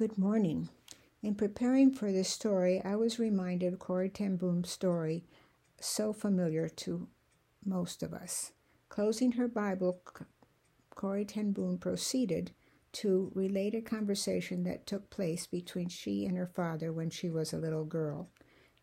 Good 0.00 0.16
morning. 0.16 0.70
In 1.22 1.34
preparing 1.34 1.92
for 1.92 2.10
this 2.10 2.30
story, 2.30 2.80
I 2.82 2.96
was 2.96 3.18
reminded 3.18 3.70
of 3.70 3.78
Corrie 3.78 4.08
ten 4.08 4.36
Boom's 4.36 4.70
story, 4.70 5.26
so 5.78 6.14
familiar 6.14 6.70
to 6.70 7.06
most 7.66 8.02
of 8.02 8.14
us. 8.14 8.52
Closing 8.88 9.32
her 9.32 9.46
Bible, 9.46 10.00
Corrie 10.94 11.26
ten 11.26 11.52
Boom 11.52 11.76
proceeded 11.76 12.52
to 12.92 13.30
relate 13.34 13.74
a 13.74 13.82
conversation 13.82 14.64
that 14.64 14.86
took 14.86 15.10
place 15.10 15.46
between 15.46 15.90
she 15.90 16.24
and 16.24 16.34
her 16.38 16.46
father 16.46 16.90
when 16.90 17.10
she 17.10 17.28
was 17.28 17.52
a 17.52 17.58
little 17.58 17.84
girl. 17.84 18.30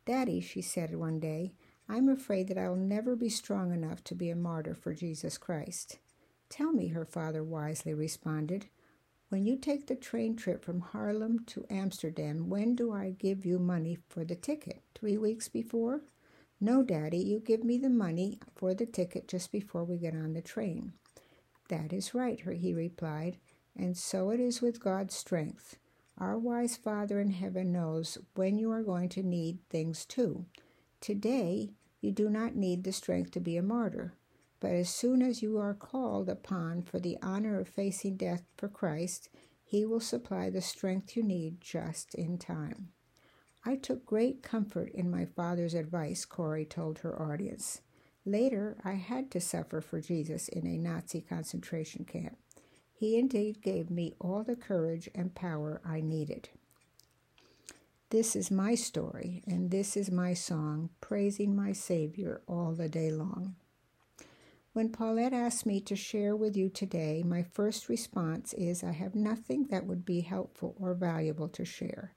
Daddy, 0.05 0.39
she 0.39 0.61
said 0.61 0.95
one 0.95 1.19
day, 1.19 1.55
I'm 1.89 2.09
afraid 2.09 2.47
that 2.49 2.59
I 2.59 2.69
will 2.69 2.75
never 2.75 3.15
be 3.15 3.29
strong 3.29 3.73
enough 3.73 4.03
to 4.03 4.13
be 4.13 4.29
a 4.29 4.35
martyr 4.35 4.75
for 4.75 4.93
Jesus 4.93 5.39
Christ. 5.39 5.97
Tell 6.47 6.71
me, 6.71 6.89
her 6.89 7.05
father 7.05 7.43
wisely 7.43 7.95
responded. 7.95 8.67
When 9.29 9.45
you 9.45 9.57
take 9.57 9.87
the 9.87 9.95
train 9.95 10.37
trip 10.37 10.63
from 10.63 10.81
Haarlem 10.81 11.45
to 11.47 11.65
Amsterdam, 11.69 12.49
when 12.49 12.75
do 12.75 12.93
I 12.93 13.09
give 13.09 13.45
you 13.45 13.59
money 13.59 13.97
for 14.07 14.23
the 14.23 14.35
ticket? 14.35 14.81
Three 14.95 15.17
weeks 15.17 15.49
before? 15.49 16.01
No, 16.61 16.81
Daddy, 16.81 17.17
you 17.17 17.39
give 17.39 17.61
me 17.61 17.77
the 17.77 17.89
money 17.89 18.39
for 18.55 18.73
the 18.73 18.85
ticket 18.85 19.27
just 19.27 19.51
before 19.51 19.83
we 19.83 19.97
get 19.97 20.15
on 20.15 20.31
the 20.31 20.41
train. 20.41 20.93
That 21.67 21.91
is 21.91 22.13
right, 22.13 22.39
he 22.39 22.73
replied, 22.73 23.35
and 23.75 23.97
so 23.97 24.29
it 24.29 24.39
is 24.39 24.61
with 24.61 24.79
God's 24.79 25.15
strength. 25.15 25.75
Our 26.17 26.39
wise 26.39 26.77
Father 26.77 27.19
in 27.19 27.31
heaven 27.31 27.73
knows 27.73 28.17
when 28.35 28.57
you 28.57 28.71
are 28.71 28.81
going 28.81 29.09
to 29.09 29.23
need 29.23 29.59
things 29.69 30.05
too. 30.05 30.45
Today, 31.01 31.71
you 31.99 32.11
do 32.11 32.29
not 32.29 32.55
need 32.55 32.85
the 32.85 32.93
strength 32.93 33.31
to 33.31 33.41
be 33.41 33.57
a 33.57 33.61
martyr. 33.61 34.13
But 34.59 34.71
as 34.71 34.89
soon 34.89 35.21
as 35.21 35.41
you 35.41 35.57
are 35.57 35.73
called 35.73 36.29
upon 36.29 36.81
for 36.81 36.99
the 36.99 37.17
honor 37.21 37.59
of 37.59 37.67
facing 37.67 38.17
death 38.17 38.43
for 38.57 38.67
Christ, 38.67 39.29
He 39.63 39.85
will 39.85 39.99
supply 39.99 40.49
the 40.49 40.61
strength 40.61 41.15
you 41.15 41.23
need 41.23 41.61
just 41.61 42.15
in 42.15 42.37
time. 42.37 42.89
I 43.63 43.75
took 43.75 44.05
great 44.05 44.41
comfort 44.41 44.89
in 44.93 45.11
my 45.11 45.25
father's 45.25 45.73
advice, 45.73 46.25
Corrie 46.25 46.65
told 46.65 46.99
her 46.99 47.21
audience. 47.21 47.81
Later, 48.25 48.77
I 48.83 48.93
had 48.93 49.29
to 49.31 49.39
suffer 49.39 49.79
for 49.81 50.01
Jesus 50.01 50.47
in 50.47 50.65
a 50.65 50.77
Nazi 50.77 51.21
concentration 51.21 52.03
camp. 52.05 52.37
He 52.93 53.17
indeed 53.17 53.61
gave 53.61 53.89
me 53.89 54.15
all 54.19 54.43
the 54.43 54.55
courage 54.55 55.09
and 55.13 55.35
power 55.35 55.81
I 55.85 56.01
needed. 56.01 56.49
This 58.09 58.35
is 58.35 58.49
my 58.49 58.73
story, 58.73 59.43
and 59.45 59.69
this 59.69 59.95
is 59.95 60.09
my 60.09 60.33
song, 60.33 60.89
praising 60.99 61.55
my 61.55 61.73
Savior 61.73 62.41
all 62.47 62.73
the 62.73 62.89
day 62.89 63.11
long. 63.11 63.55
When 64.77 64.89
Paulette 64.89 65.33
asked 65.33 65.65
me 65.65 65.81
to 65.81 65.95
share 65.95 66.35
with 66.35 66.55
you 66.55 66.69
today, 66.69 67.23
my 67.25 67.41
first 67.41 67.89
response 67.89 68.53
is 68.53 68.83
I 68.83 68.91
have 68.91 69.15
nothing 69.15 69.65
that 69.71 69.87
would 69.87 70.05
be 70.05 70.21
helpful 70.21 70.75
or 70.79 70.93
valuable 70.93 71.47
to 71.47 71.65
share. 71.65 72.13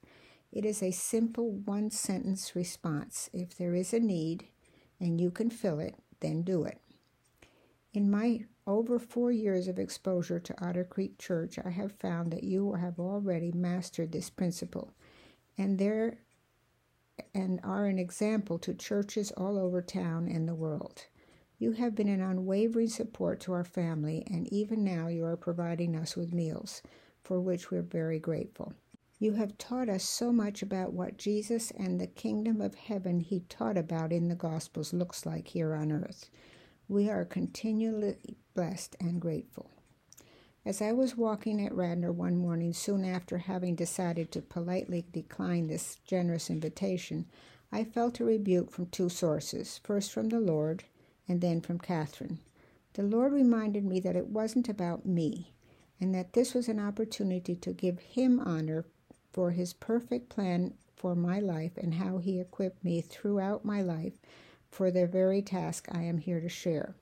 It 0.52 0.66
is 0.66 0.82
a 0.82 0.90
simple 0.90 1.52
one 1.52 1.90
sentence 1.90 2.54
response. 2.54 3.30
If 3.32 3.56
there 3.56 3.74
is 3.74 3.94
a 3.94 3.98
need 3.98 4.44
and 5.00 5.18
you 5.18 5.30
can 5.30 5.48
fill 5.48 5.80
it, 5.80 5.94
then 6.20 6.42
do 6.42 6.64
it. 6.64 6.82
In 7.94 8.10
my 8.10 8.44
over 8.66 8.98
four 8.98 9.32
years 9.32 9.66
of 9.66 9.78
exposure 9.78 10.38
to 10.38 10.62
Otter 10.62 10.84
Creek 10.84 11.16
Church, 11.16 11.58
I 11.64 11.70
have 11.70 11.92
found 11.92 12.30
that 12.30 12.44
you 12.44 12.74
have 12.74 13.00
already 13.00 13.52
mastered 13.52 14.12
this 14.12 14.28
principle 14.28 14.92
and 15.56 15.78
there 15.78 16.18
and 17.32 17.58
are 17.64 17.86
an 17.86 17.98
example 17.98 18.58
to 18.58 18.74
churches 18.74 19.32
all 19.32 19.58
over 19.58 19.80
town 19.80 20.28
and 20.28 20.46
the 20.46 20.54
world. 20.54 21.06
You 21.60 21.72
have 21.72 21.94
been 21.94 22.08
an 22.08 22.22
unwavering 22.22 22.88
support 22.88 23.38
to 23.40 23.52
our 23.52 23.64
family, 23.64 24.24
and 24.30 24.50
even 24.50 24.82
now 24.82 25.08
you 25.08 25.26
are 25.26 25.36
providing 25.36 25.94
us 25.94 26.16
with 26.16 26.32
meals, 26.32 26.80
for 27.22 27.38
which 27.38 27.70
we're 27.70 27.82
very 27.82 28.18
grateful. 28.18 28.72
You 29.18 29.34
have 29.34 29.58
taught 29.58 29.90
us 29.90 30.02
so 30.02 30.32
much 30.32 30.62
about 30.62 30.94
what 30.94 31.18
Jesus 31.18 31.70
and 31.72 32.00
the 32.00 32.06
kingdom 32.06 32.62
of 32.62 32.76
heaven 32.76 33.20
he 33.20 33.40
taught 33.40 33.76
about 33.76 34.10
in 34.10 34.28
the 34.28 34.34
Gospels 34.34 34.94
looks 34.94 35.26
like 35.26 35.48
here 35.48 35.74
on 35.74 35.92
earth. 35.92 36.30
We 36.88 37.10
are 37.10 37.26
continually 37.26 38.16
blessed 38.54 38.96
and 38.98 39.20
grateful. 39.20 39.70
As 40.64 40.80
I 40.80 40.92
was 40.92 41.14
walking 41.14 41.62
at 41.66 41.74
Radnor 41.74 42.10
one 42.10 42.38
morning 42.38 42.72
soon 42.72 43.04
after 43.04 43.36
having 43.36 43.74
decided 43.74 44.32
to 44.32 44.40
politely 44.40 45.04
decline 45.12 45.66
this 45.66 45.98
generous 46.06 46.48
invitation, 46.48 47.26
I 47.70 47.84
felt 47.84 48.18
a 48.18 48.24
rebuke 48.24 48.70
from 48.70 48.86
two 48.86 49.10
sources 49.10 49.78
first 49.84 50.10
from 50.10 50.30
the 50.30 50.40
Lord 50.40 50.84
and 51.28 51.40
then 51.40 51.60
from 51.60 51.78
Catherine. 51.78 52.38
The 52.94 53.02
Lord 53.02 53.32
reminded 53.32 53.84
me 53.84 54.00
that 54.00 54.16
it 54.16 54.26
wasn't 54.26 54.68
about 54.68 55.06
me, 55.06 55.52
and 56.00 56.14
that 56.14 56.32
this 56.32 56.54
was 56.54 56.68
an 56.68 56.80
opportunity 56.80 57.54
to 57.56 57.72
give 57.72 58.00
Him 58.00 58.40
honor 58.40 58.84
for 59.32 59.52
His 59.52 59.72
perfect 59.72 60.28
plan 60.28 60.74
for 60.96 61.14
my 61.14 61.38
life 61.38 61.76
and 61.76 61.94
how 61.94 62.18
He 62.18 62.40
equipped 62.40 62.82
me 62.82 63.00
throughout 63.00 63.64
my 63.64 63.80
life 63.80 64.14
for 64.70 64.90
the 64.90 65.06
very 65.06 65.42
task 65.42 65.88
I 65.90 66.02
am 66.02 66.18
here 66.18 66.40
to 66.40 66.48
share. 66.48 66.94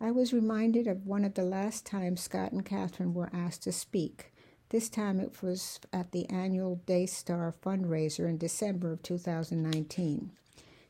I 0.00 0.12
was 0.12 0.32
reminded 0.32 0.86
of 0.86 1.06
one 1.06 1.24
of 1.24 1.34
the 1.34 1.42
last 1.42 1.84
times 1.84 2.20
Scott 2.20 2.52
and 2.52 2.64
Catherine 2.64 3.14
were 3.14 3.30
asked 3.32 3.64
to 3.64 3.72
speak. 3.72 4.32
This 4.68 4.88
time 4.88 5.18
it 5.18 5.42
was 5.42 5.80
at 5.92 6.12
the 6.12 6.28
annual 6.30 6.80
Daystar 6.86 7.54
fundraiser 7.64 8.28
in 8.28 8.38
December 8.38 8.92
of 8.92 9.02
2019. 9.02 10.30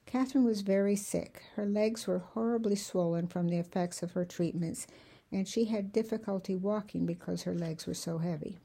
Catherine 0.09 0.45
was 0.47 0.63
very 0.63 0.97
sick. 0.97 1.43
Her 1.55 1.67
legs 1.67 2.07
were 2.07 2.21
horribly 2.21 2.77
swollen 2.77 3.27
from 3.27 3.49
the 3.49 3.59
effects 3.59 4.03
of 4.03 4.13
her 4.13 4.25
treatments, 4.25 4.87
and 5.31 5.47
she 5.47 5.67
had 5.67 5.93
difficulty 5.93 6.57
walking 6.57 7.05
because 7.05 7.43
her 7.43 7.55
legs 7.55 7.87
were 7.87 7.93
so 7.93 8.17
heavy. 8.17 8.59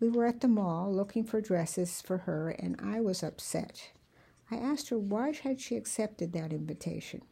We 0.00 0.10
were 0.10 0.26
at 0.26 0.42
the 0.42 0.48
mall 0.48 0.92
looking 0.92 1.24
for 1.24 1.40
dresses 1.40 2.02
for 2.02 2.18
her, 2.18 2.50
and 2.50 2.78
I 2.78 3.00
was 3.00 3.22
upset. 3.22 3.92
I 4.50 4.56
asked 4.56 4.90
her 4.90 4.98
why 4.98 5.32
had 5.32 5.62
she 5.62 5.76
accepted 5.76 6.34
that 6.34 6.52
invitation. 6.52 7.22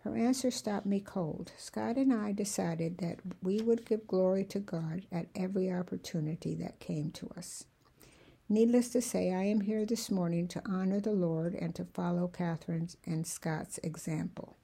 Her 0.00 0.14
answer 0.14 0.50
stopped 0.50 0.84
me 0.84 1.00
cold. 1.00 1.52
Scott 1.56 1.96
and 1.96 2.12
I 2.12 2.32
decided 2.32 2.98
that 2.98 3.20
we 3.42 3.62
would 3.62 3.86
give 3.86 4.06
glory 4.06 4.44
to 4.44 4.58
God 4.58 5.06
at 5.10 5.28
every 5.34 5.72
opportunity 5.72 6.54
that 6.56 6.80
came 6.80 7.12
to 7.12 7.30
us. 7.34 7.64
Needless 8.50 8.88
to 8.90 9.02
say, 9.02 9.30
I 9.30 9.42
am 9.42 9.60
here 9.60 9.84
this 9.84 10.10
morning 10.10 10.48
to 10.48 10.62
honor 10.64 11.00
the 11.00 11.12
Lord 11.12 11.54
and 11.54 11.74
to 11.74 11.84
follow 11.84 12.28
Catherine's 12.28 12.96
and 13.04 13.26
Scott's 13.26 13.78
example. 13.82 14.56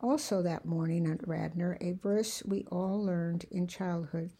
Also, 0.00 0.42
that 0.42 0.64
morning 0.64 1.10
at 1.10 1.26
Radnor, 1.26 1.76
a 1.80 1.92
verse 1.92 2.44
we 2.44 2.64
all 2.70 3.02
learned 3.02 3.46
in 3.50 3.66
childhood 3.66 4.30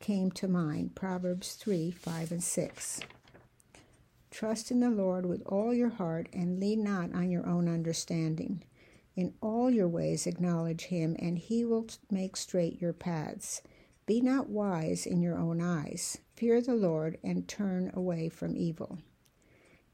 came 0.00 0.32
to 0.32 0.48
mind 0.48 0.96
Proverbs 0.96 1.52
3 1.52 1.92
5 1.92 2.32
and 2.32 2.42
6. 2.42 3.00
Trust 4.32 4.72
in 4.72 4.80
the 4.80 4.90
Lord 4.90 5.24
with 5.24 5.42
all 5.46 5.72
your 5.72 5.90
heart 5.90 6.28
and 6.32 6.58
lean 6.58 6.82
not 6.82 7.14
on 7.14 7.30
your 7.30 7.46
own 7.46 7.68
understanding. 7.68 8.64
In 9.14 9.34
all 9.40 9.70
your 9.70 9.88
ways 9.88 10.26
acknowledge 10.26 10.86
him, 10.86 11.14
and 11.20 11.38
he 11.38 11.64
will 11.64 11.86
make 12.10 12.36
straight 12.36 12.80
your 12.80 12.94
paths. 12.94 13.62
Be 14.04 14.20
not 14.20 14.48
wise 14.48 15.06
in 15.06 15.22
your 15.22 15.38
own 15.38 15.60
eyes. 15.60 16.18
Fear 16.34 16.62
the 16.62 16.74
Lord 16.74 17.18
and 17.22 17.46
turn 17.46 17.90
away 17.94 18.28
from 18.28 18.56
evil. 18.56 18.98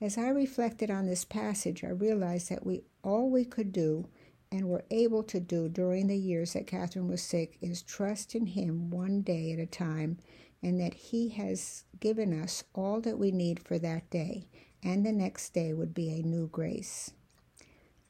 As 0.00 0.16
I 0.16 0.28
reflected 0.28 0.91
on 0.91 1.06
this 1.06 1.24
passage, 1.24 1.84
I 1.84 1.88
realized 1.88 2.48
that 2.48 2.64
we 2.64 2.84
all 3.02 3.28
we 3.28 3.44
could 3.44 3.72
do 3.72 4.08
and 4.50 4.69
were 4.69 4.84
able 4.91 5.22
to 5.24 5.41
do 5.41 5.69
during 5.69 6.06
the 6.06 6.16
years 6.16 6.54
that 6.54 6.66
Catherine 6.66 7.08
was 7.08 7.20
sick 7.20 7.58
is 7.60 7.82
trust 7.82 8.34
in 8.34 8.46
Him 8.46 8.91
one 8.91 9.20
day 9.20 9.52
at 9.52 9.58
a 9.58 9.66
time, 9.66 10.19
and 10.62 10.80
that 10.80 10.94
He 10.94 11.28
has 11.30 11.84
given 12.00 12.32
us 12.32 12.64
all 12.75 13.00
that 13.02 13.19
we 13.19 13.30
need 13.30 13.60
for 13.60 13.78
that 13.78 14.08
day, 14.08 14.46
and 14.82 15.04
the 15.04 15.12
next 15.12 15.52
day 15.52 15.75
would 15.75 15.92
be 15.92 16.10
a 16.10 16.22
new 16.22 16.46
grace. 16.46 17.10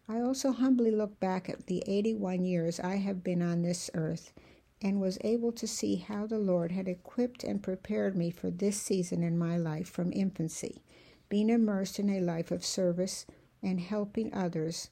I 0.09 0.21
also 0.21 0.53
humbly 0.53 0.91
look 0.91 1.19
back 1.19 1.49
at 1.49 1.67
the 1.67 1.83
81 1.87 2.45
years 2.45 2.79
I 2.79 2.97
have 2.97 3.25
been 3.25 3.43
on 3.43 3.63
this 3.63 3.91
earth 3.95 4.33
and 4.81 5.01
was 5.01 5.19
able 5.23 5.53
to 5.53 5.67
see 5.67 5.97
how 5.97 6.27
the 6.27 6.39
Lord 6.39 6.73
had 6.73 6.89
equipped 6.89 7.43
and 7.43 7.63
prepared 7.63 8.17
me 8.17 8.31
for 8.31 8.51
this 8.51 8.81
season 8.81 9.23
in 9.23 9.37
my 9.37 9.57
life 9.57 9.89
from 9.89 10.13
infancy, 10.13 10.83
being 11.29 11.51
immersed 11.51 11.99
in 11.99 12.09
a 12.11 12.21
life 12.21 12.51
of 12.51 12.65
service 12.65 13.27
and 13.63 13.81
helping 13.81 14.33
others 14.33 14.91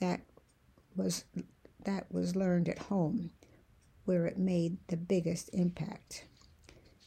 that 0.00 0.20
was 0.96 1.24
that 1.84 2.12
was 2.12 2.36
learned 2.36 2.68
at 2.68 2.78
home 2.78 3.30
where 4.04 4.26
it 4.26 4.38
made 4.38 4.76
the 4.88 4.96
biggest 4.96 5.50
impact. 5.52 6.24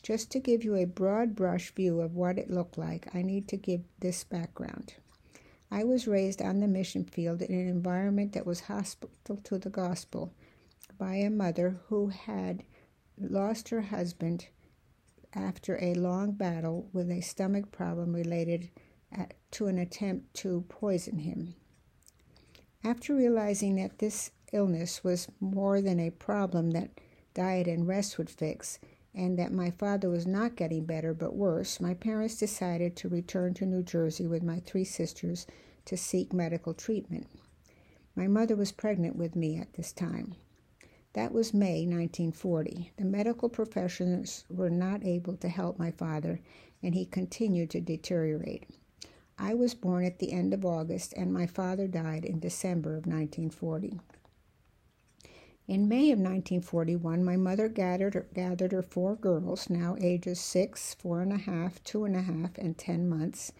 Just 0.02 0.32
to 0.32 0.40
give 0.40 0.64
you 0.64 0.76
a 0.76 0.86
broad 0.86 1.36
brush 1.36 1.72
view 1.72 2.00
of 2.00 2.16
what 2.16 2.40
it 2.40 2.50
looked 2.50 2.78
like, 2.78 3.14
I 3.14 3.22
need 3.22 3.48
to 3.50 3.58
give 3.58 3.82
this 4.00 4.24
background. 4.24 4.96
I 5.70 5.84
was 5.84 6.08
raised 6.08 6.42
on 6.42 6.60
the 6.60 6.68
mission 6.68 7.06
field 7.06 7.42
in 7.42 7.54
an 7.54 7.68
environment 7.68 8.34
that 8.34 8.46
was 8.46 8.62
hostile 8.62 9.10
to 9.44 9.58
the 9.58 9.70
gospel 9.70 10.34
by 11.02 11.16
a 11.16 11.32
mother 11.32 11.80
who 11.88 12.10
had 12.10 12.64
lost 13.18 13.70
her 13.70 13.82
husband 13.82 14.46
after 15.34 15.84
a 15.84 15.96
long 15.96 16.32
battle 16.32 16.88
with 16.94 17.10
a 17.10 17.22
stomach 17.22 17.72
problem 17.72 18.14
related 18.14 18.70
at, 19.12 19.34
to 19.50 19.66
an 19.66 19.80
attempt 19.80 20.32
to 20.32 20.64
poison 20.70 21.18
him. 21.18 21.56
After 22.84 23.16
realizing 23.16 23.78
that 23.78 23.98
this 23.98 24.30
illness 24.54 25.04
was 25.04 25.28
more 25.40 25.82
than 25.82 26.00
a 26.00 26.12
problem 26.12 26.70
that 26.72 26.92
diet 27.34 27.68
and 27.68 27.88
rest 27.88 28.20
would 28.20 28.30
fix, 28.30 28.78
and 29.16 29.40
that 29.40 29.52
my 29.52 29.72
father 29.72 30.08
was 30.08 30.28
not 30.28 30.56
getting 30.56 30.86
better 30.86 31.16
but 31.16 31.36
worse, 31.36 31.80
my 31.80 31.96
parents 31.96 32.38
decided 32.38 32.96
to 32.98 33.10
return 33.10 33.56
to 33.56 33.66
New 33.66 33.82
Jersey 33.82 34.28
with 34.28 34.44
my 34.44 34.60
three 34.60 34.86
sisters 34.86 35.48
to 35.86 35.98
seek 35.98 36.32
medical 36.32 36.76
treatment. 36.76 37.26
My 38.16 38.28
mother 38.28 38.56
was 38.56 38.72
pregnant 38.72 39.16
with 39.16 39.36
me 39.36 39.58
at 39.58 39.74
this 39.74 39.92
time. 39.92 40.36
That 41.14 41.34
was 41.34 41.54
May 41.54 41.86
1940. 41.86 42.92
The 42.96 43.04
medical 43.04 43.50
professionals 43.50 44.46
were 44.50 44.70
not 44.70 45.06
able 45.06 45.36
to 45.38 45.50
help 45.50 45.78
my 45.78 45.92
father, 45.92 46.40
and 46.82 46.96
he 46.96 47.06
continued 47.06 47.70
to 47.72 47.82
deteriorate. 47.82 48.66
I 49.38 49.54
was 49.54 49.74
born 49.74 50.06
at 50.06 50.20
the 50.20 50.32
end 50.32 50.54
of 50.54 50.66
August, 50.66 51.14
and 51.18 51.34
my 51.34 51.48
father 51.48 51.88
died 51.88 52.24
in 52.24 52.40
December 52.40 52.92
of 52.92 53.06
1940. 53.08 54.00
In 55.68 55.88
May 55.88 56.12
of 56.12 56.20
1941, 56.20 57.24
my 57.24 57.36
mother 57.36 57.68
gathered, 57.68 58.28
gathered 58.34 58.72
her 58.72 58.82
four 58.82 59.16
girls, 59.16 59.70
now 59.70 59.98
ages 60.00 60.40
six, 60.40 60.94
four 60.94 61.22
and 61.22 61.34
a 61.34 61.38
half, 61.38 61.84
two 61.84 62.06
and 62.06 62.16
a 62.16 62.22
half, 62.22 62.58
and 62.58 62.78
ten 62.78 63.10
months, 63.10 63.52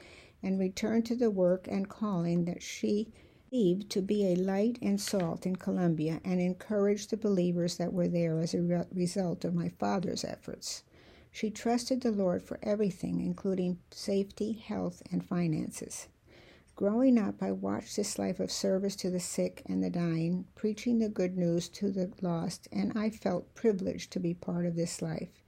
and 0.42 0.58
returned 0.58 1.06
to 1.08 1.16
the 1.16 1.30
work 1.30 1.68
and 1.70 1.90
calling 1.90 2.46
that 2.46 2.64
she 2.64 3.12
believed 3.52 3.90
to 3.90 4.02
be 4.02 4.28
a 4.28 4.36
light 4.36 4.78
and 4.82 5.02
salt 5.02 5.46
in 5.46 5.58
Colombia 5.58 6.22
and 6.24 6.40
encouraged 6.40 7.10
the 7.10 7.18
believers 7.18 7.76
that 7.76 7.92
were 7.92 8.08
there 8.08 8.40
as 8.40 8.54
a 8.54 8.62
re- 8.62 8.86
result 8.94 9.44
of 9.44 9.54
my 9.54 9.68
father's 9.68 10.24
efforts. 10.24 10.84
She 11.34 11.50
trusted 11.50 12.00
the 12.00 12.12
Lord 12.12 12.42
for 12.42 12.60
everything, 12.64 13.20
including 13.20 13.80
safety, 13.92 14.54
health, 14.54 15.04
and 15.12 15.26
finances. 15.26 16.08
Growing 16.78 17.18
up, 17.18 17.44
I 17.44 17.52
watched 17.52 17.98
this 17.98 18.18
life 18.18 18.40
of 18.40 18.52
service 18.52 18.96
to 18.98 19.10
the 19.10 19.20
sick 19.20 19.62
and 19.66 19.84
the 19.84 19.90
dying, 19.90 20.46
preaching 20.56 21.00
the 21.00 21.10
good 21.10 21.38
news 21.38 21.68
to 21.70 21.92
the 21.92 22.10
lost, 22.22 22.70
and 22.72 22.98
I 22.98 23.10
felt 23.10 23.54
privileged 23.54 24.12
to 24.14 24.20
be 24.22 24.34
part 24.34 24.66
of 24.66 24.78
this 24.78 25.02
life. 25.02 25.44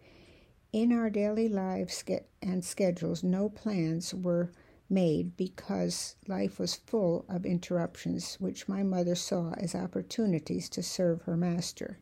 In 0.74 0.92
our 0.92 1.10
daily 1.10 1.48
lives 1.48 2.04
and 2.42 2.66
schedules, 2.66 3.24
no 3.24 3.48
plans 3.48 4.14
were 4.14 4.52
made 4.89 5.35
because 5.38 6.15
life 6.27 6.59
was 6.59 6.75
full 6.75 7.25
of 7.30 7.45
interruptions, 7.45 8.35
which 8.39 8.68
my 8.68 8.83
mother 8.83 9.15
saw 9.15 9.53
as 9.53 9.75
opportunities 9.75 10.69
to 10.69 10.83
serve 10.83 11.21
her 11.24 11.38
master. 11.38 12.00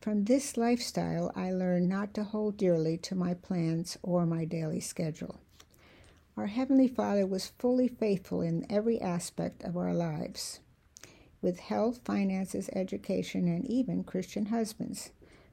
From 0.00 0.24
this 0.24 0.56
lifestyle, 0.56 1.32
I 1.34 1.50
learned 1.50 1.88
not 1.88 2.14
to 2.14 2.24
hold 2.24 2.56
dearly 2.56 2.96
to 2.98 3.14
my 3.14 3.34
plans 3.34 3.98
or 4.02 4.26
my 4.26 4.44
daily 4.44 4.80
schedule. 4.80 5.40
Our 6.36 6.46
Heavenly 6.46 6.86
Father 6.86 7.26
was 7.26 7.48
fully 7.58 7.88
faithful 7.88 8.40
in 8.40 8.64
every 8.70 9.00
aspect 9.00 9.64
of 9.64 9.76
our 9.76 9.92
lives, 9.92 10.60
with 11.42 11.58
health, 11.58 12.00
finances, 12.04 12.70
education, 12.72 13.48
and 13.48 13.66
even 13.66 14.04
Christian 14.04 14.46
husbands. 14.46 15.10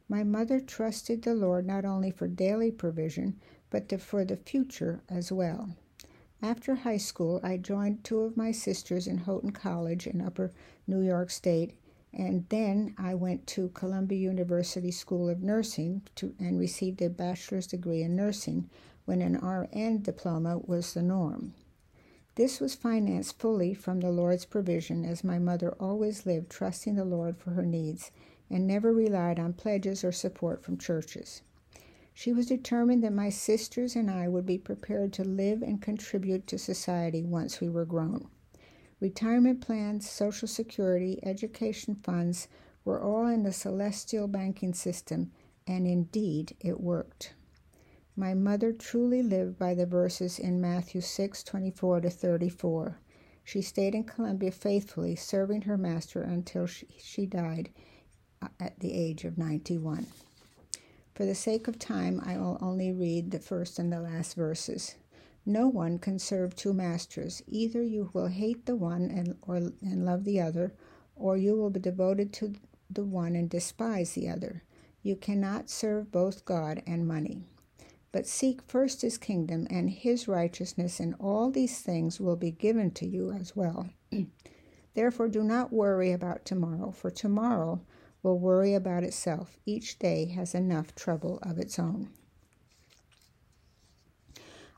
My 0.08 0.24
mother 0.24 0.60
trusted 0.60 1.24
the 1.24 1.34
Lord 1.34 1.66
not 1.66 1.86
only 1.86 2.12
for 2.12 2.28
daily 2.28 2.70
provision, 2.70 3.40
but 3.72 4.00
for 4.00 4.24
the 4.24 4.38
future 4.38 5.02
as 5.10 5.32
well. 5.32 5.76
After 6.42 6.76
high 6.76 6.98
school, 6.98 7.40
I 7.44 7.58
joined 7.58 8.04
two 8.04 8.20
of 8.20 8.36
my 8.36 8.52
sisters 8.52 9.08
in 9.08 9.20
Houghton 9.20 9.52
College 9.52 10.06
in 10.06 10.22
Upper 10.22 10.52
New 10.86 11.02
York 11.02 11.30
State, 11.30 11.76
and 12.14 12.46
then 12.50 12.94
I 12.98 13.16
went 13.16 13.48
to 13.48 13.70
Columbia 13.70 14.20
University 14.20 14.92
School 14.92 15.30
of 15.30 15.42
Nursing 15.42 16.02
to, 16.16 16.36
and 16.38 16.60
received 16.60 17.02
a 17.02 17.10
bachelor's 17.10 17.68
degree 17.68 18.04
in 18.04 18.16
nursing 18.16 18.70
when 19.06 19.22
an 19.22 19.38
RN 19.38 20.02
diploma 20.02 20.58
was 20.58 20.94
the 20.94 21.02
norm. 21.02 21.54
This 22.36 22.60
was 22.60 22.76
financed 22.76 23.40
fully 23.40 23.74
from 23.74 24.02
the 24.02 24.12
Lord's 24.12 24.46
provision, 24.46 25.06
as 25.06 25.24
my 25.24 25.40
mother 25.40 25.72
always 25.80 26.26
lived 26.26 26.50
trusting 26.50 26.96
the 26.96 27.06
Lord 27.06 27.38
for 27.38 27.52
her 27.52 27.66
needs 27.66 28.12
and 28.50 28.68
never 28.68 28.94
relied 28.94 29.40
on 29.40 29.54
pledges 29.54 30.04
or 30.04 30.12
support 30.12 30.62
from 30.62 30.78
churches. 30.78 31.42
She 32.18 32.32
was 32.32 32.46
determined 32.46 33.04
that 33.04 33.12
my 33.12 33.28
sisters 33.28 33.94
and 33.94 34.10
I 34.10 34.30
would 34.30 34.46
be 34.46 34.58
prepared 34.58 35.12
to 35.14 35.26
live 35.26 35.62
and 35.62 35.82
contribute 35.82 36.48
to 36.48 36.58
society 36.58 37.26
once 37.26 37.60
we 37.60 37.68
were 37.68 37.84
grown. 37.84 38.30
Retirement 39.02 39.60
plans, 39.60 40.10
Social 40.10 40.48
Security, 40.48 41.20
education 41.24 41.94
funds 41.94 42.48
were 42.86 43.04
all 43.04 43.28
in 43.28 43.44
the 43.44 43.52
celestial 43.52 44.30
banking 44.30 44.74
system, 44.74 45.34
and 45.68 45.86
indeed 45.86 46.56
it 46.62 46.80
worked. 46.80 47.34
My 48.16 48.34
mother 48.34 48.72
truly 48.72 49.22
lived 49.22 49.60
by 49.60 49.74
the 49.74 49.86
verses 49.86 50.40
in 50.40 50.62
Matthew 50.62 51.02
6 51.02 51.44
24 51.44 52.00
to 52.00 52.10
34. 52.10 52.98
She 53.44 53.62
stayed 53.62 53.94
in 53.94 54.06
Colombia 54.06 54.52
faithfully, 54.52 55.18
serving 55.18 55.64
her 55.64 55.78
master 55.78 56.22
until 56.22 56.66
she, 56.66 56.88
she 56.98 57.26
died 57.26 57.72
uh, 58.42 58.48
at 58.58 58.80
the 58.80 58.94
age 58.94 59.26
of 59.26 59.38
91. 59.38 60.08
For 61.16 61.26
the 61.26 61.34
sake 61.34 61.70
of 61.70 61.80
time, 61.80 62.22
I 62.26 62.38
will 62.38 62.58
only 62.60 62.92
read 62.92 63.32
the 63.32 63.40
first 63.40 63.80
and 63.80 63.92
the 63.92 64.02
last 64.02 64.36
verses. 64.36 64.96
No 65.46 65.70
one 65.70 65.98
can 65.98 66.20
serve 66.20 66.58
two 66.58 66.74
masters. 66.74 67.42
Either 67.48 67.82
you 67.82 68.10
will 68.12 68.28
hate 68.28 68.66
the 68.66 68.76
one 68.76 69.10
and, 69.10 69.38
or, 69.42 69.56
and 69.56 70.04
love 70.04 70.26
the 70.26 70.42
other, 70.42 70.74
or 71.16 71.38
you 71.38 71.56
will 71.56 71.70
be 71.70 71.80
devoted 71.80 72.34
to 72.34 72.56
the 72.90 73.06
one 73.06 73.34
and 73.38 73.50
despise 73.50 74.12
the 74.12 74.28
other. 74.28 74.64
You 75.04 75.16
cannot 75.16 75.70
serve 75.70 76.12
both 76.12 76.44
God 76.44 76.84
and 76.86 77.08
money. 77.08 77.46
But 78.12 78.28
seek 78.28 78.62
first 78.64 79.02
his 79.02 79.18
kingdom 79.18 79.68
and 79.70 79.90
his 79.90 80.28
righteousness, 80.28 81.00
and 81.00 81.16
all 81.18 81.50
these 81.50 81.80
things 81.80 82.20
will 82.20 82.36
be 82.36 82.52
given 82.52 82.92
to 82.92 83.08
you 83.08 83.32
as 83.32 83.56
well. 83.56 83.90
Therefore, 84.96 85.30
do 85.30 85.44
not 85.44 85.72
worry 85.72 86.12
about 86.12 86.44
tomorrow, 86.44 86.92
for 86.92 87.10
tomorrow 87.10 87.80
will 88.26 88.40
worry 88.40 88.74
about 88.74 89.04
itself. 89.04 89.56
Each 89.68 90.00
day 90.00 90.26
has 90.26 90.56
enough 90.56 90.96
trouble 90.96 91.38
of 91.44 91.60
its 91.60 91.78
own. 91.78 92.10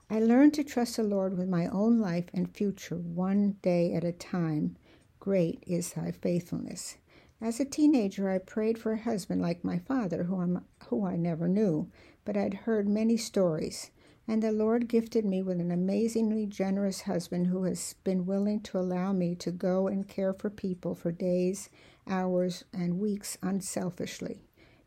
I 0.09 0.19
learned 0.19 0.53
to 0.55 0.65
trust 0.65 0.97
the 0.97 1.03
Lord 1.03 1.38
with 1.38 1.47
my 1.47 1.67
own 1.67 1.97
life 1.97 2.25
and 2.33 2.53
future 2.53 2.97
one 2.97 3.55
day 3.61 3.94
at 3.94 4.03
a 4.03 4.11
time. 4.11 4.75
Great 5.21 5.63
is 5.65 5.94
thy 5.94 6.11
faithfulness. 6.11 6.97
As 7.39 7.61
a 7.61 7.65
teenager, 7.65 8.29
I 8.29 8.39
prayed 8.39 8.77
for 8.77 8.91
a 8.91 9.01
husband 9.01 9.41
like 9.41 9.63
my 9.63 9.79
father, 9.79 10.23
who, 10.23 10.41
I'm, 10.41 10.65
who 10.88 11.05
I 11.05 11.15
never 11.15 11.47
knew, 11.47 11.89
but 12.25 12.35
I'd 12.35 12.65
heard 12.65 12.89
many 12.89 13.15
stories, 13.15 13.91
and 14.27 14.44
the 14.44 14.51
Lord 14.51 14.89
gifted 14.89 15.23
me 15.23 15.41
with 15.41 15.61
an 15.61 15.71
amazingly 15.71 16.47
generous 16.47 17.01
husband 17.01 17.47
who 17.47 17.63
has 17.63 17.95
been 18.03 18.25
willing 18.25 18.59
to 18.61 18.77
allow 18.77 19.13
me 19.13 19.35
to 19.35 19.51
go 19.51 19.88
and 19.88 20.05
care 20.05 20.33
for 20.33 20.49
people 20.49 20.95
for 20.95 21.13
days, 21.13 21.69
hours, 22.09 22.63
and 22.74 23.00
weeks 23.00 23.38
unselfishly. 23.42 24.44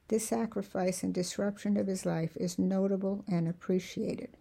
This 0.08 0.26
sacrifice 0.26 1.02
and 1.02 1.14
disruption 1.14 1.76
of 1.76 1.86
his 1.86 2.04
life 2.04 2.36
is 2.36 2.58
notable 2.58 3.24
and 3.28 3.48
appreciated. 3.48 4.36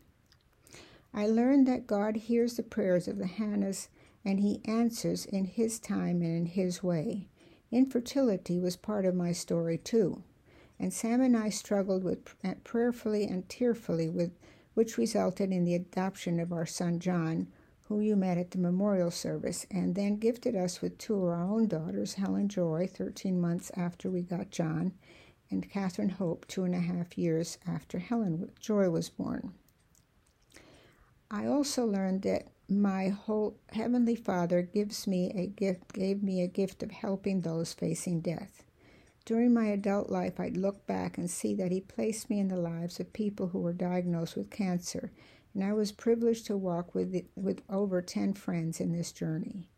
I 1.13 1.27
learned 1.27 1.67
that 1.67 1.87
God 1.87 2.15
hears 2.15 2.55
the 2.55 2.63
prayers 2.63 3.07
of 3.07 3.17
the 3.17 3.25
Hannahs 3.25 3.87
and 4.25 4.39
he 4.39 4.61
answers 4.65 5.25
in 5.25 5.45
his 5.45 5.79
time 5.79 6.21
and 6.21 6.35
in 6.35 6.45
his 6.45 6.83
way. 6.83 7.27
Infertility 7.71 8.59
was 8.59 8.75
part 8.75 9.05
of 9.05 9.15
my 9.15 9.31
story 9.31 9.77
too 9.77 10.23
and 10.79 10.93
Sam 10.93 11.21
and 11.21 11.35
I 11.35 11.49
struggled 11.49 12.03
with 12.03 12.35
prayerfully 12.63 13.25
and 13.25 13.47
tearfully 13.49 14.07
with 14.07 14.31
which 14.73 14.97
resulted 14.97 15.51
in 15.51 15.65
the 15.65 15.75
adoption 15.75 16.39
of 16.39 16.53
our 16.53 16.65
son 16.65 16.99
John, 16.99 17.47
who 17.89 17.99
you 17.99 18.15
met 18.15 18.37
at 18.37 18.51
the 18.51 18.57
memorial 18.59 19.09
service, 19.09 19.65
and 19.71 19.95
then 19.95 20.15
gifted 20.17 20.55
us 20.55 20.79
with 20.79 20.97
two 20.99 21.15
of 21.15 21.23
our 21.23 21.43
own 21.43 21.67
daughters, 21.67 22.13
Helen 22.13 22.47
Joy, 22.47 22.87
13 22.87 23.41
months 23.41 23.71
after 23.75 24.11
we 24.11 24.21
got 24.21 24.51
John, 24.51 24.93
and 25.49 25.67
Catherine 25.67 26.09
Hope, 26.09 26.47
two 26.47 26.63
and 26.63 26.75
a 26.75 26.79
half 26.79 27.17
years 27.17 27.57
after 27.67 27.97
Helen 27.97 28.51
Joy 28.59 28.91
was 28.91 29.09
born. 29.09 29.53
I 31.31 31.47
also 31.47 31.83
learned 31.83 32.21
that 32.21 32.49
my 32.69 33.09
whole 33.09 33.57
heavenly 33.71 34.15
Father 34.15 34.61
gives 34.61 35.07
me 35.07 35.31
a 35.33 35.47
gift, 35.47 35.93
gave 35.93 36.21
me 36.21 36.41
a 36.43 36.47
gift 36.47 36.83
of 36.83 36.91
helping 36.91 37.41
those 37.41 37.73
facing 37.73 38.21
death. 38.21 38.63
During 39.25 39.51
my 39.51 39.65
adult 39.65 40.11
life, 40.11 40.39
I'd 40.39 40.57
look 40.57 40.85
back 40.85 41.17
and 41.17 41.29
see 41.29 41.55
that 41.55 41.71
He 41.71 41.81
placed 41.81 42.29
me 42.29 42.39
in 42.39 42.49
the 42.49 42.55
lives 42.55 42.99
of 42.99 43.13
people 43.13 43.47
who 43.47 43.59
were 43.59 43.73
diagnosed 43.73 44.35
with 44.35 44.51
cancer, 44.51 45.11
and 45.53 45.63
I 45.63 45.73
was 45.73 45.91
privileged 45.91 46.45
to 46.47 46.57
walk 46.57 46.93
with, 46.93 47.25
with 47.35 47.61
over 47.69 48.01
10 48.01 48.33
friends 48.33 48.79
in 48.79 48.93
this 48.93 49.11
journey. 49.11 49.69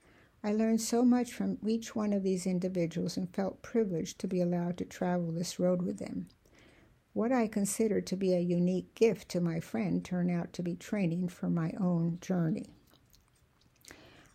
I 0.43 0.53
learned 0.53 0.81
so 0.81 1.03
much 1.03 1.31
from 1.33 1.59
each 1.65 1.95
one 1.95 2.13
of 2.13 2.23
these 2.23 2.47
individuals 2.47 3.15
and 3.15 3.33
felt 3.33 3.61
privileged 3.61 4.19
to 4.19 4.27
be 4.27 4.41
allowed 4.41 4.77
to 4.77 4.85
travel 4.85 5.31
this 5.31 5.59
road 5.59 5.81
with 5.83 5.99
them. 5.99 6.27
What 7.13 7.31
I 7.31 7.47
considered 7.47 8.07
to 8.07 8.15
be 8.15 8.33
a 8.33 8.39
unique 8.39 8.95
gift 8.95 9.29
to 9.29 9.41
my 9.41 9.59
friend 9.59 10.03
turned 10.03 10.31
out 10.31 10.53
to 10.53 10.63
be 10.63 10.75
training 10.75 11.27
for 11.27 11.49
my 11.49 11.73
own 11.79 12.17
journey. 12.21 12.69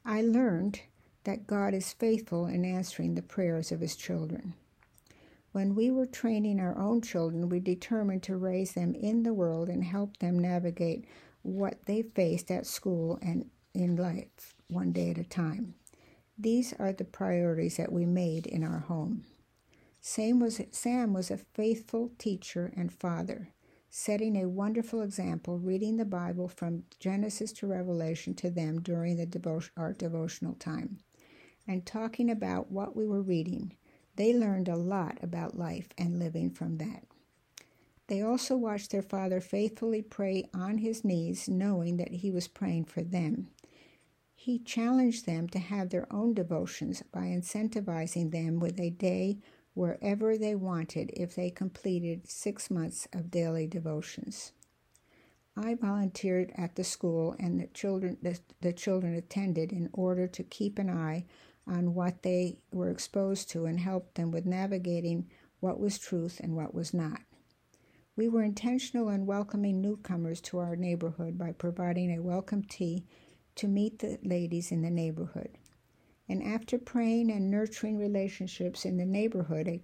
I 0.05 0.23
learned 0.23 0.81
that 1.25 1.47
God 1.47 1.75
is 1.75 1.93
faithful 1.93 2.47
in 2.47 2.65
answering 2.65 3.15
the 3.15 3.23
prayers 3.23 3.73
of 3.73 3.81
His 3.81 3.97
children. 3.97 4.55
When 5.51 5.75
we 5.75 5.91
were 5.91 6.07
training 6.07 6.61
our 6.61 6.77
own 6.77 7.01
children, 7.01 7.49
we 7.49 7.61
determined 7.61 8.23
to 8.25 8.37
raise 8.37 8.73
them 8.73 8.95
in 8.95 9.23
the 9.23 9.35
world 9.35 9.69
and 9.69 9.83
help 9.83 10.19
them 10.19 10.39
navigate 10.39 11.07
what 11.47 11.87
they 11.87 12.03
faced 12.03 12.51
at 12.51 12.67
school 12.67 13.19
and 13.23 13.51
in 13.75 13.97
life 13.97 14.55
one 14.69 14.93
day 14.93 15.11
at 15.11 15.19
a 15.19 15.25
time. 15.25 15.75
These 16.39 16.75
are 16.79 16.93
the 16.93 17.05
priorities 17.05 17.77
that 17.79 17.93
we 17.93 18.05
made 18.05 18.47
in 18.47 18.65
our 18.65 18.81
home. 18.81 19.25
Sam 20.01 20.41
was, 20.41 20.61
Sam 20.71 21.13
was 21.13 21.31
a 21.31 21.39
faithful 21.39 22.13
teacher 22.19 22.73
and 22.77 22.93
father. 22.93 23.53
setting 23.99 24.37
a 24.37 24.47
wonderful 24.47 25.01
example, 25.01 25.59
reading 25.59 25.97
the 25.97 26.05
Bible 26.05 26.49
from 26.49 26.85
Genesis 27.01 27.51
to 27.51 27.67
Revelation 27.67 28.35
to 28.35 28.51
them 28.51 28.81
during 28.83 29.17
the 29.17 29.25
devotion, 29.25 29.73
our 29.77 29.95
devotional 29.95 30.55
time, 30.55 30.99
and 31.67 31.87
talking 31.87 32.31
about 32.31 32.71
what 32.71 32.95
we 32.95 33.07
were 33.07 33.23
reading. 33.23 33.75
They 34.17 34.35
learned 34.35 34.69
a 34.69 34.77
lot 34.77 35.19
about 35.23 35.57
life 35.59 35.89
and 35.97 36.19
living 36.19 36.51
from 36.51 36.77
that. 36.79 37.05
They 38.09 38.23
also 38.23 38.57
watched 38.57 38.93
their 38.93 39.03
father 39.03 39.41
faithfully 39.41 40.01
pray 40.03 40.49
on 40.55 40.79
his 40.79 41.05
knees, 41.05 41.49
knowing 41.49 41.97
that 41.97 42.13
he 42.13 42.31
was 42.31 42.47
praying 42.47 42.85
for 42.85 43.03
them. 43.03 43.49
He 44.35 44.61
challenged 44.61 45.27
them 45.27 45.49
to 45.49 45.59
have 45.59 45.91
their 45.91 46.07
own 46.13 46.35
devotions 46.35 47.03
by 47.11 47.23
incentivizing 47.23 48.31
them 48.31 48.61
with 48.61 48.79
a 48.79 48.91
day 48.91 49.39
wherever 49.75 50.39
they 50.39 50.55
wanted 50.55 51.11
if 51.15 51.35
they 51.35 51.51
completed 51.51 52.31
six 52.31 52.71
months 52.71 53.09
of 53.13 53.31
daily 53.31 53.67
devotions. 53.67 54.53
I 55.57 55.75
volunteered 55.75 56.53
at 56.57 56.77
the 56.77 56.85
school 56.85 57.35
and 57.41 57.59
the 57.59 57.67
children 57.69 58.19
the, 58.23 58.39
the 58.61 58.73
children 58.73 59.15
attended 59.15 59.73
in 59.73 59.91
order 59.93 60.27
to 60.29 60.45
keep 60.45 60.79
an 60.79 60.91
eye 60.91 61.25
on 61.67 61.95
what 61.95 62.23
they 62.23 62.59
were 62.73 62.91
exposed 62.91 63.51
to 63.51 63.67
and 63.67 63.81
help 63.81 64.15
them 64.15 64.31
with 64.31 64.47
navigating 64.47 65.29
what 65.61 65.81
was 65.81 65.99
truth 65.99 66.41
and 66.41 66.55
what 66.55 66.75
was 66.75 66.95
not. 66.95 67.21
We 68.17 68.29
were 68.29 68.43
intentional 68.43 69.11
in 69.11 69.27
welcoming 69.27 69.83
newcomers 69.83 70.41
to 70.43 70.59
our 70.59 70.75
neighborhood 70.75 71.37
by 71.37 71.53
providing 71.53 72.11
a 72.11 72.23
welcome 72.23 72.63
tea 72.63 73.05
to 73.57 73.69
meet 73.69 73.99
the 73.99 74.19
ladies 74.23 74.73
in 74.73 74.81
the 74.81 74.91
neighborhood. 74.91 75.59
And 76.27 76.43
after 76.43 76.79
praying 76.79 77.31
and 77.31 77.51
nurturing 77.51 77.99
relationships 77.99 78.87
in 78.87 78.97
the 78.97 79.05
neighborhood, 79.05 79.69
a 79.69 79.83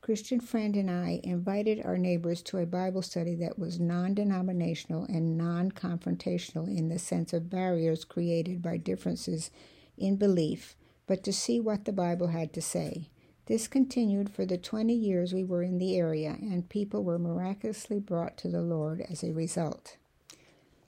Christian 0.00 0.38
friend 0.38 0.76
and 0.76 0.88
I 0.88 1.20
invited 1.24 1.84
our 1.84 1.98
neighbors 1.98 2.40
to 2.42 2.58
a 2.58 2.66
Bible 2.66 3.02
study 3.02 3.34
that 3.36 3.58
was 3.58 3.80
non 3.80 4.14
denominational 4.14 5.02
and 5.04 5.36
non 5.36 5.72
confrontational 5.72 6.68
in 6.68 6.88
the 6.88 7.00
sense 7.00 7.32
of 7.32 7.50
barriers 7.50 8.04
created 8.04 8.62
by 8.62 8.76
differences 8.76 9.50
in 9.98 10.16
belief, 10.16 10.76
but 11.08 11.24
to 11.24 11.32
see 11.32 11.58
what 11.58 11.84
the 11.84 11.92
Bible 11.92 12.28
had 12.28 12.52
to 12.52 12.62
say. 12.62 13.08
This 13.46 13.66
continued 13.66 14.30
for 14.30 14.46
the 14.46 14.56
20 14.56 14.94
years 14.94 15.34
we 15.34 15.42
were 15.42 15.64
in 15.64 15.78
the 15.78 15.96
area, 15.96 16.36
and 16.40 16.68
people 16.68 17.02
were 17.02 17.18
miraculously 17.18 17.98
brought 17.98 18.36
to 18.38 18.48
the 18.48 18.62
Lord 18.62 19.00
as 19.00 19.24
a 19.24 19.32
result. 19.32 19.96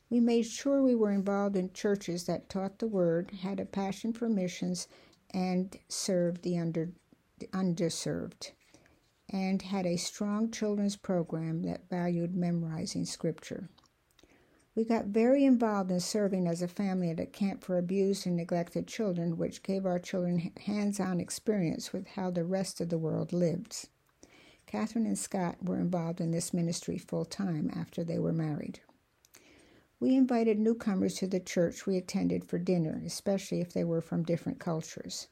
We 0.09 0.21
made 0.21 0.47
sure 0.47 0.81
we 0.81 0.95
were 0.95 1.11
involved 1.11 1.57
in 1.57 1.73
churches 1.73 2.25
that 2.27 2.49
taught 2.49 2.79
the 2.79 2.87
Word, 2.87 3.33
had 3.43 3.59
a 3.59 3.65
passion 3.65 4.13
for 4.13 4.29
missions, 4.29 4.87
and 5.31 5.77
served 5.89 6.43
the, 6.43 6.57
under, 6.57 6.93
the 7.41 7.49
underserved, 7.49 8.53
and 9.29 9.61
had 9.61 9.85
a 9.85 9.97
strong 9.97 10.53
children's 10.53 10.95
program 10.95 11.63
that 11.63 11.91
valued 11.91 12.37
memorizing 12.37 13.05
Scripture. 13.05 13.69
We 14.77 14.83
got 14.83 15.07
very 15.07 15.45
involved 15.45 15.93
in 15.93 16.01
serving 16.01 16.49
as 16.49 16.61
a 16.61 16.67
family 16.67 17.09
at 17.09 17.21
a 17.21 17.27
camp 17.27 17.63
for 17.63 17.79
abused 17.79 18.27
and 18.27 18.35
neglected 18.35 18.89
children, 18.89 19.37
which 19.37 19.63
gave 19.63 19.87
our 19.87 20.01
children 20.01 20.51
hands 20.63 20.99
on 20.99 21.21
experience 21.21 21.93
with 21.93 22.09
how 22.09 22.33
the 22.33 22.43
rest 22.43 22.81
of 22.81 22.89
the 22.89 22.99
world 22.99 23.33
lives. 23.33 23.87
Catherine 24.67 25.07
and 25.07 25.17
Scott 25.17 25.63
were 25.63 25.79
involved 25.79 26.21
in 26.21 26.33
this 26.33 26.53
ministry 26.53 26.99
full 26.99 27.25
time 27.25 27.71
after 27.73 28.03
they 28.03 28.19
were 28.19 28.33
married. 28.33 28.81
We 30.01 30.17
invited 30.17 30.59
newcomers 30.59 31.15
to 31.19 31.29
the 31.29 31.39
church 31.39 31.87
we 31.87 31.97
attended 31.97 32.45
for 32.45 32.59
dinner, 32.59 33.01
especially 33.07 33.61
if 33.61 33.73
they 33.73 33.85
were 33.85 34.01
from 34.01 34.25
different 34.25 34.59
cultures. 34.59 35.29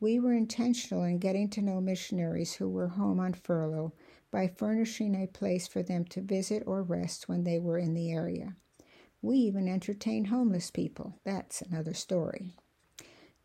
We 0.00 0.18
were 0.18 0.32
intentional 0.32 1.04
in 1.04 1.18
getting 1.18 1.50
to 1.50 1.60
know 1.60 1.82
missionaries 1.82 2.54
who 2.54 2.70
were 2.70 2.88
home 2.88 3.20
on 3.20 3.34
furlough 3.34 3.92
by 4.30 4.48
furnishing 4.48 5.14
a 5.14 5.26
place 5.26 5.66
for 5.66 5.82
them 5.82 6.06
to 6.06 6.22
visit 6.22 6.62
or 6.66 6.82
rest 6.82 7.28
when 7.28 7.44
they 7.44 7.58
were 7.58 7.78
in 7.78 7.92
the 7.92 8.10
area. 8.10 8.56
We 9.20 9.36
even 9.38 9.68
entertained 9.68 10.28
homeless 10.28 10.70
people. 10.70 11.18
That's 11.24 11.60
another 11.60 11.94
story. 11.94 12.54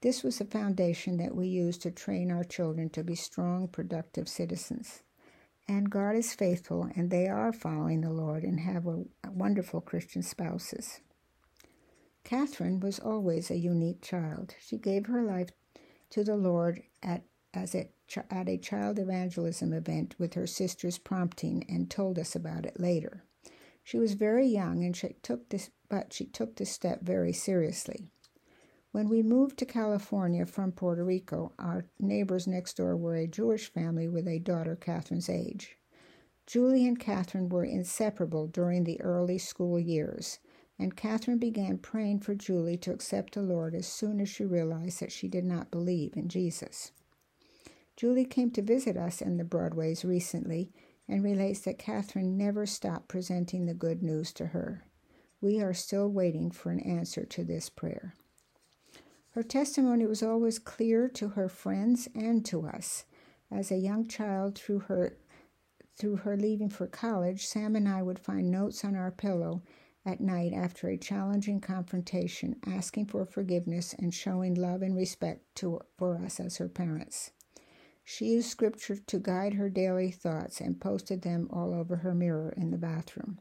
This 0.01 0.22
was 0.22 0.38
the 0.38 0.46
foundation 0.46 1.18
that 1.18 1.36
we 1.36 1.48
used 1.48 1.82
to 1.84 1.92
train 1.92 2.32
our 2.32 2.44
children 2.44 2.89
to 2.92 3.03
be 3.03 3.15
strong, 3.15 3.68
productive 3.68 4.27
citizens. 4.27 5.01
And 5.68 5.89
God 5.89 6.15
is 6.15 6.34
faithful, 6.34 6.89
and 6.96 7.10
they 7.10 7.27
are 7.27 7.53
following 7.53 8.01
the 8.01 8.12
Lord 8.12 8.44
and 8.44 8.60
have 8.60 8.86
wonderful 9.32 9.80
Christian 9.82 10.22
spouses. 10.22 11.00
Catherine 12.24 12.80
was 12.80 13.00
always 13.00 13.50
a 13.50 13.58
unique 13.58 14.01
child. 14.01 14.56
She 14.60 14.77
gave 14.77 15.06
her 15.06 15.24
life 15.24 15.50
to 16.12 16.24
the 16.24 16.36
Lord 16.36 16.84
at 17.01 17.24
as 17.53 17.75
a, 17.75 17.89
at 18.32 18.50
a 18.50 18.58
child 18.58 19.00
evangelism 19.00 19.74
event 19.74 20.15
with 20.18 20.34
her 20.34 20.48
sister's 20.48 20.98
prompting 20.98 21.63
and 21.70 21.89
told 21.89 22.18
us 22.18 22.36
about 22.36 22.65
it 22.65 22.80
later. 22.80 23.24
She 23.84 24.00
was 24.00 24.13
very 24.13 24.48
young 24.48 24.84
and 24.84 24.96
she 24.96 25.16
took 25.22 25.50
this 25.50 25.70
but 25.90 26.13
she 26.13 26.25
took 26.25 26.56
this 26.56 26.72
step 26.72 27.02
very 27.02 27.34
seriously. 27.34 28.08
When 28.92 29.10
we 29.10 29.22
moved 29.22 29.58
to 29.60 29.66
California 29.66 30.46
from 30.46 30.72
Puerto 30.72 31.04
Rico, 31.04 31.52
our 31.60 31.86
neighbors 32.00 32.48
next 32.48 32.78
door 32.78 32.96
were 32.96 33.16
a 33.16 33.28
Jewish 33.28 33.72
family 33.72 34.08
with 34.08 34.28
a 34.28 34.40
daughter 34.40 34.75
Catherine's 34.75 35.30
age. 35.30 35.78
Julie 36.46 36.88
and 36.88 37.00
Catherine 37.00 37.50
were 37.50 37.63
inseparable 37.63 38.48
during 38.48 38.84
the 38.84 39.02
early 39.02 39.38
school 39.38 39.80
years, 39.80 40.40
and 40.78 40.96
Catherine 40.96 41.38
began 41.38 41.78
praying 41.78 42.20
for 42.20 42.36
Julie 42.36 42.78
to 42.78 42.92
accept 42.92 43.34
the 43.34 43.42
Lord 43.42 43.74
as 43.74 43.88
soon 43.88 44.20
as 44.20 44.30
she 44.30 44.46
realized 44.46 45.00
that 45.00 45.12
she 45.12 45.28
did 45.28 45.46
not 45.46 45.72
believe 45.72 46.16
in 46.16 46.28
Jesus. 46.28 46.92
Julie 47.96 48.25
came 48.25 48.52
to 48.52 48.62
visit 48.62 48.98
us 48.98 49.22
in 49.22 49.38
the 49.38 49.44
Broadways 49.44 50.04
recently 50.04 50.72
and 51.07 51.24
relates 51.24 51.62
that 51.62 51.77
Catherine 51.79 52.38
never 52.38 52.65
stopped 52.65 53.07
presenting 53.07 53.65
the 53.65 53.74
good 53.74 54.01
news 54.01 54.31
to 54.33 54.48
her. 54.48 54.83
We 55.41 55.62
are 55.62 55.74
still 55.74 56.10
waiting 56.10 56.51
for 56.51 56.72
an 56.72 56.79
answer 56.79 57.25
to 57.25 57.43
this 57.43 57.69
prayer. 57.69 58.13
Her 59.31 59.43
testimony 59.43 60.05
was 60.05 60.24
always 60.24 60.60
clear 60.60 61.10
to 61.10 61.29
her 61.29 61.50
friends 61.50 62.07
and 62.15 62.45
to 62.45 62.67
us. 62.67 63.05
As 63.51 63.72
a 63.72 63.77
young 63.77 64.07
child, 64.07 64.57
through 64.57 64.79
her 64.79 65.17
through 65.95 66.17
her 66.17 66.36
leaving 66.36 66.69
for 66.69 66.88
college, 66.88 67.45
Sam 67.45 67.75
and 67.75 67.88
I 67.88 68.01
would 68.01 68.19
find 68.19 68.50
notes 68.50 68.83
on 68.83 68.95
our 68.95 69.12
pillow 69.12 69.62
at 70.05 70.19
night 70.19 70.53
after 70.53 70.88
a 70.88 70.98
challenging 70.98 71.62
confrontation, 71.62 72.55
asking 72.65 73.05
for 73.05 73.25
forgiveness 73.25 73.93
and 73.98 74.13
showing 74.13 74.55
love 74.55 74.81
and 74.81 74.95
respect 74.95 75.43
to, 75.55 75.81
for 75.98 76.17
us 76.17 76.39
as 76.39 76.57
her 76.57 76.67
parents. 76.67 77.31
She 78.03 78.33
used 78.33 78.50
scripture 78.50 78.98
to 78.98 79.19
guide 79.19 79.53
her 79.53 79.69
daily 79.69 80.12
thoughts 80.12 80.60
and 80.60 80.79
posted 80.79 81.22
them 81.22 81.48
all 81.51 81.74
over 81.74 81.98
her 81.98 82.13
mirror 82.13 82.53
in 82.55 82.72
the 82.72 82.77
bathroom. 82.77 83.39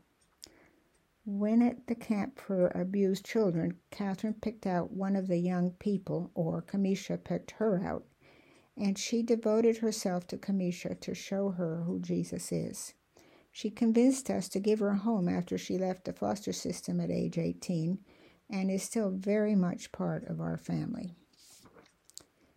When 1.25 1.63
at 1.63 1.87
the 1.87 1.95
camp 1.95 2.39
for 2.39 2.69
abused 2.69 3.25
children, 3.25 3.79
Catherine 3.91 4.35
picked 4.35 4.67
out 4.67 4.93
one 4.93 5.15
of 5.15 5.29
the 5.29 5.39
young 5.39 5.73
people, 5.73 6.31
or 6.35 6.63
Kamisha 6.63 7.23
picked 7.23 7.53
her 7.53 7.85
out, 7.85 8.07
and 8.77 8.99
she 8.99 9.23
devoted 9.23 9.79
herself 9.79 10.27
to 10.29 10.39
Kamisha 10.39 10.99
to 11.01 11.15
show 11.15 11.51
her 11.51 11.83
who 11.83 12.01
Jesus 12.01 12.51
is. 12.51 12.95
She 13.51 13.71
convinced 13.71 14.31
us 14.31 14.49
to 14.49 14.61
give 14.61 14.79
her 14.79 14.89
a 14.89 14.97
home 14.97 15.29
after 15.29 15.59
she 15.59 15.77
left 15.77 16.07
the 16.07 16.13
foster 16.13 16.53
system 16.53 17.01
at 17.01 17.11
age 17.11 17.37
18 17.37 17.99
and 18.49 18.71
is 18.71 18.83
still 18.83 19.11
very 19.11 19.55
much 19.55 19.93
part 19.93 20.25
of 20.25 20.41
our 20.41 20.57
family. 20.57 21.15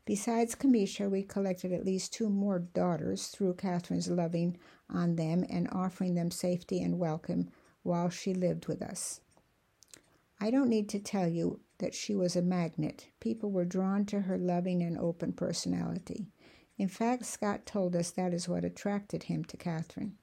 Besides 0.05 0.53
Kamisha, 0.53 1.09
we 1.09 1.24
collected 1.24 1.71
at 1.71 1.83
least 1.83 2.13
two 2.13 2.29
more 2.29 2.59
daughters 2.59 3.27
through 3.27 3.55
Catherine's 3.55 4.07
loving 4.07 4.57
on 4.88 5.15
them 5.15 5.43
and 5.50 5.67
offering 5.71 6.13
them 6.13 6.29
safety 6.29 6.79
and 6.79 7.00
welcome 7.00 7.50
while 7.81 8.09
she 8.09 8.33
lived 8.33 8.67
with 8.67 8.83
us. 8.83 9.21
I 10.39 10.51
don't 10.51 10.69
need 10.69 10.89
to 10.89 11.00
tell 11.00 11.27
you 11.27 11.59
that 11.79 11.95
she 11.95 12.13
was 12.13 12.35
a 12.35 12.43
magnet. 12.43 13.07
People 13.19 13.50
were 13.50 13.65
drawn 13.65 14.05
to 14.05 14.21
her 14.21 14.38
loving 14.38 14.83
and 14.83 14.95
open 14.97 15.33
personality. 15.33 16.27
In 16.77 16.88
fact, 16.88 17.25
Scott 17.25 17.65
told 17.65 17.95
us 17.95 18.12
that 18.12 18.33
is 18.33 18.47
what 18.47 18.63
attracted 18.63 19.24
him 19.24 19.43
to 19.45 19.57
Catherine. 19.57 20.17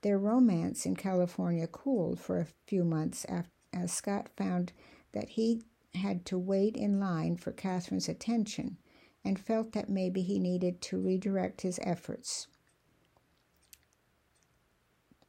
Their 0.00 0.18
romance 0.18 0.86
in 0.86 0.96
California 0.96 1.66
cooled 1.66 2.20
for 2.20 2.38
a 2.38 2.46
few 2.66 2.84
months 2.84 3.26
after, 3.28 3.50
as 3.74 3.92
Scott 3.92 4.30
found 4.34 4.72
that 5.12 5.30
he 5.30 5.62
had 5.94 6.24
to 6.26 6.38
wait 6.38 6.74
in 6.74 6.98
line 6.98 7.36
for 7.36 7.52
Catherine's 7.52 8.08
attention 8.08 8.78
and 9.26 9.40
felt 9.40 9.72
that 9.72 9.88
maybe 9.88 10.22
he 10.22 10.38
needed 10.38 10.80
to 10.80 10.96
redirect 10.96 11.62
his 11.62 11.80
efforts 11.82 12.46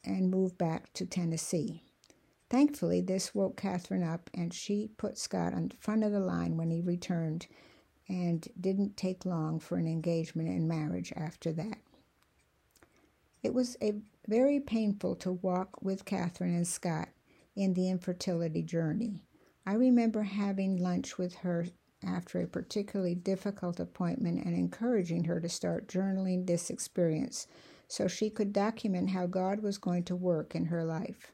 and 0.04 0.30
move 0.30 0.56
back 0.56 0.94
to 0.94 1.04
Tennessee. 1.04 1.82
Thankfully, 2.48 3.02
this 3.02 3.34
woke 3.34 3.58
Catherine 3.58 4.04
up, 4.04 4.30
and 4.36 4.54
she 4.54 4.92
put 4.98 5.18
Scott 5.18 5.56
on 5.56 5.70
the 5.70 5.76
front 5.78 6.04
of 6.04 6.12
the 6.12 6.20
line 6.20 6.58
when 6.58 6.70
he 6.70 6.80
returned, 6.80 7.48
and 8.08 8.48
didn't 8.62 8.96
take 8.96 9.26
long 9.26 9.60
for 9.60 9.78
an 9.78 9.88
engagement 9.88 10.48
and 10.48 10.68
marriage 10.68 11.12
after 11.18 11.52
that. 11.54 11.80
It 13.42 13.54
was 13.54 13.78
a 13.82 13.96
very 14.28 14.60
painful 14.60 15.16
to 15.16 15.32
walk 15.32 15.82
with 15.82 16.06
Catherine 16.06 16.56
and 16.56 16.68
Scott 16.68 17.10
in 17.56 17.74
the 17.74 17.90
infertility 17.90 18.62
journey. 18.62 19.24
I 19.66 19.74
remember 19.74 20.22
having 20.22 20.78
lunch 20.78 21.18
with 21.18 21.36
her 21.38 21.66
after 22.06 22.42
a 22.42 22.48
particularly 22.48 23.16
difficult 23.16 23.80
appointment 23.80 24.44
and 24.46 24.56
encouraging 24.56 25.24
her 25.26 25.40
to 25.40 25.50
start 25.50 25.88
journaling 25.88 26.46
this 26.46 26.70
experience 26.70 27.48
so 27.88 28.08
she 28.08 28.30
could 28.30 28.54
document 28.54 29.12
how 29.12 29.26
God 29.26 29.62
was 29.62 29.78
going 29.78 30.04
to 30.04 30.16
work 30.16 30.56
in 30.56 30.66
her 30.66 30.84
life. 30.84 31.32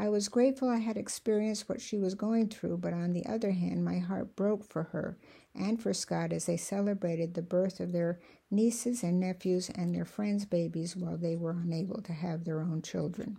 I 0.00 0.08
was 0.08 0.28
grateful 0.28 0.68
I 0.68 0.76
had 0.76 0.96
experienced 0.96 1.68
what 1.68 1.80
she 1.80 1.98
was 1.98 2.14
going 2.14 2.48
through, 2.48 2.78
but 2.78 2.92
on 2.92 3.12
the 3.12 3.26
other 3.26 3.50
hand, 3.50 3.84
my 3.84 3.98
heart 3.98 4.36
broke 4.36 4.64
for 4.64 4.84
her 4.84 5.18
and 5.56 5.82
for 5.82 5.92
Scott 5.92 6.32
as 6.32 6.46
they 6.46 6.56
celebrated 6.56 7.34
the 7.34 7.42
birth 7.42 7.80
of 7.80 7.90
their 7.90 8.20
nieces 8.48 9.02
and 9.02 9.18
nephews 9.18 9.70
and 9.70 9.92
their 9.92 10.04
friends' 10.04 10.44
babies 10.44 10.94
while 10.94 11.16
they 11.16 11.34
were 11.34 11.50
unable 11.50 12.00
to 12.02 12.12
have 12.12 12.44
their 12.44 12.60
own 12.60 12.80
children. 12.80 13.38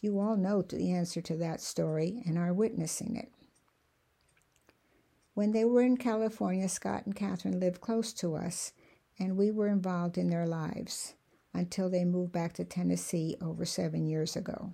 You 0.00 0.18
all 0.18 0.36
know 0.36 0.62
the 0.62 0.90
answer 0.92 1.20
to 1.20 1.36
that 1.36 1.60
story 1.60 2.22
and 2.24 2.38
are 2.38 2.54
witnessing 2.54 3.14
it. 3.14 3.30
When 5.34 5.52
they 5.52 5.64
were 5.64 5.80
in 5.82 5.96
California, 5.96 6.68
Scott 6.68 7.06
and 7.06 7.16
Catherine 7.16 7.58
lived 7.58 7.80
close 7.80 8.12
to 8.14 8.34
us, 8.34 8.72
and 9.18 9.36
we 9.36 9.50
were 9.50 9.68
involved 9.68 10.18
in 10.18 10.28
their 10.28 10.46
lives 10.46 11.14
until 11.54 11.88
they 11.88 12.04
moved 12.04 12.32
back 12.32 12.52
to 12.54 12.64
Tennessee 12.64 13.36
over 13.40 13.64
seven 13.64 14.06
years 14.06 14.36
ago. 14.36 14.72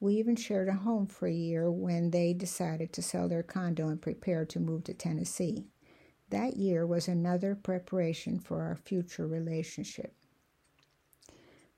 We 0.00 0.14
even 0.14 0.34
shared 0.34 0.68
a 0.68 0.72
home 0.72 1.06
for 1.06 1.28
a 1.28 1.32
year 1.32 1.70
when 1.70 2.10
they 2.10 2.32
decided 2.32 2.92
to 2.92 3.02
sell 3.02 3.28
their 3.28 3.44
condo 3.44 3.88
and 3.88 4.02
prepare 4.02 4.44
to 4.46 4.58
move 4.58 4.82
to 4.84 4.94
Tennessee. 4.94 5.66
That 6.30 6.56
year 6.56 6.84
was 6.84 7.06
another 7.06 7.54
preparation 7.54 8.40
for 8.40 8.62
our 8.62 8.74
future 8.74 9.28
relationship. 9.28 10.14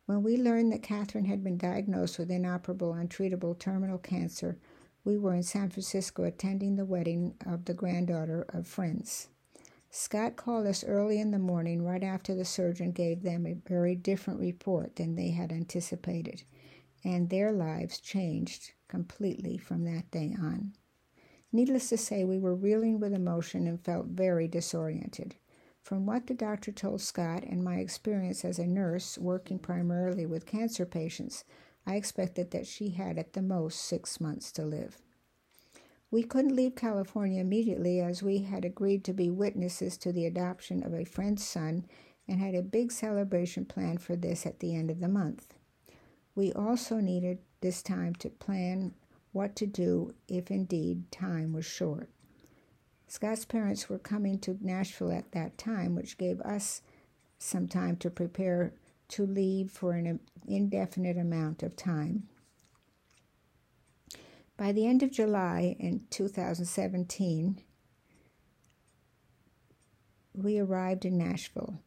When 0.06 0.22
we 0.22 0.38
learned 0.38 0.72
that 0.72 0.82
Catherine 0.82 1.24
had 1.26 1.44
been 1.44 1.58
diagnosed 1.58 2.18
with 2.18 2.30
inoperable, 2.30 2.92
untreatable 2.94 3.58
terminal 3.58 3.98
cancer, 3.98 4.58
we 5.04 5.18
were 5.18 5.34
in 5.34 5.42
San 5.42 5.68
Francisco 5.68 6.24
attending 6.24 6.76
the 6.76 6.84
wedding 6.84 7.34
of 7.46 7.66
the 7.66 7.74
granddaughter 7.74 8.46
of 8.48 8.66
friends. 8.66 9.28
Scott 9.90 10.34
called 10.34 10.66
us 10.66 10.82
early 10.82 11.20
in 11.20 11.30
the 11.30 11.38
morning, 11.38 11.84
right 11.84 12.02
after 12.02 12.34
the 12.34 12.44
surgeon 12.44 12.90
gave 12.90 13.22
them 13.22 13.46
a 13.46 13.54
very 13.68 13.94
different 13.94 14.40
report 14.40 14.96
than 14.96 15.14
they 15.14 15.30
had 15.30 15.52
anticipated, 15.52 16.42
and 17.04 17.30
their 17.30 17.52
lives 17.52 18.00
changed 18.00 18.72
completely 18.88 19.56
from 19.56 19.84
that 19.84 20.10
day 20.10 20.34
on. 20.40 20.72
Needless 21.52 21.90
to 21.90 21.96
say, 21.96 22.24
we 22.24 22.38
were 22.38 22.56
reeling 22.56 22.98
with 22.98 23.14
emotion 23.14 23.68
and 23.68 23.80
felt 23.84 24.06
very 24.06 24.48
disoriented. 24.48 25.36
From 25.82 26.06
what 26.06 26.26
the 26.26 26.34
doctor 26.34 26.72
told 26.72 27.00
Scott 27.00 27.44
and 27.44 27.62
my 27.62 27.76
experience 27.76 28.44
as 28.44 28.58
a 28.58 28.66
nurse 28.66 29.18
working 29.18 29.58
primarily 29.58 30.26
with 30.26 30.46
cancer 30.46 30.86
patients, 30.86 31.44
I 31.86 31.96
expected 31.96 32.50
that 32.50 32.66
she 32.66 32.90
had 32.90 33.18
at 33.18 33.32
the 33.32 33.42
most 33.42 33.80
six 33.80 34.20
months 34.20 34.50
to 34.52 34.64
live. 34.64 34.98
We 36.10 36.22
couldn't 36.22 36.54
leave 36.54 36.76
California 36.76 37.40
immediately 37.40 38.00
as 38.00 38.22
we 38.22 38.38
had 38.38 38.64
agreed 38.64 39.04
to 39.04 39.12
be 39.12 39.30
witnesses 39.30 39.96
to 39.98 40.12
the 40.12 40.26
adoption 40.26 40.82
of 40.82 40.94
a 40.94 41.04
friend's 41.04 41.44
son 41.44 41.86
and 42.28 42.38
had 42.38 42.54
a 42.54 42.62
big 42.62 42.92
celebration 42.92 43.64
planned 43.64 44.00
for 44.00 44.16
this 44.16 44.46
at 44.46 44.60
the 44.60 44.74
end 44.74 44.90
of 44.90 45.00
the 45.00 45.08
month. 45.08 45.54
We 46.34 46.52
also 46.52 47.00
needed 47.00 47.38
this 47.60 47.82
time 47.82 48.14
to 48.16 48.30
plan 48.30 48.94
what 49.32 49.56
to 49.56 49.66
do 49.66 50.14
if 50.28 50.50
indeed 50.50 51.10
time 51.10 51.52
was 51.52 51.66
short. 51.66 52.08
Scott's 53.06 53.44
parents 53.44 53.88
were 53.88 53.98
coming 53.98 54.38
to 54.40 54.58
Nashville 54.60 55.12
at 55.12 55.32
that 55.32 55.58
time, 55.58 55.94
which 55.94 56.18
gave 56.18 56.40
us 56.40 56.80
some 57.38 57.68
time 57.68 57.96
to 57.96 58.10
prepare 58.10 58.72
to 59.14 59.24
leave 59.24 59.70
for 59.70 59.92
an 59.92 60.18
indefinite 60.48 61.16
amount 61.16 61.62
of 61.62 61.76
time. 61.76 62.24
By 64.56 64.72
the 64.72 64.86
end 64.88 65.04
of 65.04 65.12
July 65.12 65.76
in 65.78 66.02
2017, 66.10 67.60
we 70.34 70.58
arrived 70.58 71.04
in 71.04 71.16
Nashville. 71.16 71.78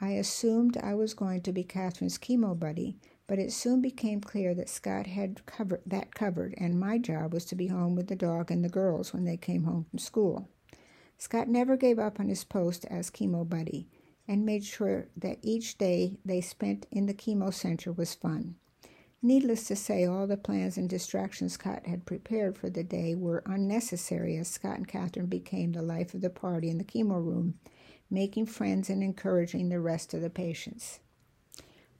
I 0.00 0.10
assumed 0.10 0.76
I 0.76 0.94
was 0.94 1.12
going 1.12 1.40
to 1.42 1.52
be 1.52 1.64
Catherine's 1.64 2.18
chemo 2.18 2.56
buddy, 2.56 2.98
but 3.26 3.40
it 3.40 3.52
soon 3.52 3.82
became 3.82 4.20
clear 4.20 4.54
that 4.54 4.68
Scott 4.68 5.08
had 5.08 5.44
covered 5.44 5.82
that 5.86 6.14
covered, 6.14 6.54
and 6.56 6.78
my 6.78 6.98
job 6.98 7.34
was 7.34 7.44
to 7.46 7.56
be 7.56 7.66
home 7.66 7.96
with 7.96 8.06
the 8.06 8.14
dog 8.14 8.52
and 8.52 8.64
the 8.64 8.68
girls 8.68 9.12
when 9.12 9.24
they 9.24 9.36
came 9.36 9.64
home 9.64 9.86
from 9.90 9.98
school. 9.98 10.48
Scott 11.18 11.48
never 11.48 11.76
gave 11.76 11.98
up 11.98 12.20
on 12.20 12.28
his 12.28 12.44
post 12.44 12.84
as 12.84 13.10
chemo 13.10 13.48
buddy 13.48 13.88
and 14.28 14.44
made 14.44 14.64
sure 14.64 15.08
that 15.16 15.38
each 15.42 15.78
day 15.78 16.18
they 16.24 16.40
spent 16.40 16.86
in 16.90 17.06
the 17.06 17.14
chemo 17.14 17.52
center 17.52 17.92
was 17.92 18.14
fun. 18.14 18.56
Needless 19.22 19.66
to 19.68 19.76
say, 19.76 20.04
all 20.04 20.26
the 20.26 20.36
plans 20.36 20.76
and 20.76 20.88
distractions 20.88 21.54
Scott 21.54 21.86
had 21.86 22.04
prepared 22.06 22.56
for 22.56 22.68
the 22.70 22.84
day 22.84 23.14
were 23.14 23.42
unnecessary 23.46 24.36
as 24.36 24.48
Scott 24.48 24.76
and 24.76 24.86
Catherine 24.88 25.26
became 25.26 25.72
the 25.72 25.82
life 25.82 26.14
of 26.14 26.20
the 26.20 26.30
party 26.30 26.68
in 26.68 26.78
the 26.78 26.84
chemo 26.84 27.24
room, 27.24 27.54
making 28.10 28.46
friends 28.46 28.90
and 28.90 29.02
encouraging 29.02 29.68
the 29.68 29.80
rest 29.80 30.14
of 30.14 30.20
the 30.20 30.30
patients. 30.30 31.00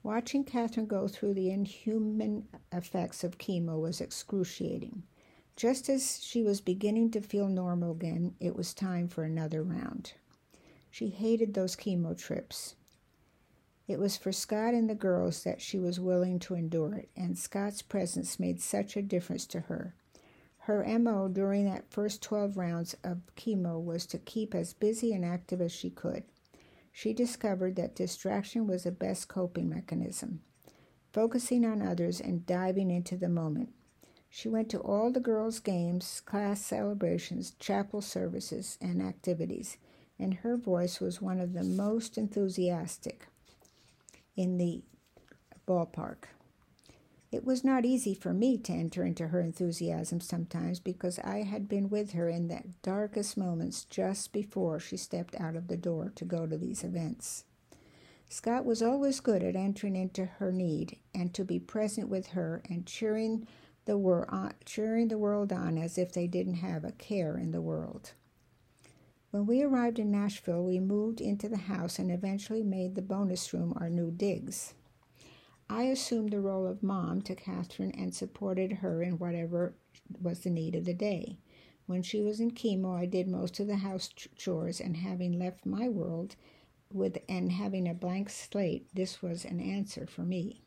Watching 0.02 0.44
Catherine 0.44 0.86
go 0.86 1.08
through 1.08 1.34
the 1.34 1.50
inhuman 1.50 2.46
effects 2.70 3.24
of 3.24 3.38
chemo 3.38 3.80
was 3.80 4.00
excruciating. 4.00 5.02
Just 5.56 5.88
as 5.88 6.22
she 6.22 6.42
was 6.44 6.60
beginning 6.60 7.10
to 7.10 7.20
feel 7.20 7.48
normal 7.48 7.90
again, 7.92 8.34
it 8.38 8.54
was 8.54 8.72
time 8.72 9.08
for 9.08 9.24
another 9.24 9.62
round. 9.64 10.12
She 10.96 11.08
hated 11.08 11.52
those 11.52 11.76
chemo 11.76 12.16
trips. 12.16 12.74
It 13.86 13.98
was 13.98 14.16
for 14.16 14.32
Scott 14.32 14.72
and 14.72 14.88
the 14.88 14.94
girls 14.94 15.44
that 15.44 15.60
she 15.60 15.78
was 15.78 16.00
willing 16.00 16.38
to 16.38 16.54
endure 16.54 16.94
it, 16.94 17.10
and 17.14 17.36
Scott's 17.36 17.82
presence 17.82 18.40
made 18.40 18.62
such 18.62 18.96
a 18.96 19.02
difference 19.02 19.44
to 19.48 19.60
her. 19.60 19.94
Her 20.60 20.82
MO 20.98 21.28
during 21.28 21.66
that 21.66 21.90
first 21.90 22.22
12 22.22 22.56
rounds 22.56 22.96
of 23.04 23.20
chemo 23.36 23.78
was 23.78 24.06
to 24.06 24.16
keep 24.16 24.54
as 24.54 24.72
busy 24.72 25.12
and 25.12 25.22
active 25.22 25.60
as 25.60 25.70
she 25.70 25.90
could. 25.90 26.24
She 26.92 27.12
discovered 27.12 27.76
that 27.76 27.94
distraction 27.94 28.66
was 28.66 28.84
the 28.84 28.90
best 28.90 29.28
coping 29.28 29.68
mechanism, 29.68 30.40
focusing 31.12 31.66
on 31.66 31.82
others 31.82 32.22
and 32.22 32.46
diving 32.46 32.90
into 32.90 33.18
the 33.18 33.28
moment. 33.28 33.68
She 34.30 34.48
went 34.48 34.70
to 34.70 34.80
all 34.80 35.12
the 35.12 35.20
girls' 35.20 35.60
games, 35.60 36.22
class 36.24 36.64
celebrations, 36.64 37.50
chapel 37.58 38.00
services, 38.00 38.78
and 38.80 39.02
activities 39.02 39.76
and 40.18 40.34
her 40.34 40.56
voice 40.56 41.00
was 41.00 41.20
one 41.20 41.40
of 41.40 41.52
the 41.52 41.64
most 41.64 42.16
enthusiastic 42.16 43.26
in 44.36 44.58
the 44.58 44.82
ballpark. 45.66 46.24
It 47.32 47.44
was 47.44 47.64
not 47.64 47.84
easy 47.84 48.14
for 48.14 48.32
me 48.32 48.56
to 48.58 48.72
enter 48.72 49.04
into 49.04 49.28
her 49.28 49.40
enthusiasm 49.40 50.20
sometimes 50.20 50.78
because 50.78 51.18
I 51.18 51.42
had 51.42 51.68
been 51.68 51.90
with 51.90 52.12
her 52.12 52.28
in 52.28 52.48
the 52.48 52.62
darkest 52.82 53.36
moments 53.36 53.84
just 53.84 54.32
before 54.32 54.78
she 54.78 54.96
stepped 54.96 55.38
out 55.40 55.56
of 55.56 55.68
the 55.68 55.76
door 55.76 56.12
to 56.14 56.24
go 56.24 56.46
to 56.46 56.56
these 56.56 56.84
events. 56.84 57.44
Scott 58.28 58.64
was 58.64 58.82
always 58.82 59.20
good 59.20 59.42
at 59.42 59.56
entering 59.56 59.96
into 59.96 60.24
her 60.24 60.50
need 60.52 60.98
and 61.14 61.34
to 61.34 61.44
be 61.44 61.58
present 61.58 62.08
with 62.08 62.28
her 62.28 62.62
and 62.68 62.86
cheering 62.86 63.46
the, 63.84 63.98
wor- 63.98 64.52
cheering 64.64 65.08
the 65.08 65.18
world 65.18 65.52
on 65.52 65.78
as 65.78 65.98
if 65.98 66.12
they 66.12 66.26
didn't 66.26 66.54
have 66.54 66.84
a 66.84 66.92
care 66.92 67.36
in 67.36 67.50
the 67.50 67.60
world. 67.60 68.12
When 69.36 69.44
we 69.44 69.62
arrived 69.62 69.98
in 69.98 70.10
Nashville, 70.10 70.64
we 70.64 70.80
moved 70.80 71.20
into 71.20 71.46
the 71.46 71.58
house 71.58 71.98
and 71.98 72.10
eventually 72.10 72.62
made 72.62 72.94
the 72.94 73.02
bonus 73.02 73.52
room 73.52 73.74
our 73.76 73.90
new 73.90 74.10
digs. 74.10 74.72
I 75.68 75.82
assumed 75.82 76.30
the 76.30 76.40
role 76.40 76.66
of 76.66 76.82
mom 76.82 77.20
to 77.20 77.34
Catherine 77.34 77.90
and 77.90 78.14
supported 78.14 78.72
her 78.72 79.02
in 79.02 79.18
whatever 79.18 79.74
was 80.22 80.40
the 80.40 80.48
need 80.48 80.74
of 80.74 80.86
the 80.86 80.94
day. 80.94 81.36
When 81.84 82.02
she 82.02 82.22
was 82.22 82.40
in 82.40 82.52
chemo, 82.52 82.96
I 82.96 83.04
did 83.04 83.28
most 83.28 83.60
of 83.60 83.66
the 83.66 83.76
house 83.76 84.08
chores, 84.08 84.80
and 84.80 84.96
having 84.96 85.38
left 85.38 85.66
my 85.66 85.86
world 85.86 86.36
with 86.90 87.18
and 87.28 87.52
having 87.52 87.86
a 87.86 87.92
blank 87.92 88.30
slate, 88.30 88.88
this 88.94 89.20
was 89.20 89.44
an 89.44 89.60
answer 89.60 90.06
for 90.06 90.22
me. 90.22 90.62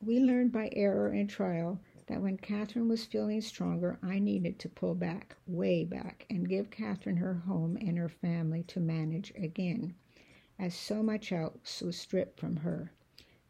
We 0.00 0.18
learned 0.18 0.50
by 0.50 0.70
error 0.72 1.10
and 1.10 1.30
trial 1.30 1.78
that 2.06 2.22
when 2.22 2.36
Catherine 2.36 2.88
was 2.88 3.04
feeling 3.04 3.40
stronger, 3.40 3.98
I 4.02 4.18
needed 4.18 4.58
to 4.60 4.68
pull 4.68 4.94
back, 4.94 5.36
way 5.46 5.84
back, 5.84 6.24
and 6.30 6.48
give 6.48 6.70
Catherine 6.70 7.16
her 7.16 7.34
home 7.34 7.76
and 7.80 7.98
her 7.98 8.08
family 8.08 8.62
to 8.64 8.80
manage 8.80 9.32
again, 9.36 9.94
as 10.58 10.74
so 10.74 11.02
much 11.02 11.32
else 11.32 11.82
was 11.82 11.96
stripped 11.96 12.38
from 12.38 12.56
her. 12.56 12.92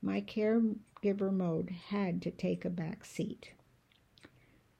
My 0.00 0.20
caregiver 0.20 1.32
mode 1.32 1.70
had 1.70 2.22
to 2.22 2.30
take 2.30 2.64
a 2.64 2.70
back 2.70 3.04
seat. 3.04 3.52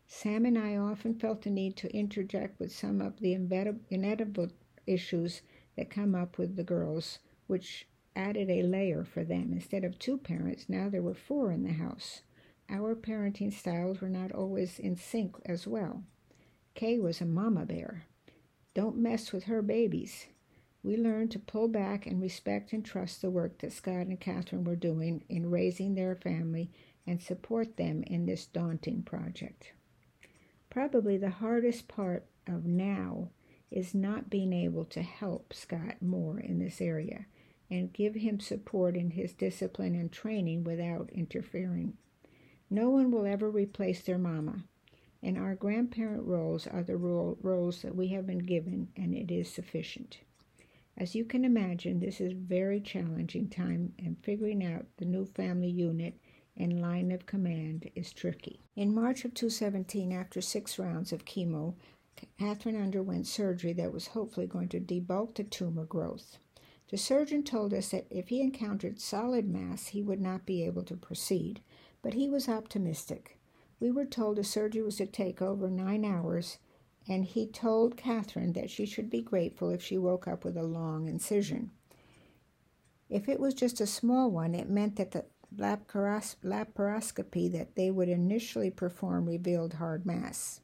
Sam 0.06 0.46
and 0.46 0.56
I 0.56 0.76
often 0.76 1.14
felt 1.18 1.42
the 1.42 1.50
need 1.50 1.76
to 1.76 1.94
interject 1.94 2.58
with 2.60 2.72
some 2.72 3.00
of 3.00 3.18
the 3.20 3.34
inevitable 3.34 4.48
issues 4.86 5.42
that 5.76 5.90
come 5.90 6.14
up 6.14 6.38
with 6.38 6.56
the 6.56 6.64
girls, 6.64 7.18
which 7.46 7.88
added 8.14 8.48
a 8.48 8.62
layer 8.62 9.04
for 9.04 9.24
them. 9.24 9.52
Instead 9.52 9.84
of 9.84 9.98
two 9.98 10.16
parents, 10.16 10.68
now 10.68 10.88
there 10.88 11.02
were 11.02 11.12
four 11.12 11.50
in 11.52 11.64
the 11.64 11.72
house. 11.72 12.22
Our 12.68 12.96
parenting 12.96 13.52
styles 13.52 14.00
were 14.00 14.08
not 14.08 14.32
always 14.32 14.78
in 14.78 14.96
sync 14.96 15.36
as 15.44 15.66
well. 15.66 16.02
Kay 16.74 16.98
was 16.98 17.20
a 17.20 17.24
mama 17.26 17.64
bear. 17.64 18.04
Don't 18.74 18.98
mess 18.98 19.32
with 19.32 19.44
her 19.44 19.62
babies. 19.62 20.26
We 20.82 20.96
learned 20.96 21.30
to 21.32 21.38
pull 21.38 21.68
back 21.68 22.06
and 22.06 22.20
respect 22.20 22.72
and 22.72 22.84
trust 22.84 23.22
the 23.22 23.30
work 23.30 23.58
that 23.58 23.72
Scott 23.72 24.06
and 24.06 24.20
Catherine 24.20 24.64
were 24.64 24.76
doing 24.76 25.24
in 25.28 25.50
raising 25.50 25.94
their 25.94 26.14
family 26.14 26.70
and 27.06 27.22
support 27.22 27.76
them 27.76 28.02
in 28.02 28.26
this 28.26 28.46
daunting 28.46 29.02
project. 29.02 29.72
Probably 30.70 31.16
the 31.16 31.30
hardest 31.30 31.88
part 31.88 32.26
of 32.46 32.66
now 32.66 33.30
is 33.70 33.94
not 33.94 34.30
being 34.30 34.52
able 34.52 34.84
to 34.86 35.02
help 35.02 35.52
Scott 35.52 36.02
more 36.02 36.38
in 36.38 36.58
this 36.58 36.80
area. 36.80 37.26
and 37.70 37.92
give 37.92 38.14
him 38.14 38.38
support 38.38 38.96
in 38.96 39.10
his 39.10 39.32
discipline 39.32 39.94
and 39.94 40.12
training 40.12 40.64
without 40.64 41.10
interfering. 41.10 41.96
No 42.68 42.90
one 42.90 43.10
will 43.10 43.26
ever 43.26 43.48
replace 43.48 44.02
their 44.02 44.18
mama, 44.18 44.64
and 45.22 45.38
our 45.38 45.54
grandparent 45.54 46.24
roles 46.24 46.66
are 46.66 46.82
the 46.82 46.96
role, 46.96 47.38
roles 47.40 47.82
that 47.82 47.94
we 47.94 48.08
have 48.08 48.26
been 48.26 48.40
given, 48.40 48.88
and 48.96 49.14
it 49.14 49.30
is 49.30 49.48
sufficient. 49.48 50.18
As 50.96 51.14
you 51.14 51.24
can 51.24 51.44
imagine, 51.44 52.00
this 52.00 52.20
is 52.20 52.32
a 52.32 52.36
very 52.36 52.80
challenging 52.80 53.48
time, 53.48 53.92
and 53.98 54.18
figuring 54.22 54.64
out 54.64 54.86
the 54.96 55.04
new 55.04 55.26
family 55.26 55.70
unit 55.70 56.18
and 56.56 56.80
line 56.80 57.12
of 57.12 57.26
command 57.26 57.90
is 57.94 58.12
tricky. 58.12 58.60
In 58.74 58.94
March 58.94 59.24
of 59.24 59.34
2017, 59.34 60.10
after 60.10 60.40
six 60.40 60.78
rounds 60.78 61.12
of 61.12 61.24
chemo, 61.24 61.74
Catherine 62.38 62.80
underwent 62.80 63.26
surgery 63.26 63.74
that 63.74 63.92
was 63.92 64.08
hopefully 64.08 64.46
going 64.46 64.68
to 64.70 64.80
debulk 64.80 65.34
the 65.34 65.44
tumor 65.44 65.84
growth. 65.84 66.38
The 66.88 66.96
surgeon 66.96 67.42
told 67.42 67.74
us 67.74 67.90
that 67.90 68.06
if 68.10 68.28
he 68.28 68.40
encountered 68.40 69.00
solid 69.00 69.46
mass, 69.46 69.88
he 69.88 70.02
would 70.02 70.20
not 70.20 70.46
be 70.46 70.64
able 70.64 70.84
to 70.84 70.96
proceed, 70.96 71.60
but 72.02 72.14
he 72.14 72.28
was 72.28 72.48
optimistic. 72.48 73.38
We 73.80 73.90
were 73.90 74.04
told 74.04 74.36
the 74.36 74.44
surgery 74.44 74.82
was 74.82 74.96
to 74.96 75.06
take 75.06 75.42
over 75.42 75.68
nine 75.68 76.04
hours, 76.04 76.58
and 77.08 77.24
he 77.24 77.46
told 77.46 77.96
Catherine 77.96 78.52
that 78.54 78.70
she 78.70 78.86
should 78.86 79.10
be 79.10 79.22
grateful 79.22 79.70
if 79.70 79.82
she 79.82 79.98
woke 79.98 80.26
up 80.26 80.44
with 80.44 80.56
a 80.56 80.62
long 80.62 81.08
incision. 81.08 81.70
If 83.08 83.28
it 83.28 83.38
was 83.38 83.54
just 83.54 83.80
a 83.80 83.86
small 83.86 84.30
one, 84.30 84.54
it 84.54 84.68
meant 84.68 84.96
that 84.96 85.12
the 85.12 85.26
laparoscopy 85.54 87.52
that 87.52 87.76
they 87.76 87.90
would 87.90 88.08
initially 88.08 88.70
perform 88.70 89.26
revealed 89.26 89.74
hard 89.74 90.04
mass. 90.04 90.60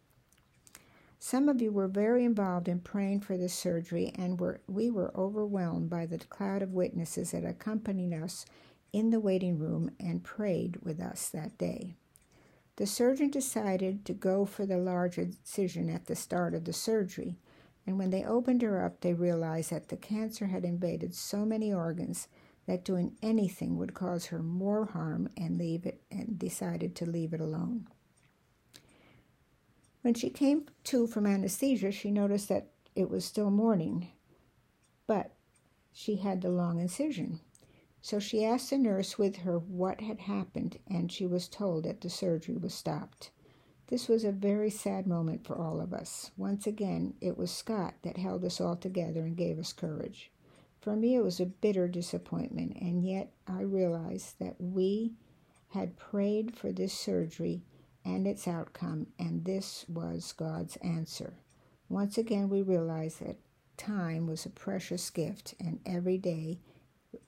Some 1.18 1.49
of 1.49 1.62
you 1.62 1.71
were 1.71 1.87
very 1.87 2.25
involved 2.25 2.66
in 2.66 2.81
praying 2.81 3.21
for 3.21 3.37
this 3.37 3.55
surgery, 3.55 4.11
and 4.16 4.40
were, 4.40 4.61
we 4.66 4.90
were 4.90 5.16
overwhelmed 5.16 5.88
by 5.88 6.05
the 6.05 6.18
cloud 6.18 6.62
of 6.62 6.73
witnesses 6.73 7.31
that 7.31 7.45
accompanied 7.45 8.12
us 8.12 8.45
in 8.93 9.11
the 9.11 9.21
waiting 9.21 9.59
room 9.59 9.91
and 9.99 10.23
prayed 10.25 10.77
with 10.83 11.01
us 11.01 11.29
that 11.29 11.57
day. 11.59 11.95
The 12.77 12.87
surgeon 12.87 13.31
decided 13.31 14.05
to 14.07 14.13
go 14.13 14.45
for 14.45 14.67
the 14.67 14.79
large 14.79 15.19
incision 15.19 15.91
at 15.91 16.07
the 16.07 16.17
start 16.17 16.55
of 16.55 16.65
the 16.65 16.73
surgery, 16.73 17.37
and 17.87 17.99
when 17.99 18.11
they 18.11 18.25
opened 18.25 18.63
her 18.63 18.85
up, 18.85 19.01
they 19.01 19.13
realized 19.13 19.71
that 19.71 19.89
the 19.89 19.97
cancer 19.97 20.47
had 20.47 20.65
invaded 20.65 21.15
so 21.15 21.45
many 21.45 21.73
organs 21.73 22.29
that 22.67 22.85
doing 22.85 23.17
anything 23.23 23.77
would 23.77 23.95
cause 23.95 24.27
her 24.27 24.43
more 24.43 24.87
harm 24.87 25.29
and 25.37 25.59
leave 25.59 25.85
it 25.85 26.01
and 26.11 26.39
decided 26.39 26.95
to 26.95 27.07
leave 27.07 27.35
it 27.35 27.41
alone. 27.41 27.89
When 30.03 30.15
she 30.15 30.31
came 30.31 30.67
to 30.85 31.07
from 31.07 31.27
anesthesia, 31.27 31.93
she 31.93 32.11
noticed 32.11 32.49
that 32.49 32.69
it 32.95 33.09
was 33.11 33.25
still 33.25 33.51
morning, 33.51 34.09
but 35.07 35.33
she 35.93 36.17
had 36.17 36.41
the 36.41 36.51
long 36.51 36.81
incision. 36.81 37.41
So 38.05 38.19
she 38.19 38.45
asked 38.45 38.71
the 38.71 38.79
nurse 38.79 39.17
with 39.17 39.37
her 39.37 39.59
what 39.59 40.01
had 40.01 40.19
happened, 40.19 40.79
and 40.88 41.11
she 41.11 41.25
was 41.25 41.47
told 41.47 41.85
that 41.85 42.01
the 42.01 42.11
surgery 42.11 42.57
was 42.57 42.75
stopped. 42.75 43.31
This 43.87 44.09
was 44.09 44.25
a 44.25 44.33
very 44.33 44.71
sad 44.71 45.07
moment 45.07 45.47
for 45.47 45.57
all 45.57 45.81
of 45.81 45.95
us. 45.95 46.33
Once 46.37 46.67
again, 46.67 47.15
it 47.21 47.38
was 47.38 47.53
Scott 47.53 47.95
that 48.03 48.17
held 48.17 48.45
us 48.45 48.61
all 48.61 48.75
together 48.75 49.21
and 49.21 49.37
gave 49.37 49.57
us 49.59 49.73
courage. 49.73 50.33
For 50.81 50.97
me, 50.97 51.15
it 51.15 51.23
was 51.23 51.38
a 51.38 51.47
bitter 51.47 51.87
disappointment, 51.87 52.77
and 52.81 53.07
yet 53.07 53.33
I 53.47 53.61
realized 53.61 54.41
that 54.41 54.61
we 54.61 55.12
had 55.69 55.97
prayed 55.97 56.57
for 56.57 56.73
this 56.73 56.93
surgery 56.93 57.62
and 58.05 58.27
its 58.27 58.49
outcome, 58.49 59.07
and 59.17 59.45
this 59.45 59.85
was 59.88 60.33
God's 60.33 60.75
answer. 60.79 61.35
Once 61.88 62.19
again, 62.19 62.49
we 62.49 62.62
realized 62.62 63.21
that 63.21 63.38
time 63.77 64.27
was 64.27 64.45
a 64.45 64.51
precious 64.51 65.09
gift, 65.09 65.55
and 65.61 65.79
every 65.87 66.19
day 66.19 66.59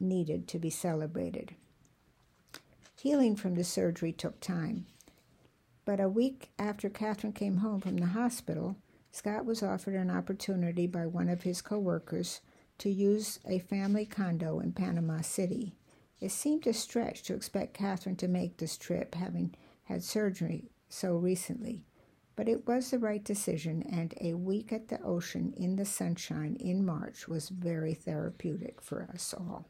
needed 0.00 0.48
to 0.48 0.58
be 0.58 0.70
celebrated. 0.70 1.54
Healing 3.00 3.36
from 3.36 3.54
the 3.54 3.64
surgery 3.64 4.12
took 4.12 4.40
time. 4.40 4.86
But 5.84 6.00
a 6.00 6.08
week 6.08 6.50
after 6.58 6.88
Catherine 6.88 7.34
came 7.34 7.58
home 7.58 7.80
from 7.80 7.98
the 7.98 8.06
hospital, 8.06 8.76
Scott 9.12 9.44
was 9.44 9.62
offered 9.62 9.94
an 9.94 10.10
opportunity 10.10 10.86
by 10.86 11.06
one 11.06 11.28
of 11.28 11.42
his 11.42 11.60
coworkers 11.60 12.40
to 12.78 12.90
use 12.90 13.38
a 13.46 13.58
family 13.58 14.06
condo 14.06 14.58
in 14.58 14.72
Panama 14.72 15.20
City. 15.20 15.74
It 16.20 16.30
seemed 16.32 16.66
a 16.66 16.72
stretch 16.72 17.22
to 17.24 17.34
expect 17.34 17.74
Catherine 17.74 18.16
to 18.16 18.28
make 18.28 18.56
this 18.56 18.76
trip, 18.76 19.14
having 19.14 19.54
had 19.84 20.02
surgery 20.02 20.70
so 20.88 21.14
recently, 21.16 21.84
but 22.36 22.48
it 22.48 22.66
was 22.66 22.90
the 22.90 22.98
right 22.98 23.22
decision, 23.22 23.82
and 23.82 24.14
a 24.20 24.34
week 24.34 24.72
at 24.72 24.88
the 24.88 25.02
ocean 25.02 25.52
in 25.56 25.76
the 25.76 25.84
sunshine 25.84 26.56
in 26.58 26.84
March 26.84 27.28
was 27.28 27.50
very 27.50 27.94
therapeutic 27.94 28.80
for 28.80 29.08
us 29.12 29.34
all. 29.34 29.68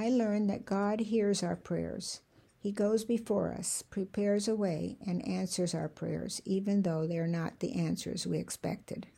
I 0.00 0.08
learned 0.08 0.48
that 0.48 0.64
God 0.64 0.98
hears 0.98 1.42
our 1.42 1.56
prayers. 1.56 2.22
He 2.58 2.72
goes 2.72 3.04
before 3.04 3.52
us, 3.52 3.82
prepares 3.82 4.48
a 4.48 4.56
way, 4.56 4.96
and 5.06 5.22
answers 5.28 5.74
our 5.74 5.90
prayers, 5.90 6.40
even 6.46 6.80
though 6.80 7.06
they 7.06 7.18
are 7.18 7.26
not 7.26 7.60
the 7.60 7.74
answers 7.74 8.26
we 8.26 8.38
expected. 8.38 9.08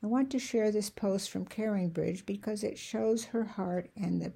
I 0.00 0.06
want 0.06 0.30
to 0.30 0.38
share 0.38 0.70
this 0.70 0.90
post 0.90 1.28
from 1.28 1.44
CaringBridge 1.44 2.24
because 2.24 2.62
it 2.62 2.78
shows 2.78 3.24
her 3.24 3.42
heart 3.42 3.90
and 3.96 4.22
the 4.22 4.32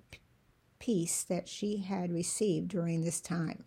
peace 0.81 1.23
that 1.23 1.49
she 1.49 1.77
had 1.77 2.11
received 2.11 2.67
during 2.67 3.05
this 3.05 3.21
time. 3.21 3.63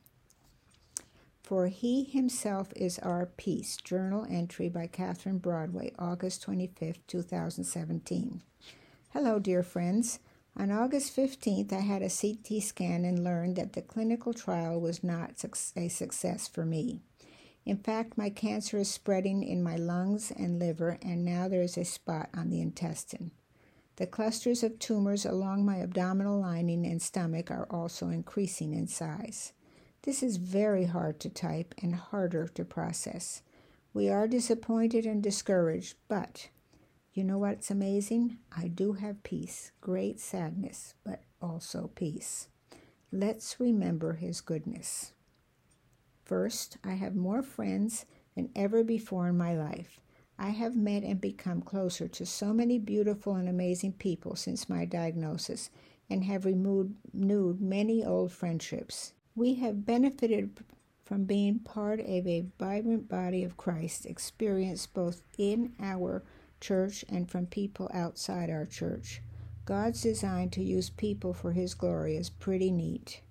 For 1.42 1.68
He 1.68 2.04
Himself 2.04 2.74
is 2.76 3.00
our 3.00 3.28
peace. 3.28 3.78
Journal 3.78 4.28
entry 4.30 4.68
by 4.68 4.88
Catherine 4.88 5.38
Broadway, 5.38 5.94
August 5.98 6.42
25, 6.42 7.00
2017. 7.08 8.42
Hello, 9.14 9.40
dear 9.40 9.64
friends. 9.64 10.20
On 10.58 10.72
August 10.72 11.14
15th, 11.14 11.74
I 11.74 11.82
had 11.82 12.02
a 12.02 12.10
CT 12.10 12.64
scan 12.64 13.04
and 13.04 13.26
learned 13.26 13.58
that 13.58 13.74
the 13.74 13.82
clinical 13.82 14.34
trial 14.34 14.80
was 14.80 15.04
not 15.04 15.44
a 15.76 15.90
success 15.90 16.48
for 16.48 16.66
me. 16.66 17.02
In 17.66 17.78
fact, 17.78 18.18
my 18.18 18.30
cancer 18.30 18.78
is 18.78 18.90
spreading 18.90 19.44
in 19.44 19.62
my 19.62 19.76
lungs 19.76 20.32
and 20.32 20.58
liver, 20.58 20.98
and 21.02 21.26
now 21.26 21.50
there 21.50 21.62
is 21.62 21.78
a 21.78 21.84
spot 21.84 22.30
on 22.34 22.50
the 22.50 22.62
intestine. 22.62 23.32
The 23.98 24.08
clusters 24.08 24.64
of 24.64 24.80
tumors 24.80 25.26
along 25.26 25.66
my 25.66 25.82
abdominal 25.82 26.40
lining 26.40 26.86
and 26.86 27.02
stomach 27.02 27.52
are 27.52 27.68
also 27.70 28.08
increasing 28.08 28.74
in 28.74 28.88
size. 28.88 29.52
This 30.04 30.24
is 30.24 30.38
very 30.38 30.86
hard 30.86 31.20
to 31.22 31.30
type 31.30 31.76
and 31.82 31.96
harder 31.96 32.48
to 32.48 32.64
process. 32.64 33.42
We 33.94 34.10
are 34.10 34.28
disappointed 34.28 35.06
and 35.06 35.22
discouraged, 35.22 35.96
but 36.08 36.48
you 37.16 37.24
know 37.24 37.38
what's 37.38 37.72
amazing? 37.72 38.40
I 38.56 38.68
do 38.68 38.92
have 38.94 39.24
peace, 39.24 39.72
great 39.80 40.20
sadness, 40.20 40.96
but 41.06 41.22
also 41.42 41.90
peace. 41.96 42.50
Let's 43.10 43.58
remember 43.58 44.14
His 44.14 44.42
goodness. 44.42 45.14
First, 46.26 46.78
I 46.84 46.96
have 46.96 47.16
more 47.16 47.42
friends 47.42 48.06
than 48.36 48.50
ever 48.54 48.84
before 48.84 49.30
in 49.30 49.38
my 49.38 49.56
life. 49.56 50.02
I 50.38 50.50
have 50.50 50.76
met 50.76 51.04
and 51.04 51.22
become 51.22 51.62
closer 51.62 52.10
to 52.10 52.26
so 52.26 52.54
many 52.54 52.78
beautiful 52.80 53.36
and 53.36 53.48
amazing 53.48 53.94
people 53.94 54.36
since 54.36 54.68
my 54.68 54.84
diagnosis 54.84 55.70
and 56.10 56.26
have 56.26 56.44
renewed 56.44 56.98
many 57.14 58.04
old 58.04 58.34
friendships. 58.34 59.14
We 59.36 59.54
have 59.56 59.86
benefited 59.86 60.60
from 61.06 61.24
being 61.24 61.60
part 61.60 62.02
of 62.02 62.28
a 62.28 62.48
vibrant 62.60 63.08
body 63.08 63.46
of 63.46 63.56
Christ, 63.56 64.06
experienced 64.06 64.94
both 64.94 65.22
in 65.38 65.72
our 65.80 66.22
church 66.60 67.06
and 67.10 67.30
from 67.30 67.46
people 67.46 67.90
outside 67.94 68.50
our 68.50 68.66
church. 68.66 69.22
God's 69.66 70.02
design 70.02 70.50
to 70.52 70.64
use 70.64 70.90
people 70.90 71.34
for 71.34 71.52
His 71.52 71.74
glory 71.74 72.18
is 72.18 72.30
pretty 72.30 72.72
neat. 72.72 73.22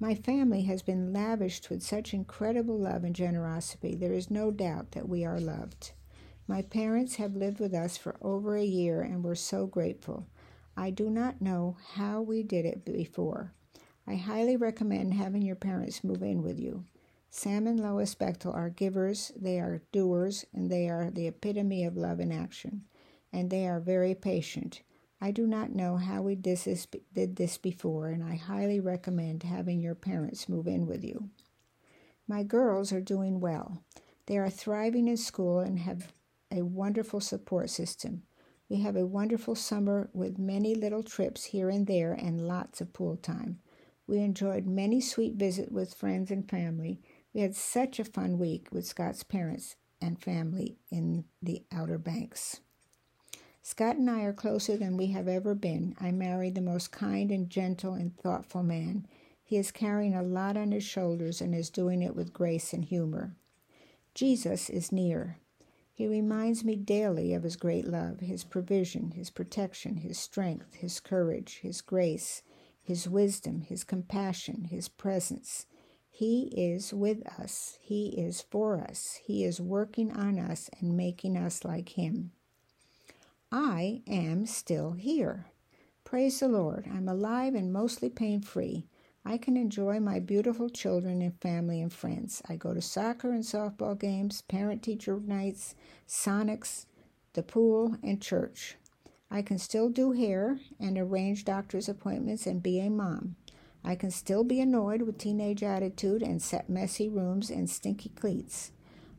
My 0.00 0.14
family 0.14 0.62
has 0.62 0.82
been 0.82 1.12
lavished 1.12 1.70
with 1.70 1.82
such 1.82 2.14
incredible 2.14 2.78
love 2.78 3.04
and 3.04 3.14
generosity, 3.14 3.94
there 3.94 4.12
is 4.12 4.30
no 4.30 4.50
doubt 4.50 4.92
that 4.92 5.08
we 5.08 5.24
are 5.24 5.40
loved. 5.40 5.92
My 6.46 6.62
parents 6.62 7.16
have 7.16 7.36
lived 7.36 7.58
with 7.58 7.72
us 7.72 7.96
for 7.96 8.16
over 8.20 8.56
a 8.56 8.64
year 8.64 9.00
and 9.00 9.24
we're 9.24 9.34
so 9.34 9.66
grateful. 9.66 10.26
I 10.76 10.90
do 10.90 11.08
not 11.08 11.40
know 11.40 11.76
how 11.94 12.20
we 12.20 12.42
did 12.42 12.66
it 12.66 12.84
before. 12.84 13.52
I 14.06 14.16
highly 14.16 14.56
recommend 14.56 15.14
having 15.14 15.42
your 15.42 15.56
parents 15.56 16.04
move 16.04 16.22
in 16.22 16.42
with 16.42 16.58
you. 16.58 16.84
Sam 17.36 17.66
and 17.66 17.80
Lois 17.80 18.14
Bechtel 18.14 18.54
are 18.54 18.70
givers, 18.70 19.32
they 19.34 19.58
are 19.58 19.82
doers, 19.90 20.46
and 20.52 20.70
they 20.70 20.88
are 20.88 21.10
the 21.10 21.26
epitome 21.26 21.84
of 21.84 21.96
love 21.96 22.20
in 22.20 22.30
action. 22.30 22.84
And 23.32 23.50
they 23.50 23.66
are 23.66 23.80
very 23.80 24.14
patient. 24.14 24.82
I 25.20 25.32
do 25.32 25.44
not 25.44 25.74
know 25.74 25.96
how 25.96 26.22
we 26.22 26.36
did 26.36 26.58
this, 27.36 27.58
before, 27.58 28.10
and 28.10 28.22
I 28.22 28.36
highly 28.36 28.78
recommend 28.78 29.42
having 29.42 29.80
your 29.80 29.96
parents 29.96 30.48
move 30.48 30.68
in 30.68 30.86
with 30.86 31.02
you. 31.02 31.28
My 32.28 32.44
girls 32.44 32.92
are 32.92 33.00
doing 33.00 33.40
well. 33.40 33.82
They 34.26 34.38
are 34.38 34.48
thriving 34.48 35.08
in 35.08 35.16
school 35.16 35.58
and 35.58 35.80
have 35.80 36.12
a 36.52 36.62
wonderful 36.62 37.20
support 37.20 37.68
system. 37.68 38.22
We 38.68 38.76
have 38.82 38.94
a 38.94 39.06
wonderful 39.06 39.56
summer 39.56 40.08
with 40.12 40.38
many 40.38 40.76
little 40.76 41.02
trips 41.02 41.46
here 41.46 41.68
and 41.68 41.88
there 41.88 42.12
and 42.12 42.46
lots 42.46 42.80
of 42.80 42.92
pool 42.92 43.16
time. 43.16 43.58
We 44.06 44.18
enjoyed 44.18 44.66
many 44.66 45.00
sweet 45.00 45.34
visits 45.34 45.72
with 45.72 45.94
friends 45.94 46.30
and 46.30 46.48
family. 46.48 47.00
We 47.34 47.40
had 47.40 47.56
such 47.56 47.98
a 47.98 48.04
fun 48.04 48.38
week 48.38 48.68
with 48.70 48.86
Scott's 48.86 49.24
parents 49.24 49.74
and 50.00 50.22
family 50.22 50.78
in 50.90 51.24
the 51.42 51.64
Outer 51.72 51.98
Banks. 51.98 52.60
Scott 53.60 53.96
and 53.96 54.08
I 54.08 54.22
are 54.22 54.32
closer 54.32 54.76
than 54.76 54.96
we 54.96 55.08
have 55.08 55.26
ever 55.26 55.54
been. 55.54 55.96
I 56.00 56.12
married 56.12 56.54
the 56.54 56.60
most 56.60 56.92
kind 56.92 57.32
and 57.32 57.50
gentle 57.50 57.94
and 57.94 58.16
thoughtful 58.16 58.62
man. 58.62 59.06
He 59.42 59.56
is 59.56 59.72
carrying 59.72 60.14
a 60.14 60.22
lot 60.22 60.56
on 60.56 60.70
his 60.70 60.84
shoulders 60.84 61.40
and 61.40 61.54
is 61.54 61.70
doing 61.70 62.02
it 62.02 62.14
with 62.14 62.32
grace 62.32 62.72
and 62.72 62.84
humor. 62.84 63.34
Jesus 64.14 64.70
is 64.70 64.92
near. 64.92 65.38
He 65.92 66.06
reminds 66.06 66.62
me 66.62 66.76
daily 66.76 67.34
of 67.34 67.42
his 67.42 67.56
great 67.56 67.86
love, 67.86 68.20
his 68.20 68.44
provision, 68.44 69.12
his 69.12 69.30
protection, 69.30 69.96
his 69.96 70.18
strength, 70.18 70.74
his 70.74 71.00
courage, 71.00 71.60
his 71.62 71.80
grace, 71.80 72.42
his 72.80 73.08
wisdom, 73.08 73.62
his 73.62 73.82
compassion, 73.82 74.64
his 74.64 74.88
presence. 74.88 75.66
He 76.16 76.42
is 76.56 76.94
with 76.94 77.26
us. 77.40 77.76
He 77.80 78.10
is 78.10 78.40
for 78.40 78.78
us. 78.80 79.18
He 79.24 79.42
is 79.42 79.60
working 79.60 80.12
on 80.12 80.38
us 80.38 80.70
and 80.78 80.96
making 80.96 81.36
us 81.36 81.64
like 81.64 81.88
him. 81.88 82.30
I 83.50 84.02
am 84.06 84.46
still 84.46 84.92
here. 84.92 85.46
Praise 86.04 86.38
the 86.38 86.46
Lord. 86.46 86.86
I'm 86.88 87.08
alive 87.08 87.56
and 87.56 87.72
mostly 87.72 88.10
pain 88.10 88.42
free. 88.42 88.86
I 89.24 89.38
can 89.38 89.56
enjoy 89.56 89.98
my 89.98 90.20
beautiful 90.20 90.70
children 90.70 91.20
and 91.20 91.40
family 91.40 91.80
and 91.82 91.92
friends. 91.92 92.40
I 92.48 92.54
go 92.54 92.72
to 92.74 92.80
soccer 92.80 93.32
and 93.32 93.42
softball 93.42 93.98
games, 93.98 94.42
parent 94.42 94.84
teacher 94.84 95.18
nights, 95.18 95.74
Sonics, 96.06 96.86
the 97.32 97.42
pool, 97.42 97.96
and 98.04 98.22
church. 98.22 98.76
I 99.32 99.42
can 99.42 99.58
still 99.58 99.88
do 99.88 100.12
hair 100.12 100.60
and 100.78 100.96
arrange 100.96 101.44
doctor's 101.44 101.88
appointments 101.88 102.46
and 102.46 102.62
be 102.62 102.78
a 102.78 102.88
mom. 102.88 103.34
I 103.84 103.94
can 103.96 104.10
still 104.10 104.44
be 104.44 104.60
annoyed 104.60 105.02
with 105.02 105.18
teenage 105.18 105.62
attitude 105.62 106.22
and 106.22 106.40
set 106.40 106.70
messy 106.70 107.08
rooms 107.08 107.50
and 107.50 107.68
stinky 107.68 108.08
cleats. 108.10 108.72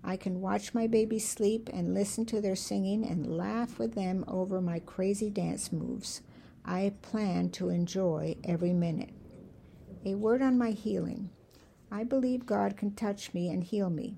I 0.04 0.18
can 0.18 0.42
watch 0.42 0.74
my 0.74 0.88
babies 0.88 1.28
sleep 1.28 1.70
and 1.72 1.94
listen 1.94 2.26
to 2.28 2.42
their 2.42 2.56
singing 2.56 3.06
and 3.06 3.38
laugh 3.38 3.78
with 3.78 3.96
them 3.96 4.26
over 4.28 4.62
my 4.62 4.80
crazy 4.80 5.30
dance 5.30 5.72
moves. 5.72 6.22
I 6.64 6.94
plan 7.04 7.50
to 7.52 7.70
enjoy 7.70 8.38
every 8.44 8.74
minute. 8.74 9.12
A 10.04 10.16
word 10.16 10.42
on 10.42 10.58
my 10.58 10.72
healing. 10.72 11.30
I 11.92 12.04
believe 12.04 12.46
God 12.46 12.76
can 12.76 12.96
touch 12.96 13.34
me 13.34 13.50
and 13.50 13.64
heal 13.64 13.90
me. 13.90 14.18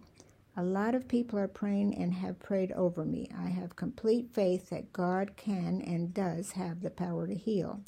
A 0.56 0.64
lot 0.64 0.96
of 0.96 1.08
people 1.08 1.38
are 1.40 1.48
praying 1.48 1.96
and 1.96 2.14
have 2.16 2.40
prayed 2.40 2.72
over 2.72 3.06
me. 3.06 3.30
I 3.38 3.50
have 3.50 3.76
complete 3.76 4.34
faith 4.34 4.70
that 4.70 4.92
God 4.92 5.38
can 5.38 5.82
and 5.82 6.14
does 6.14 6.52
have 6.54 6.82
the 6.82 6.90
power 6.90 7.28
to 7.28 7.36
heal. 7.36 7.82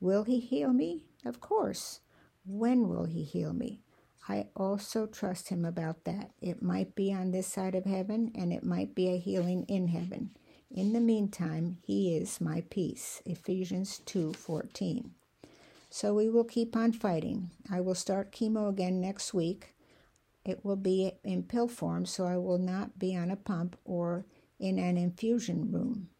Will 0.00 0.24
He 0.24 0.38
heal 0.38 0.72
me? 0.72 1.04
Of 1.24 1.40
course. 1.40 2.00
When 2.44 2.88
will 2.88 3.04
He 3.04 3.24
heal 3.24 3.52
me? 3.52 3.80
I 4.28 4.48
also 4.54 5.06
trust 5.06 5.48
Him 5.48 5.64
about 5.64 6.04
that. 6.04 6.30
It 6.40 6.62
might 6.62 6.94
be 6.94 7.12
on 7.12 7.30
this 7.30 7.46
side 7.46 7.74
of 7.74 7.84
heaven 7.84 8.30
and 8.34 8.52
it 8.52 8.64
might 8.64 8.94
be 8.94 9.08
a 9.08 9.18
healing 9.18 9.64
in 9.68 9.88
heaven. 9.88 10.30
In 10.70 10.92
the 10.92 11.00
meantime, 11.00 11.78
He 11.82 12.16
is 12.16 12.40
my 12.40 12.62
peace. 12.70 13.22
Ephesians 13.24 14.00
2 14.00 14.34
14. 14.34 15.12
So 15.90 16.14
we 16.14 16.28
will 16.28 16.44
keep 16.44 16.76
on 16.76 16.92
fighting. 16.92 17.50
I 17.70 17.80
will 17.80 17.94
start 17.94 18.32
chemo 18.32 18.68
again 18.68 19.00
next 19.00 19.32
week. 19.32 19.74
It 20.44 20.64
will 20.64 20.76
be 20.76 21.12
in 21.24 21.42
pill 21.42 21.68
form, 21.68 22.06
so 22.06 22.24
I 22.24 22.36
will 22.36 22.58
not 22.58 22.98
be 22.98 23.16
on 23.16 23.30
a 23.30 23.36
pump 23.36 23.76
or 23.84 24.26
in 24.58 24.78
an 24.78 24.96
infusion 24.96 25.70
room. 25.72 26.10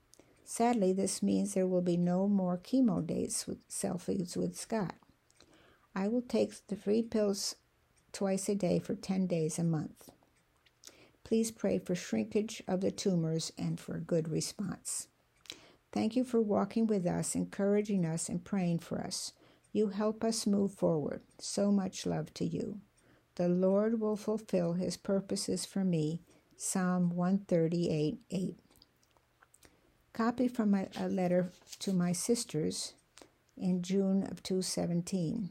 Sadly, 0.51 0.95
this 0.95 1.23
means 1.23 1.53
there 1.53 1.67
will 1.67 1.83
be 1.83 1.99
no 1.99 2.27
more 2.27 2.57
chemo 2.57 3.07
dates 3.07 3.47
with 3.47 3.69
selfies 3.69 4.35
with 4.35 4.57
Scott. 4.57 4.95
I 5.95 6.09
will 6.09 6.23
take 6.23 6.67
the 6.69 6.75
free 6.75 7.03
pills 7.03 7.57
twice 8.15 8.49
a 8.49 8.55
day 8.55 8.79
for 8.79 8.95
10 8.95 9.27
days 9.27 9.59
a 9.59 9.63
month. 9.63 10.09
Please 11.23 11.51
pray 11.51 11.79
for 11.79 11.95
shrinkage 11.95 12.63
of 12.67 12.81
the 12.81 12.91
tumors 12.91 13.53
and 13.59 13.79
for 13.79 13.97
a 13.97 14.01
good 14.01 14.31
response. 14.31 15.09
Thank 15.93 16.17
you 16.17 16.25
for 16.25 16.41
walking 16.41 16.87
with 16.87 17.07
us, 17.07 17.35
encouraging 17.35 18.07
us, 18.07 18.31
and 18.31 18.43
praying 18.43 18.79
for 18.79 19.03
us. 19.03 19.35
You 19.75 19.89
help 19.89 20.25
us 20.25 20.47
move 20.47 20.73
forward. 20.73 21.21
So 21.39 21.71
much 21.71 22.07
love 22.07 22.33
to 22.35 22.47
you. 22.47 22.81
The 23.35 23.49
Lord 23.49 24.01
will 24.01 24.17
fulfill 24.17 24.73
his 24.73 24.97
purposes 24.97 25.67
for 25.67 25.85
me. 25.85 26.23
Psalm 26.57 27.11
138 27.11 28.21
8. 28.31 28.57
Copy 30.19 30.49
from 30.49 30.75
a, 30.75 30.89
a 30.97 31.09
letter 31.09 31.53
to 31.79 31.93
my 31.93 32.11
sisters 32.11 32.95
in 33.57 33.83
June 33.83 34.25
of 34.25 34.43
2017. 34.43 35.51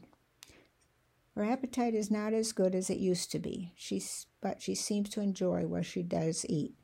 Her 1.34 1.42
appetite 1.42 1.94
is 1.94 2.10
not 2.10 2.34
as 2.34 2.52
good 2.52 2.74
as 2.74 2.90
it 2.90 2.98
used 2.98 3.32
to 3.32 3.38
be, 3.38 3.72
She's, 3.76 4.26
but 4.42 4.60
she 4.60 4.74
seems 4.74 5.08
to 5.08 5.22
enjoy 5.22 5.66
what 5.66 5.86
she 5.86 6.02
does 6.02 6.44
eat. 6.50 6.74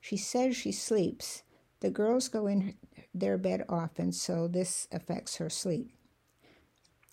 She 0.00 0.16
says 0.16 0.56
she 0.56 0.72
sleeps. 0.72 1.44
The 1.78 1.90
girls 1.90 2.26
go 2.26 2.48
in 2.48 2.74
their 3.14 3.38
bed 3.38 3.64
often, 3.68 4.10
so 4.10 4.48
this 4.48 4.88
affects 4.90 5.36
her 5.36 5.48
sleep. 5.48 5.92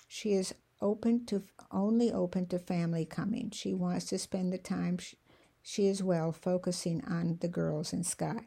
She 0.08 0.34
is 0.34 0.56
open 0.82 1.28
to 1.28 1.44
only 1.72 2.12
open 2.12 2.48
to 2.48 2.58
family 2.58 3.06
coming. 3.06 3.52
She 3.52 3.76
wants 3.76 4.06
to 4.06 4.18
spend 4.18 4.52
the 4.52 4.58
time 4.58 4.98
she, 4.98 5.18
she 5.62 5.86
is 5.86 6.02
well 6.02 6.32
focusing 6.32 7.04
on 7.06 7.38
the 7.42 7.48
girls 7.48 7.94
and 7.94 8.04
Scott. 8.04 8.46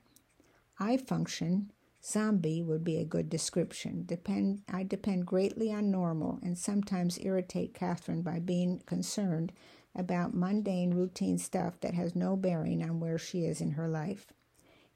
I 0.80 0.96
function 0.96 1.72
zombie 2.04 2.62
would 2.62 2.84
be 2.84 2.98
a 2.98 3.04
good 3.04 3.28
description. 3.28 4.04
Depend 4.06 4.62
I 4.72 4.84
depend 4.84 5.26
greatly 5.26 5.72
on 5.72 5.90
normal 5.90 6.38
and 6.42 6.56
sometimes 6.56 7.18
irritate 7.20 7.74
Catherine 7.74 8.22
by 8.22 8.38
being 8.38 8.80
concerned 8.86 9.52
about 9.94 10.34
mundane 10.34 10.94
routine 10.94 11.38
stuff 11.38 11.80
that 11.80 11.94
has 11.94 12.14
no 12.14 12.36
bearing 12.36 12.82
on 12.82 13.00
where 13.00 13.18
she 13.18 13.44
is 13.44 13.60
in 13.60 13.72
her 13.72 13.88
life. 13.88 14.26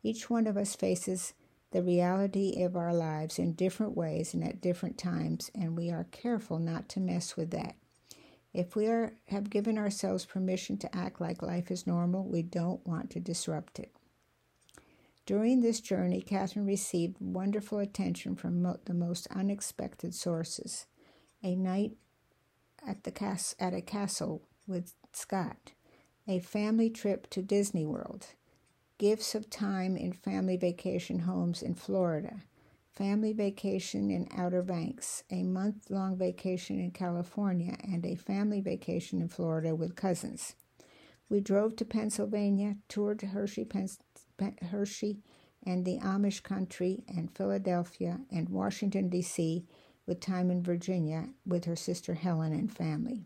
Each 0.03 0.31
one 0.31 0.47
of 0.47 0.57
us 0.57 0.77
faces 0.77 1.35
the 1.73 1.83
reality 1.83 2.63
of 2.63 2.77
our 2.77 2.95
lives 2.95 3.39
in 3.39 3.55
different 3.55 3.97
ways 3.97 4.35
and 4.35 4.45
at 4.45 4.61
different 4.61 4.99
times, 4.99 5.51
and 5.55 5.77
we 5.77 5.91
are 5.91 6.07
careful 6.11 6.59
not 6.59 6.89
to 6.91 7.01
mess 7.01 7.37
with 7.37 7.51
that. 7.51 7.75
If 8.53 8.77
we 8.77 8.87
are, 8.87 9.15
have 9.29 9.49
given 9.49 9.79
ourselves 9.79 10.27
permission 10.27 10.77
to 10.79 10.95
act 10.97 11.21
like 11.21 11.41
life 11.43 11.71
is 11.71 11.87
normal, 11.87 12.25
we 12.25 12.43
don't 12.43 12.87
want 12.87 13.11
to 13.11 13.21
disrupt 13.21 13.79
it. 13.79 13.97
During 15.33 15.63
this 15.63 15.81
journey, 15.81 16.21
Catherine 16.21 16.67
received 16.67 17.17
wonderful 17.19 17.79
attention 17.79 18.37
from 18.37 18.61
mo- 18.61 18.81
the 18.85 18.93
most 18.93 19.27
unexpected 19.29 20.15
sources. 20.15 20.85
A 21.43 21.57
night 21.57 21.97
at 22.87 23.05
the 23.05 23.13
cas- 23.13 23.57
at 23.59 23.73
a 23.73 23.81
castle 23.81 24.43
with 24.67 24.95
Scott, 25.15 25.73
a 26.29 26.39
family 26.39 26.91
trip 26.91 27.31
to 27.31 27.41
Disney 27.41 27.87
World, 27.87 28.35
gifts 28.99 29.35
of 29.35 29.49
time 29.49 29.97
in 29.97 30.13
family 30.13 30.59
vacation 30.59 31.21
homes 31.21 31.63
in 31.63 31.77
Florida, 31.77 32.43
family 32.91 33.33
vacation 33.33 34.11
in 34.11 34.29
Outer 34.33 34.63
Banks, 34.63 35.25
a 35.31 35.45
month 35.45 35.89
long 35.89 36.15
vacation 36.15 36.79
in 36.79 36.91
California, 36.91 37.79
and 37.83 38.05
a 38.05 38.17
family 38.17 38.61
vacation 38.61 39.23
in 39.23 39.29
Florida 39.29 39.75
with 39.75 39.97
cousins. 39.97 40.57
We 41.33 41.41
drove 41.41 41.77
to 41.77 41.87
Pennsylvania, 41.87 42.77
toured 42.91 43.23
Hershey, 43.23 43.67
Hershey 44.71 45.23
and 45.65 45.83
the 45.83 45.99
Amish 46.01 46.43
country, 46.43 47.05
and 47.09 47.35
Philadelphia 47.35 48.21
and 48.31 48.51
Washington, 48.51 49.09
D.C., 49.09 49.65
with 50.07 50.21
time 50.21 50.51
in 50.51 50.63
Virginia 50.63 51.31
with 51.47 51.65
her 51.65 51.75
sister 51.75 52.13
Helen 52.13 52.53
and 52.53 52.71
family. 52.71 53.25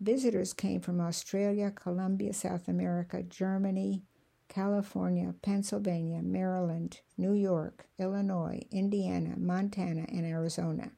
Visitors 0.00 0.52
came 0.52 0.80
from 0.80 1.00
Australia, 1.00 1.70
Colombia, 1.70 2.32
South 2.32 2.66
America, 2.66 3.22
Germany, 3.22 4.02
California, 4.48 5.36
Pennsylvania, 5.40 6.20
Maryland, 6.20 6.98
New 7.16 7.34
York, 7.34 7.86
Illinois, 7.96 8.60
Indiana, 8.72 9.34
Montana, 9.36 10.06
and 10.08 10.26
Arizona. 10.26 10.90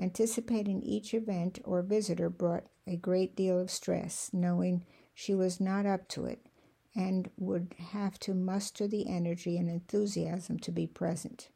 Anticipating 0.00 0.82
each 0.82 1.14
event 1.14 1.60
or 1.62 1.80
visitor 1.82 2.28
brought 2.28 2.64
a 2.88 2.96
great 2.96 3.36
deal 3.36 3.60
of 3.60 3.70
stress, 3.70 4.30
knowing 4.32 4.84
she 5.18 5.34
was 5.34 5.58
not 5.58 5.84
up 5.84 6.06
to 6.06 6.26
it 6.26 6.46
and 6.94 7.28
would 7.36 7.74
have 7.90 8.20
to 8.20 8.32
muster 8.32 8.86
the 8.86 9.08
energy 9.08 9.58
and 9.58 9.68
enthusiasm 9.68 10.60
to 10.60 10.70
be 10.70 10.86
present. 10.86 11.48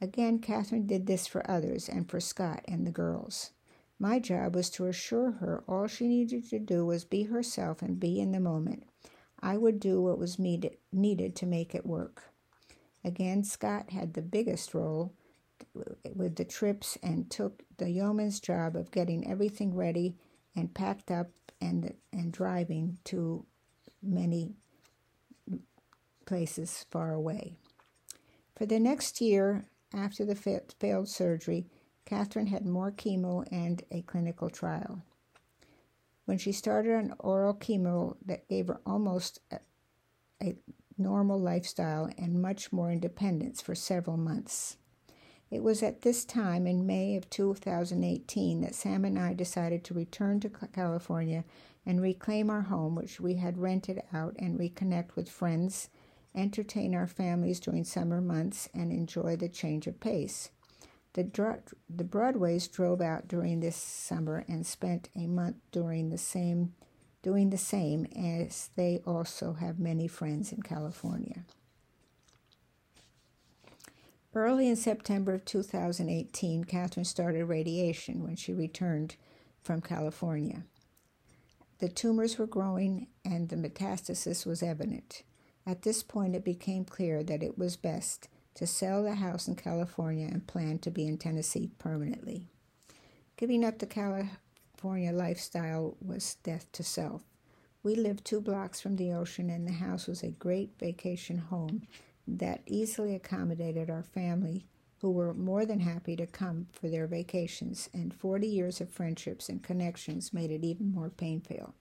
Again, 0.00 0.38
Catherine 0.38 0.86
did 0.86 1.06
this 1.06 1.26
for 1.26 1.48
others 1.48 1.90
and 1.90 2.08
for 2.08 2.20
Scott 2.20 2.64
and 2.66 2.86
the 2.86 2.90
girls. 2.90 3.50
My 3.98 4.18
job 4.18 4.54
was 4.56 4.70
to 4.70 4.86
assure 4.86 5.32
her 5.32 5.62
all 5.68 5.88
she 5.88 6.08
needed 6.08 6.48
to 6.48 6.58
do 6.58 6.86
was 6.86 7.04
be 7.04 7.24
herself 7.24 7.82
and 7.82 8.00
be 8.00 8.18
in 8.18 8.32
the 8.32 8.40
moment. 8.40 8.84
I 9.42 9.58
would 9.58 9.78
do 9.78 10.00
what 10.00 10.18
was 10.18 10.38
needed, 10.38 10.78
needed 10.90 11.36
to 11.36 11.46
make 11.46 11.74
it 11.74 11.84
work. 11.84 12.32
Again, 13.04 13.44
Scott 13.44 13.90
had 13.90 14.14
the 14.14 14.22
biggest 14.22 14.72
role 14.72 15.12
with 16.14 16.36
the 16.36 16.46
trips 16.46 16.96
and 17.02 17.30
took 17.30 17.62
the 17.76 17.90
yeoman's 17.90 18.40
job 18.40 18.74
of 18.74 18.90
getting 18.90 19.30
everything 19.30 19.74
ready 19.74 20.16
and 20.56 20.74
packed 20.74 21.10
up 21.10 21.28
and, 21.60 21.94
and 22.12 22.32
driving 22.32 22.98
to 23.04 23.44
many 24.02 24.54
places 26.26 26.86
far 26.90 27.12
away. 27.12 27.56
For 28.56 28.66
the 28.66 28.80
next 28.80 29.20
year 29.20 29.64
after 29.94 30.24
the 30.24 30.34
failed 30.34 31.08
surgery, 31.08 31.66
Catherine 32.04 32.48
had 32.48 32.66
more 32.66 32.90
chemo 32.90 33.46
and 33.50 33.82
a 33.90 34.02
clinical 34.02 34.50
trial. 34.50 35.02
When 36.24 36.38
she 36.38 36.52
started 36.52 36.94
on 36.94 37.14
oral 37.18 37.54
chemo 37.54 38.16
that 38.24 38.48
gave 38.48 38.68
her 38.68 38.80
almost 38.86 39.40
a, 39.50 39.58
a 40.42 40.56
normal 40.98 41.40
lifestyle 41.40 42.10
and 42.18 42.40
much 42.40 42.72
more 42.72 42.92
independence 42.92 43.60
for 43.60 43.74
several 43.74 44.16
months. 44.16 44.76
It 45.50 45.64
was 45.64 45.82
at 45.82 46.02
this 46.02 46.24
time 46.24 46.66
in 46.66 46.86
May 46.86 47.16
of 47.16 47.28
2018 47.28 48.60
that 48.60 48.74
Sam 48.74 49.04
and 49.04 49.18
I 49.18 49.34
decided 49.34 49.82
to 49.84 49.94
return 49.94 50.38
to 50.40 50.48
California 50.48 51.44
and 51.84 52.00
reclaim 52.00 52.50
our 52.50 52.62
home, 52.62 52.94
which 52.94 53.20
we 53.20 53.34
had 53.34 53.58
rented 53.58 54.00
out, 54.12 54.36
and 54.38 54.58
reconnect 54.58 55.16
with 55.16 55.28
friends, 55.28 55.88
entertain 56.36 56.94
our 56.94 57.08
families 57.08 57.58
during 57.58 57.82
summer 57.82 58.20
months, 58.20 58.68
and 58.72 58.92
enjoy 58.92 59.34
the 59.34 59.48
change 59.48 59.88
of 59.88 59.98
pace. 59.98 60.50
The, 61.14 61.24
the 61.88 62.04
Broadways 62.04 62.68
drove 62.68 63.00
out 63.00 63.26
during 63.26 63.58
this 63.58 63.76
summer 63.76 64.44
and 64.46 64.64
spent 64.64 65.08
a 65.16 65.26
month 65.26 65.56
during 65.72 66.10
the 66.10 66.18
same, 66.18 66.74
doing 67.22 67.50
the 67.50 67.58
same, 67.58 68.06
as 68.14 68.70
they 68.76 69.00
also 69.04 69.54
have 69.54 69.80
many 69.80 70.06
friends 70.06 70.52
in 70.52 70.62
California. 70.62 71.44
Early 74.32 74.68
in 74.68 74.76
September 74.76 75.34
of 75.34 75.44
2018, 75.44 76.62
Catherine 76.62 77.04
started 77.04 77.46
radiation 77.46 78.22
when 78.22 78.36
she 78.36 78.52
returned 78.52 79.16
from 79.60 79.80
California. 79.80 80.62
The 81.80 81.88
tumors 81.88 82.38
were 82.38 82.46
growing 82.46 83.08
and 83.24 83.48
the 83.48 83.56
metastasis 83.56 84.46
was 84.46 84.62
evident. 84.62 85.24
At 85.66 85.82
this 85.82 86.04
point, 86.04 86.36
it 86.36 86.44
became 86.44 86.84
clear 86.84 87.24
that 87.24 87.42
it 87.42 87.58
was 87.58 87.76
best 87.76 88.28
to 88.54 88.68
sell 88.68 89.02
the 89.02 89.16
house 89.16 89.48
in 89.48 89.56
California 89.56 90.28
and 90.30 90.46
plan 90.46 90.78
to 90.80 90.90
be 90.92 91.08
in 91.08 91.18
Tennessee 91.18 91.70
permanently. 91.78 92.46
Giving 93.36 93.64
up 93.64 93.78
the 93.78 93.86
California 93.86 95.12
lifestyle 95.12 95.96
was 96.00 96.36
death 96.44 96.70
to 96.72 96.84
self. 96.84 97.22
We 97.82 97.96
lived 97.96 98.24
two 98.24 98.40
blocks 98.40 98.80
from 98.80 98.96
the 98.96 99.12
ocean, 99.12 99.50
and 99.50 99.66
the 99.66 99.72
house 99.72 100.06
was 100.06 100.22
a 100.22 100.30
great 100.30 100.78
vacation 100.78 101.38
home 101.38 101.86
that 102.38 102.62
easily 102.66 103.14
accommodated 103.14 103.90
our 103.90 104.02
family, 104.02 104.66
who 104.98 105.10
were 105.10 105.32
more 105.32 105.64
than 105.64 105.80
happy 105.80 106.14
to 106.16 106.26
come 106.26 106.66
for 106.72 106.88
their 106.88 107.06
vacations, 107.06 107.88
and 107.92 108.12
40 108.12 108.46
years 108.46 108.80
of 108.80 108.90
friendships 108.90 109.48
and 109.48 109.62
connections 109.62 110.32
made 110.32 110.50
it 110.50 110.64
even 110.64 110.92
more 110.92 111.10
painful. 111.10 111.74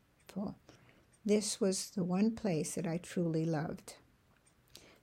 This 1.25 1.59
was 1.59 1.89
the 1.89 2.03
one 2.03 2.31
place 2.31 2.75
that 2.75 2.87
I 2.87 2.97
truly 2.97 3.45
loved. 3.45 3.95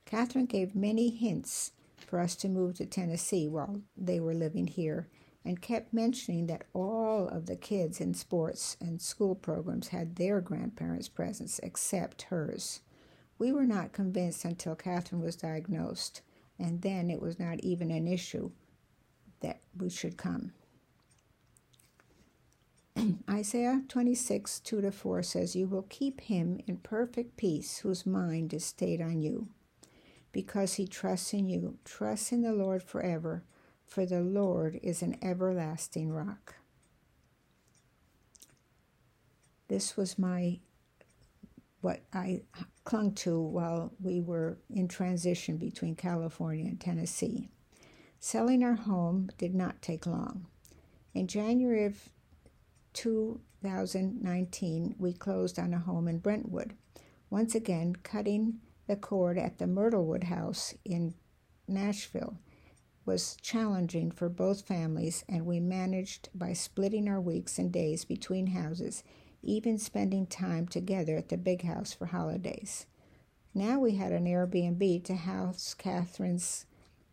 Catherine 0.07 0.47
gave 0.47 0.75
many 0.75 1.11
hints 1.11 1.73
for 1.97 2.21
us 2.21 2.37
to 2.37 2.49
move 2.49 2.77
to 2.77 2.87
Tennessee 2.87 3.49
while 3.49 3.83
they 3.97 4.21
were 4.21 4.35
living 4.35 4.67
here 4.67 5.09
and 5.45 5.61
kept 5.61 5.93
mentioning 5.93 6.47
that 6.47 6.65
all 6.73 7.29
of 7.29 7.47
the 7.47 7.57
kids 7.57 8.01
in 8.01 8.15
sports 8.15 8.77
and 8.81 9.01
school 9.01 9.35
programs 9.35 9.89
had 9.89 10.17
their 10.17 10.41
grandparents' 10.41 11.09
presence 11.09 11.61
except 11.63 12.23
hers. 12.23 12.81
We 13.39 13.53
were 13.53 13.67
not 13.67 13.93
convinced 13.93 14.45
until 14.45 14.75
Catherine 14.75 15.21
was 15.23 15.37
diagnosed, 15.37 16.23
and 16.59 16.83
then 16.83 17.11
it 17.11 17.21
was 17.21 17.39
not 17.39 17.61
even 17.61 17.91
an 17.91 18.09
issue 18.09 18.51
that 19.41 19.61
we 19.77 19.91
should 19.91 20.17
come. 20.17 20.53
Isaiah 23.31 23.83
26, 23.89 24.61
2 24.61 24.81
to 24.81 24.91
4 24.91 25.23
says, 25.23 25.55
You 25.55 25.67
will 25.67 25.87
keep 25.89 26.23
him 26.23 26.61
in 26.67 26.79
perfect 26.79 27.37
peace 27.37 27.79
whose 27.79 28.07
mind 28.07 28.55
is 28.55 28.65
stayed 28.65 29.03
on 29.03 29.21
you, 29.21 29.49
because 30.33 30.75
he 30.75 30.87
trusts 30.87 31.35
in 31.35 31.49
you. 31.49 31.77
Trust 31.85 32.33
in 32.33 32.41
the 32.41 32.55
Lord 32.55 32.83
forever, 32.83 33.45
for 33.87 34.07
the 34.07 34.21
Lord 34.23 34.81
is 34.83 35.03
an 35.03 35.19
everlasting 35.23 36.11
rock. 36.11 36.57
This 39.69 39.97
was 39.97 40.19
my 40.19 40.61
what 41.81 42.01
I 42.13 42.43
clung 42.85 43.15
to 43.15 43.41
while 43.41 43.93
we 44.01 44.21
were 44.21 44.59
in 44.71 44.89
transition 44.89 45.57
between 45.57 45.97
California 45.97 46.67
and 46.67 46.81
Tennessee. 46.81 47.49
Selling 48.19 48.63
our 48.63 48.75
home 48.75 49.31
did 49.39 49.55
not 49.55 49.83
take 49.83 50.07
long. 50.07 50.47
In 51.15 51.27
January 51.27 51.85
of 51.85 52.09
2019, 52.95 54.95
we 54.99 55.13
closed 55.13 55.59
on 55.59 55.75
a 55.75 55.79
home 55.79 56.09
in 56.09 56.19
Brentwood, 56.19 56.75
once 57.31 57.55
again 57.55 57.95
cutting 58.03 58.61
the 58.87 58.97
cord 58.97 59.39
at 59.39 59.59
the 59.59 59.67
Myrtlewood 59.67 60.25
house 60.25 60.75
in 60.85 61.15
Nashville 61.69 62.39
was 63.05 63.37
challenging 63.41 64.11
for 64.11 64.29
both 64.29 64.67
families, 64.67 65.25
and 65.29 65.47
we 65.47 65.61
managed 65.61 66.29
by 66.35 66.53
splitting 66.53 67.09
our 67.09 67.21
weeks 67.21 67.59
and 67.59 67.73
days 67.73 68.05
between 68.05 68.49
houses 68.49 69.05
even 69.47 69.79
spending 69.79 70.27
time 70.27 70.67
together 70.67 71.17
at 71.17 71.29
the 71.29 71.37
big 71.37 71.63
house 71.63 71.93
for 71.93 72.07
holidays. 72.07 72.87
Now 73.55 73.79
we 73.79 73.97
had 73.97 74.13
an 74.13 74.27
Airbnb 74.27 75.05
to 75.05 75.15
house 75.15 75.75
Catherine's 75.75 76.67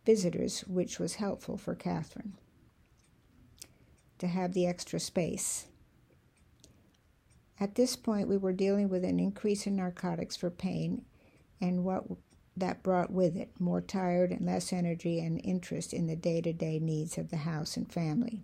visitors, 0.04 0.60
which 0.62 0.98
was 0.98 1.14
helpful 1.14 1.56
for 1.56 1.74
Catherine 1.74 2.34
to 4.18 4.26
have 4.26 4.52
the 4.52 4.66
extra 4.66 5.00
space. 5.00 5.66
At 7.58 7.74
this 7.76 7.96
point, 7.96 8.28
we 8.28 8.36
were 8.36 8.52
dealing 8.52 8.88
with 8.88 9.04
an 9.04 9.20
increase 9.20 9.66
in 9.66 9.76
narcotics 9.76 10.36
for 10.36 10.50
pain 10.50 11.04
and 11.60 11.84
what 11.84 12.04
that 12.56 12.82
brought 12.82 13.10
with 13.10 13.36
it 13.36 13.50
more 13.58 13.80
tired 13.80 14.30
and 14.30 14.46
less 14.46 14.72
energy 14.72 15.20
and 15.20 15.40
interest 15.44 15.92
in 15.92 16.06
the 16.06 16.16
day 16.16 16.40
to 16.40 16.52
day 16.52 16.78
needs 16.78 17.18
of 17.18 17.30
the 17.30 17.38
house 17.38 17.76
and 17.76 17.92
family. 17.92 18.42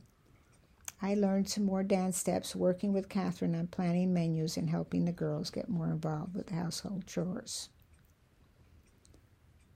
I 1.02 1.14
learned 1.14 1.48
some 1.48 1.64
more 1.64 1.82
dance 1.82 2.18
steps 2.18 2.54
working 2.54 2.92
with 2.92 3.08
Catherine 3.08 3.54
on 3.54 3.68
planning 3.68 4.12
menus 4.12 4.56
and 4.56 4.68
helping 4.68 5.06
the 5.06 5.12
girls 5.12 5.50
get 5.50 5.68
more 5.68 5.88
involved 5.88 6.34
with 6.34 6.50
household 6.50 7.06
chores. 7.06 7.70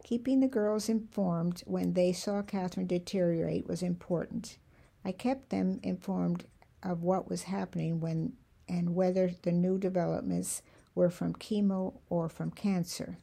Keeping 0.03 0.41
the 0.41 0.49
girls 0.49 0.91
informed 0.91 1.63
when 1.67 1.95
they 1.95 2.13
saw 2.13 2.43
Catherine 2.43 2.87
deteriorate 2.87 3.67
was 3.67 3.83
important. 3.83 4.59
I 5.03 5.13
kept 5.13 5.49
them 5.49 5.81
informed 5.83 6.45
of 6.83 7.03
what 7.03 7.31
was 7.31 7.45
happening 7.45 8.01
when 8.01 8.35
and 8.69 8.95
whether 8.95 9.31
the 9.43 9.53
new 9.53 9.79
developments 9.79 10.63
were 10.95 11.11
from 11.11 11.35
chemo 11.35 11.95
or 12.11 12.29
from 12.29 12.51
cancer. 12.51 13.17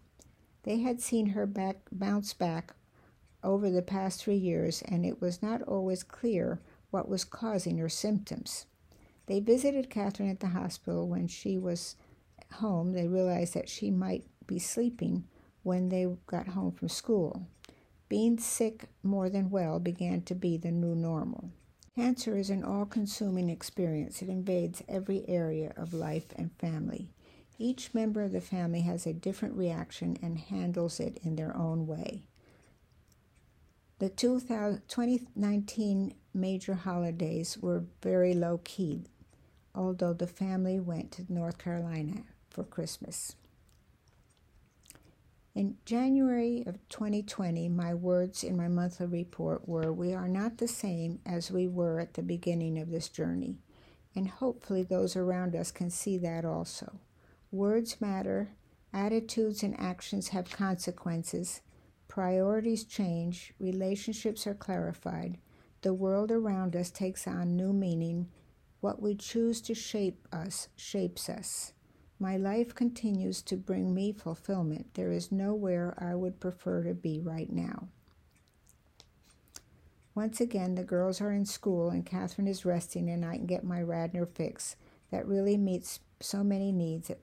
They 0.63 0.79
had 0.79 1.01
seen 1.01 1.27
her 1.27 1.45
back 1.45 1.77
bounce 1.91 2.33
back 2.33 2.73
over 3.43 3.69
the 3.69 3.81
past 3.81 4.21
three 4.21 4.35
years, 4.35 4.81
and 4.83 5.05
it 5.05 5.21
was 5.21 5.41
not 5.41 5.61
always 5.63 6.03
clear 6.03 6.61
what 6.91 7.10
was 7.10 7.23
causing 7.23 7.80
her 7.80 7.89
symptoms. 7.89 8.67
They 9.25 9.39
visited 9.39 9.89
Catherine 9.89 10.30
at 10.30 10.39
the 10.39 10.49
hospital 10.49 11.08
when 11.08 11.27
she 11.27 11.58
was 11.58 11.95
home. 12.54 12.93
They 12.93 13.08
realized 13.08 13.54
that 13.54 13.69
she 13.69 13.89
might 13.89 14.25
be 14.45 14.60
sleeping 14.60 15.25
when 15.63 15.89
they 15.89 16.08
got 16.27 16.49
home 16.49 16.71
from 16.71 16.89
school. 16.89 17.47
Being 18.10 18.38
sick 18.38 18.86
more 19.04 19.30
than 19.30 19.49
well 19.49 19.80
began 19.80 20.21
to 20.23 20.36
be 20.36 20.58
the 20.58 20.71
new 20.71 20.95
normal. 20.95 21.49
Cancer 21.95 22.38
is 22.38 22.49
an 22.49 22.63
all 22.63 22.86
consuming 22.86 23.49
experience. 23.49 24.21
It 24.21 24.30
invades 24.30 24.84
every 24.88 25.25
area 25.27 25.73
of 25.77 25.93
life 25.93 26.27
and 26.36 26.51
family. 26.60 27.10
Each 27.58 27.93
member 27.93 28.23
of 28.23 28.32
the 28.32 28.41
family 28.41 28.82
has 28.82 29.06
a 29.06 29.13
different 29.13 29.56
reaction 29.56 30.17
and 30.21 30.38
handles 30.38 30.99
it 30.99 31.19
in 31.23 31.36
their 31.36 31.56
own 31.56 31.86
way. 31.86 32.23
The 33.99 34.10
2019 34.10 36.15
major 36.34 36.74
holidays 36.74 37.58
were 37.58 37.84
very 38.02 38.34
low 38.34 38.60
key, 38.63 39.04
although 39.76 40.13
the 40.13 40.28
family 40.28 40.80
went 40.80 41.12
to 41.13 41.34
North 41.34 41.58
Carolina 41.58 42.24
for 42.50 42.63
Christmas. 42.63 43.36
In 45.54 45.78
January 45.86 46.63
of 46.65 46.78
2020, 46.89 47.67
my 47.70 47.94
words 47.94 48.44
in 48.44 48.56
my 48.56 48.70
monthly 48.70 49.06
report 49.06 49.67
were 49.67 49.91
We 49.91 50.13
are 50.13 50.30
not 50.30 50.58
the 50.58 50.67
same 50.67 51.20
as 51.26 51.52
we 51.52 51.67
were 51.67 52.00
at 52.00 52.13
the 52.13 52.24
beginning 52.24 52.80
of 52.80 52.89
this 52.89 53.10
journey, 53.10 53.58
and 54.15 54.30
hopefully 54.30 54.84
those 54.84 55.15
around 55.15 55.56
us 55.56 55.72
can 55.72 55.89
see 55.89 56.17
that 56.20 56.46
also. 56.46 57.00
Words 57.52 58.00
matter, 58.00 58.50
attitudes 58.94 59.62
and 59.62 59.78
actions 59.78 60.30
have 60.30 60.50
consequences, 60.50 61.62
Priorities 62.12 62.84
change, 62.84 63.54
relationships 63.58 64.46
are 64.46 64.54
clarified, 64.54 65.38
the 65.82 65.94
world 65.94 66.32
around 66.32 66.75
us 66.75 66.92
takes 66.92 67.27
on 67.27 67.56
new 67.56 67.73
meaning. 67.73 68.29
What 68.82 69.02
we 69.02 69.15
choose 69.15 69.62
to 69.62 69.73
shape 69.75 70.27
us 70.32 70.67
shapes 70.75 71.29
us. 71.29 71.73
My 72.19 72.38
life 72.38 72.75
continues 72.75 73.42
to 73.44 73.58
bring 73.58 73.94
me 73.94 74.12
fulfillment. 74.13 74.94
There 74.94 75.12
is 75.12 75.32
nowhere 75.32 75.96
I 75.98 76.13
would 76.13 76.40
prefer 76.40 76.84
to 76.84 76.94
be 76.94 77.19
right 77.19 77.52
now. 77.52 77.88
Once 80.13 80.42
again, 80.42 80.75
the 80.75 80.84
girls 80.84 81.21
are 81.21 81.32
in 81.32 81.46
school 81.46 81.90
and 81.90 82.06
Catherine 82.06 82.48
is 82.48 82.65
resting, 82.65 83.10
and 83.10 83.25
I 83.25 83.38
can 83.38 83.46
get 83.48 83.63
my 83.63 83.82
Radnor 83.82 84.25
fix 84.25 84.75
that 85.10 85.27
really 85.27 85.58
meets 85.58 86.00
so 86.19 86.44
many 86.44 86.71
needs 86.71 87.10
at 87.10 87.19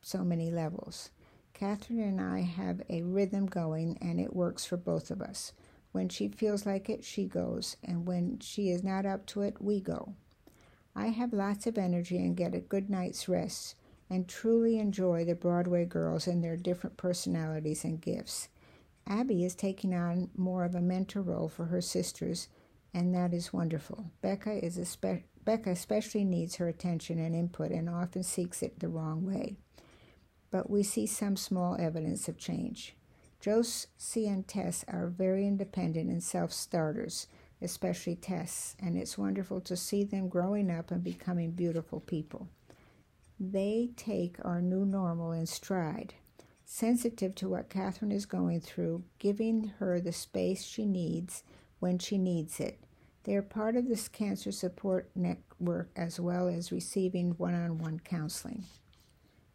so 0.00 0.24
many 0.24 0.50
levels. 0.50 1.10
Catherine 1.52 2.00
and 2.00 2.20
I 2.20 2.42
have 2.42 2.80
a 2.88 3.02
rhythm 3.02 3.46
going, 3.46 3.98
and 4.00 4.20
it 4.20 4.34
works 4.34 4.64
for 4.64 4.76
both 4.76 5.10
of 5.10 5.20
us. 5.20 5.52
When 5.92 6.08
she 6.08 6.28
feels 6.28 6.66
like 6.66 6.88
it, 6.90 7.04
she 7.04 7.24
goes, 7.26 7.76
and 7.82 8.06
when 8.06 8.38
she 8.40 8.70
is 8.70 8.84
not 8.84 9.06
up 9.06 9.26
to 9.26 9.42
it, 9.42 9.60
we 9.60 9.80
go. 9.80 10.14
I 10.94 11.08
have 11.08 11.32
lots 11.32 11.66
of 11.66 11.78
energy 11.78 12.18
and 12.18 12.36
get 12.36 12.54
a 12.54 12.60
good 12.60 12.90
night's 12.90 13.28
rest. 13.28 13.74
and 14.10 14.26
truly 14.26 14.78
enjoy 14.78 15.24
the 15.24 15.34
Broadway 15.34 15.84
girls 15.84 16.26
and 16.26 16.42
their 16.42 16.56
different 16.56 16.96
personalities 16.96 17.84
and 17.84 18.00
gifts. 18.00 18.48
Abby 19.06 19.44
is 19.44 19.54
taking 19.54 19.94
on 19.94 20.30
more 20.36 20.64
of 20.64 20.74
a 20.74 20.80
mentor 20.80 21.22
role 21.22 21.48
for 21.48 21.66
her 21.66 21.80
sisters, 21.80 22.48
and 22.94 23.14
that 23.14 23.34
is 23.34 23.52
wonderful. 23.52 24.10
Becca 24.22 24.64
is 24.64 24.76
spe- 24.88 25.24
Becca 25.44 25.70
especially 25.70 26.24
needs 26.24 26.56
her 26.56 26.68
attention 26.68 27.18
and 27.18 27.34
input 27.34 27.70
and 27.70 27.88
often 27.88 28.22
seeks 28.22 28.62
it 28.62 28.80
the 28.80 28.88
wrong 28.88 29.24
way. 29.24 29.56
But 30.50 30.70
we 30.70 30.82
see 30.82 31.06
some 31.06 31.36
small 31.36 31.76
evidence 31.78 32.28
of 32.28 32.38
change. 32.38 32.94
Josie 33.40 34.26
and 34.26 34.46
Tess 34.48 34.84
are 34.88 35.06
very 35.06 35.46
independent 35.46 36.10
and 36.10 36.22
self 36.22 36.52
starters, 36.52 37.28
especially 37.62 38.16
Tess, 38.16 38.74
and 38.80 38.96
it's 38.98 39.16
wonderful 39.16 39.60
to 39.60 39.76
see 39.76 40.02
them 40.02 40.28
growing 40.28 40.70
up 40.70 40.90
and 40.90 41.04
becoming 41.04 41.52
beautiful 41.52 42.00
people. 42.00 42.48
They 43.38 43.90
take 43.96 44.44
our 44.44 44.60
new 44.60 44.84
normal 44.84 45.30
in 45.30 45.46
stride, 45.46 46.14
sensitive 46.64 47.36
to 47.36 47.48
what 47.48 47.70
Catherine 47.70 48.10
is 48.10 48.26
going 48.26 48.60
through, 48.60 49.04
giving 49.20 49.72
her 49.78 50.00
the 50.00 50.12
space 50.12 50.64
she 50.64 50.84
needs 50.84 51.44
when 51.78 52.00
she 52.00 52.18
needs 52.18 52.58
it. 52.58 52.80
They 53.22 53.36
are 53.36 53.42
part 53.42 53.76
of 53.76 53.88
this 53.88 54.08
cancer 54.08 54.50
support 54.50 55.10
network 55.14 55.90
as 55.94 56.18
well 56.18 56.48
as 56.48 56.72
receiving 56.72 57.32
one 57.32 57.54
on 57.54 57.78
one 57.78 58.00
counseling. 58.00 58.64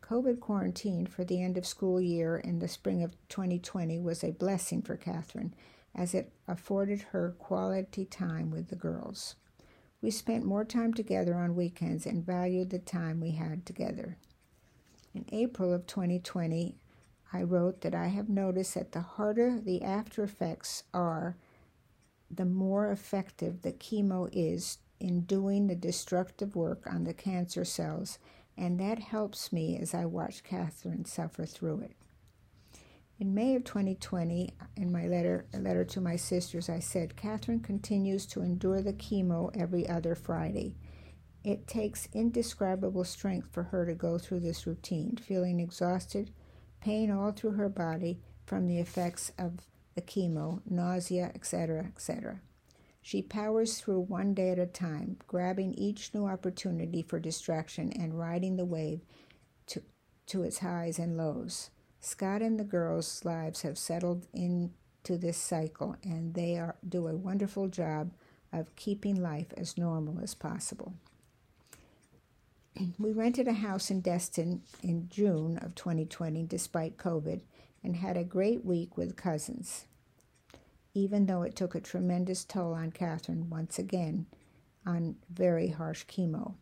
COVID 0.09 0.41
quarantine 0.41 1.05
for 1.07 1.23
the 1.23 1.41
end 1.41 1.57
of 1.57 1.65
school 1.65 2.01
year 2.01 2.37
in 2.37 2.59
the 2.59 2.67
spring 2.67 3.03
of 3.03 3.15
2020 3.29 3.99
was 3.99 4.23
a 4.23 4.31
blessing 4.31 4.81
for 4.81 4.97
Catherine 4.97 5.53
as 5.95 6.13
it 6.13 6.31
afforded 6.47 7.01
her 7.01 7.35
quality 7.39 8.03
time 8.03 8.51
with 8.51 8.67
the 8.67 8.75
girls. 8.75 9.35
We 10.01 10.11
spent 10.11 10.43
more 10.43 10.65
time 10.65 10.93
together 10.93 11.35
on 11.35 11.55
weekends 11.55 12.05
and 12.05 12.25
valued 12.25 12.69
the 12.69 12.79
time 12.79 13.21
we 13.21 13.31
had 13.31 13.65
together. 13.65 14.17
In 15.13 15.25
April 15.31 15.71
of 15.71 15.87
2020, 15.87 16.75
I 17.31 17.43
wrote 17.43 17.81
that 17.81 17.95
I 17.95 18.07
have 18.07 18.27
noticed 18.27 18.73
that 18.73 18.91
the 18.91 19.01
harder 19.01 19.59
the 19.59 19.81
after 19.83 20.23
effects 20.23 20.83
are, 20.93 21.37
the 22.29 22.45
more 22.45 22.91
effective 22.91 23.61
the 23.61 23.71
chemo 23.71 24.27
is 24.33 24.79
in 24.99 25.21
doing 25.21 25.67
the 25.67 25.75
destructive 25.75 26.55
work 26.55 26.85
on 26.85 27.05
the 27.05 27.13
cancer 27.13 27.63
cells, 27.63 28.19
and 28.57 28.79
that 28.79 28.99
helps 28.99 29.51
me 29.51 29.77
as 29.77 29.93
I 29.93 30.05
watch 30.05 30.43
Catherine 30.43 31.05
suffer 31.05 31.45
through 31.45 31.81
it. 31.81 31.95
In 33.19 33.33
May 33.33 33.55
of 33.55 33.63
2020, 33.63 34.53
in 34.75 34.91
my 34.91 35.07
letter, 35.07 35.45
letter 35.53 35.85
to 35.85 36.01
my 36.01 36.15
sisters, 36.15 36.67
I 36.67 36.79
said, 36.79 37.15
Catherine 37.15 37.59
continues 37.59 38.25
to 38.27 38.41
endure 38.41 38.81
the 38.81 38.93
chemo 38.93 39.55
every 39.55 39.87
other 39.87 40.15
Friday. 40.15 40.75
It 41.43 41.67
takes 41.67 42.09
indescribable 42.13 43.03
strength 43.03 43.49
for 43.51 43.63
her 43.63 43.85
to 43.85 43.93
go 43.93 44.17
through 44.17 44.39
this 44.39 44.65
routine, 44.65 45.17
feeling 45.17 45.59
exhausted, 45.59 46.31
pain 46.81 47.11
all 47.11 47.31
through 47.31 47.51
her 47.51 47.69
body 47.69 48.19
from 48.45 48.67
the 48.67 48.79
effects 48.79 49.31
of 49.37 49.59
the 49.95 50.01
chemo, 50.01 50.61
nausea, 50.69 51.31
etc., 51.35 51.85
etc. 51.85 52.41
She 53.05 53.21
powers 53.21 53.79
through 53.79 53.99
one 53.99 54.33
day 54.33 54.51
at 54.51 54.57
a 54.57 54.65
time, 54.65 55.17
grabbing 55.27 55.73
each 55.73 56.13
new 56.13 56.25
opportunity 56.25 57.01
for 57.01 57.19
distraction 57.19 57.91
and 57.91 58.17
riding 58.17 58.55
the 58.55 58.63
wave 58.63 59.01
to, 59.67 59.83
to 60.27 60.43
its 60.43 60.59
highs 60.59 60.97
and 60.99 61.17
lows. 61.17 61.69
Scott 61.99 62.41
and 62.41 62.57
the 62.57 62.63
girls' 62.63 63.25
lives 63.25 63.63
have 63.63 63.77
settled 63.77 64.27
into 64.33 65.17
this 65.17 65.37
cycle, 65.37 65.97
and 66.01 66.33
they 66.33 66.57
are, 66.57 66.77
do 66.87 67.07
a 67.07 67.15
wonderful 67.15 67.67
job 67.67 68.13
of 68.53 68.73
keeping 68.77 69.21
life 69.21 69.51
as 69.57 69.77
normal 69.77 70.21
as 70.23 70.33
possible. 70.33 70.93
We 72.97 73.11
rented 73.11 73.49
a 73.49 73.53
house 73.53 73.91
in 73.91 73.99
Destin 73.99 74.61
in 74.81 75.09
June 75.09 75.57
of 75.57 75.75
2020 75.75 76.43
despite 76.43 76.97
COVID 76.97 77.41
and 77.83 77.97
had 77.97 78.15
a 78.15 78.23
great 78.23 78.63
week 78.63 78.95
with 78.95 79.17
cousins, 79.17 79.87
even 80.93 81.25
though 81.25 81.41
it 81.41 81.55
took 81.55 81.75
a 81.75 81.81
tremendous 81.81 82.45
toll 82.45 82.73
on 82.73 82.91
Catherine 82.91 83.49
once 83.49 83.79
again 83.79 84.25
on 84.85 85.15
very 85.29 85.69
harsh 85.69 86.05
chemo. 86.05 86.55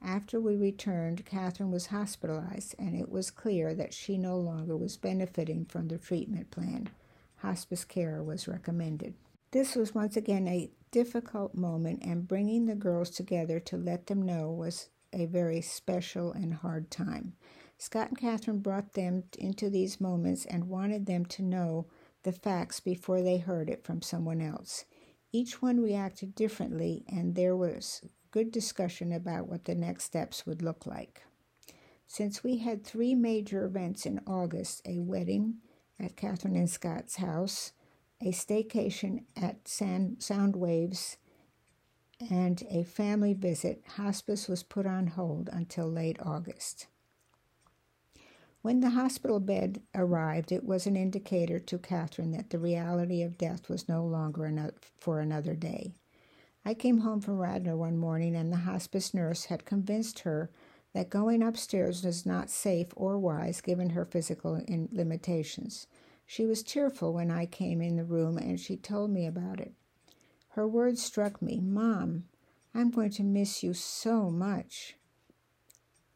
After 0.00 0.40
we 0.40 0.56
returned, 0.56 1.24
Catherine 1.24 1.70
was 1.70 1.86
hospitalized, 1.86 2.74
and 2.78 2.96
it 2.96 3.08
was 3.08 3.30
clear 3.30 3.74
that 3.74 3.94
she 3.94 4.18
no 4.18 4.36
longer 4.36 4.76
was 4.76 4.96
benefiting 4.96 5.64
from 5.64 5.88
the 5.88 5.98
treatment 5.98 6.50
plan. 6.50 6.88
Hospice 7.36 7.84
care 7.84 8.22
was 8.22 8.48
recommended. 8.48 9.14
This 9.52 9.76
was 9.76 9.94
once 9.94 10.16
again 10.16 10.48
a 10.48 10.70
difficult 10.90 11.54
moment, 11.54 12.02
and 12.02 12.26
bringing 12.26 12.66
the 12.66 12.74
girls 12.74 13.10
together 13.10 13.60
to 13.60 13.76
let 13.76 14.06
them 14.08 14.22
know 14.22 14.50
was 14.50 14.88
a 15.12 15.26
very 15.26 15.60
special 15.60 16.32
and 16.32 16.54
hard 16.54 16.90
time. 16.90 17.34
Scott 17.78 18.08
and 18.08 18.18
Catherine 18.18 18.58
brought 18.58 18.94
them 18.94 19.24
into 19.38 19.68
these 19.70 20.00
moments 20.00 20.46
and 20.46 20.68
wanted 20.68 21.06
them 21.06 21.24
to 21.26 21.42
know 21.42 21.86
the 22.22 22.32
facts 22.32 22.80
before 22.80 23.22
they 23.22 23.38
heard 23.38 23.68
it 23.68 23.84
from 23.84 24.02
someone 24.02 24.40
else. 24.40 24.84
Each 25.32 25.62
one 25.62 25.80
reacted 25.80 26.34
differently, 26.34 27.04
and 27.08 27.34
there 27.34 27.56
was 27.56 28.02
good 28.30 28.50
discussion 28.50 29.12
about 29.12 29.48
what 29.48 29.64
the 29.64 29.74
next 29.74 30.04
steps 30.04 30.46
would 30.46 30.62
look 30.62 30.86
like. 30.86 31.22
Since 32.06 32.44
we 32.44 32.58
had 32.58 32.84
three 32.84 33.14
major 33.14 33.64
events 33.64 34.04
in 34.04 34.20
August 34.26 34.82
a 34.86 34.98
wedding 35.00 35.56
at 35.98 36.16
Catherine 36.16 36.56
and 36.56 36.68
Scott's 36.68 37.16
house, 37.16 37.72
a 38.20 38.32
staycation 38.32 39.24
at 39.36 39.66
Sound 39.66 40.56
Waves, 40.56 41.16
and 42.30 42.62
a 42.70 42.84
family 42.84 43.32
visit, 43.32 43.82
hospice 43.96 44.46
was 44.46 44.62
put 44.62 44.86
on 44.86 45.08
hold 45.08 45.48
until 45.52 45.90
late 45.90 46.18
August. 46.22 46.86
When 48.62 48.78
the 48.78 48.90
hospital 48.90 49.40
bed 49.40 49.82
arrived, 49.92 50.52
it 50.52 50.64
was 50.64 50.86
an 50.86 50.96
indicator 50.96 51.58
to 51.58 51.78
Catherine 51.78 52.30
that 52.30 52.50
the 52.50 52.60
reality 52.60 53.20
of 53.22 53.36
death 53.36 53.68
was 53.68 53.88
no 53.88 54.04
longer 54.04 54.72
for 54.98 55.18
another 55.18 55.54
day. 55.56 55.94
I 56.64 56.74
came 56.74 56.98
home 56.98 57.20
from 57.20 57.38
Radnor 57.38 57.76
one 57.76 57.98
morning, 57.98 58.36
and 58.36 58.52
the 58.52 58.58
hospice 58.58 59.12
nurse 59.12 59.46
had 59.46 59.64
convinced 59.64 60.20
her 60.20 60.48
that 60.92 61.10
going 61.10 61.42
upstairs 61.42 62.04
was 62.04 62.24
not 62.24 62.50
safe 62.50 62.86
or 62.94 63.18
wise 63.18 63.60
given 63.60 63.90
her 63.90 64.04
physical 64.04 64.62
limitations. 64.92 65.88
She 66.24 66.46
was 66.46 66.62
tearful 66.62 67.12
when 67.12 67.32
I 67.32 67.46
came 67.46 67.82
in 67.82 67.96
the 67.96 68.04
room, 68.04 68.38
and 68.38 68.60
she 68.60 68.76
told 68.76 69.10
me 69.10 69.26
about 69.26 69.58
it. 69.58 69.72
Her 70.50 70.68
words 70.68 71.02
struck 71.02 71.42
me 71.42 71.58
Mom, 71.58 72.26
I'm 72.74 72.90
going 72.92 73.10
to 73.10 73.24
miss 73.24 73.64
you 73.64 73.74
so 73.74 74.30
much. 74.30 74.94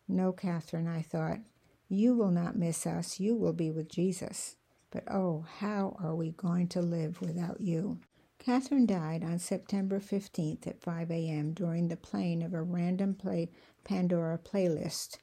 No, 0.07 0.30
Catherine, 0.30 0.86
I 0.86 1.03
thought. 1.03 1.40
You 1.89 2.14
will 2.14 2.30
not 2.30 2.57
miss 2.57 2.87
us. 2.87 3.20
You 3.20 3.34
will 3.34 3.53
be 3.53 3.70
with 3.70 3.89
Jesus. 3.89 4.57
But 4.91 5.05
oh, 5.11 5.47
how 5.59 5.97
are 6.03 6.14
we 6.14 6.30
going 6.30 6.68
to 6.68 6.80
live 6.80 7.20
without 7.20 7.61
you? 7.61 7.99
Catherine 8.39 8.87
died 8.87 9.24
on 9.24 9.39
September 9.39 9.99
15th 9.99 10.66
at 10.66 10.80
5 10.80 11.11
a.m. 11.11 11.53
during 11.53 11.89
the 11.89 11.97
playing 11.97 12.43
of 12.43 12.55
a 12.55 12.62
random 12.62 13.14
play 13.14 13.51
Pandora 13.84 14.39
playlist, 14.39 15.18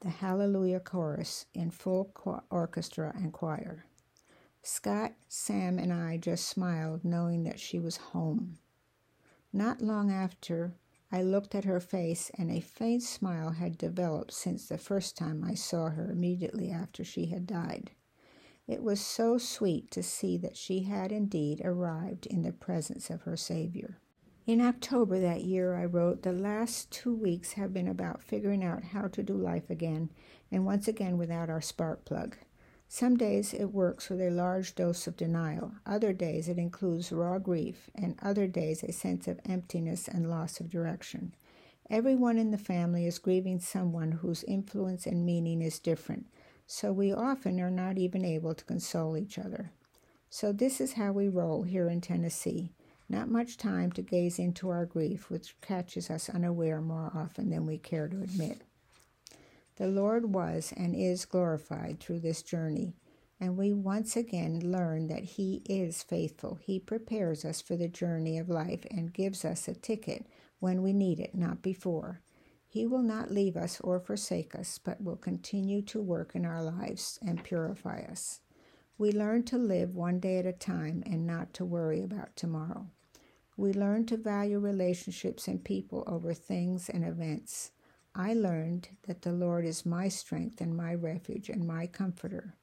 the 0.00 0.10
Hallelujah 0.10 0.80
Chorus 0.80 1.46
in 1.54 1.70
full 1.70 2.12
orchestra 2.50 3.12
and 3.16 3.32
choir. 3.32 3.84
Scott, 4.62 5.12
Sam, 5.28 5.78
and 5.78 5.92
I 5.92 6.16
just 6.16 6.48
smiled, 6.48 7.04
knowing 7.04 7.44
that 7.44 7.60
she 7.60 7.78
was 7.78 7.96
home. 7.98 8.58
Not 9.52 9.82
long 9.82 10.10
after, 10.10 10.74
I 11.14 11.22
looked 11.22 11.54
at 11.54 11.62
her 11.62 11.78
face, 11.78 12.32
and 12.36 12.50
a 12.50 12.58
faint 12.58 13.04
smile 13.04 13.50
had 13.50 13.78
developed 13.78 14.32
since 14.32 14.66
the 14.66 14.76
first 14.76 15.16
time 15.16 15.44
I 15.44 15.54
saw 15.54 15.90
her 15.90 16.10
immediately 16.10 16.72
after 16.72 17.04
she 17.04 17.26
had 17.26 17.46
died. 17.46 17.92
It 18.66 18.82
was 18.82 19.00
so 19.00 19.38
sweet 19.38 19.92
to 19.92 20.02
see 20.02 20.36
that 20.38 20.56
she 20.56 20.82
had 20.82 21.12
indeed 21.12 21.62
arrived 21.64 22.26
in 22.26 22.42
the 22.42 22.52
presence 22.52 23.10
of 23.10 23.22
her 23.22 23.36
Savior. 23.36 24.00
In 24.44 24.60
October 24.60 25.20
that 25.20 25.44
year, 25.44 25.76
I 25.76 25.84
wrote, 25.84 26.24
The 26.24 26.32
last 26.32 26.90
two 26.90 27.14
weeks 27.14 27.52
have 27.52 27.72
been 27.72 27.86
about 27.86 28.20
figuring 28.20 28.64
out 28.64 28.82
how 28.82 29.06
to 29.06 29.22
do 29.22 29.34
life 29.34 29.70
again, 29.70 30.10
and 30.50 30.66
once 30.66 30.88
again 30.88 31.16
without 31.16 31.48
our 31.48 31.60
spark 31.60 32.04
plug. 32.04 32.36
Some 32.94 33.16
days 33.16 33.52
it 33.52 33.72
works 33.72 34.08
with 34.08 34.20
a 34.20 34.30
large 34.30 34.76
dose 34.76 35.08
of 35.08 35.16
denial, 35.16 35.72
other 35.84 36.12
days 36.12 36.48
it 36.48 36.58
includes 36.58 37.10
raw 37.10 37.40
grief, 37.40 37.90
and 37.92 38.16
other 38.22 38.46
days 38.46 38.84
a 38.84 38.92
sense 38.92 39.26
of 39.26 39.40
emptiness 39.44 40.06
and 40.06 40.30
loss 40.30 40.60
of 40.60 40.70
direction. 40.70 41.34
Everyone 41.90 42.38
in 42.38 42.52
the 42.52 42.56
family 42.56 43.04
is 43.04 43.18
grieving 43.18 43.58
someone 43.58 44.12
whose 44.12 44.44
influence 44.44 45.06
and 45.06 45.26
meaning 45.26 45.60
is 45.60 45.80
different, 45.80 46.28
so 46.68 46.92
we 46.92 47.12
often 47.12 47.58
are 47.60 47.68
not 47.68 47.98
even 47.98 48.24
able 48.24 48.54
to 48.54 48.64
console 48.64 49.16
each 49.16 49.40
other. 49.40 49.72
So, 50.30 50.52
this 50.52 50.80
is 50.80 50.92
how 50.92 51.10
we 51.10 51.26
roll 51.28 51.64
here 51.64 51.88
in 51.88 52.00
Tennessee. 52.00 52.70
Not 53.08 53.28
much 53.28 53.56
time 53.56 53.90
to 53.90 54.02
gaze 54.02 54.38
into 54.38 54.68
our 54.68 54.86
grief, 54.86 55.30
which 55.30 55.60
catches 55.60 56.10
us 56.10 56.30
unaware 56.30 56.80
more 56.80 57.10
often 57.12 57.50
than 57.50 57.66
we 57.66 57.76
care 57.76 58.06
to 58.06 58.22
admit. 58.22 58.62
The 59.76 59.88
Lord 59.88 60.32
was 60.32 60.72
and 60.76 60.94
is 60.94 61.24
glorified 61.24 61.98
through 61.98 62.20
this 62.20 62.42
journey, 62.42 62.94
and 63.40 63.56
we 63.56 63.72
once 63.72 64.16
again 64.16 64.60
learn 64.60 65.08
that 65.08 65.24
He 65.24 65.62
is 65.68 66.02
faithful. 66.02 66.58
He 66.62 66.78
prepares 66.78 67.44
us 67.44 67.60
for 67.60 67.76
the 67.76 67.88
journey 67.88 68.38
of 68.38 68.48
life 68.48 68.86
and 68.90 69.12
gives 69.12 69.44
us 69.44 69.66
a 69.66 69.74
ticket 69.74 70.26
when 70.60 70.82
we 70.82 70.92
need 70.92 71.18
it, 71.18 71.34
not 71.34 71.60
before. 71.60 72.20
He 72.68 72.86
will 72.86 73.02
not 73.02 73.30
leave 73.30 73.56
us 73.56 73.80
or 73.80 74.00
forsake 74.00 74.54
us, 74.54 74.78
but 74.78 75.02
will 75.02 75.16
continue 75.16 75.82
to 75.82 76.00
work 76.00 76.34
in 76.34 76.44
our 76.44 76.62
lives 76.62 77.18
and 77.20 77.42
purify 77.44 78.02
us. 78.10 78.40
We 78.96 79.10
learn 79.10 79.42
to 79.44 79.58
live 79.58 79.94
one 79.94 80.20
day 80.20 80.38
at 80.38 80.46
a 80.46 80.52
time 80.52 81.02
and 81.04 81.26
not 81.26 81.52
to 81.54 81.64
worry 81.64 82.02
about 82.02 82.36
tomorrow. 82.36 82.86
We 83.56 83.72
learn 83.72 84.06
to 84.06 84.16
value 84.16 84.58
relationships 84.58 85.48
and 85.48 85.64
people 85.64 86.04
over 86.06 86.32
things 86.32 86.88
and 86.88 87.04
events. 87.04 87.72
I 88.16 88.32
learned 88.32 88.90
that 89.08 89.22
the 89.22 89.32
Lord 89.32 89.64
is 89.64 89.84
my 89.84 90.06
strength 90.08 90.60
and 90.60 90.76
my 90.76 90.94
refuge 90.94 91.48
and 91.48 91.66
my 91.66 91.88
comforter. 91.88 92.54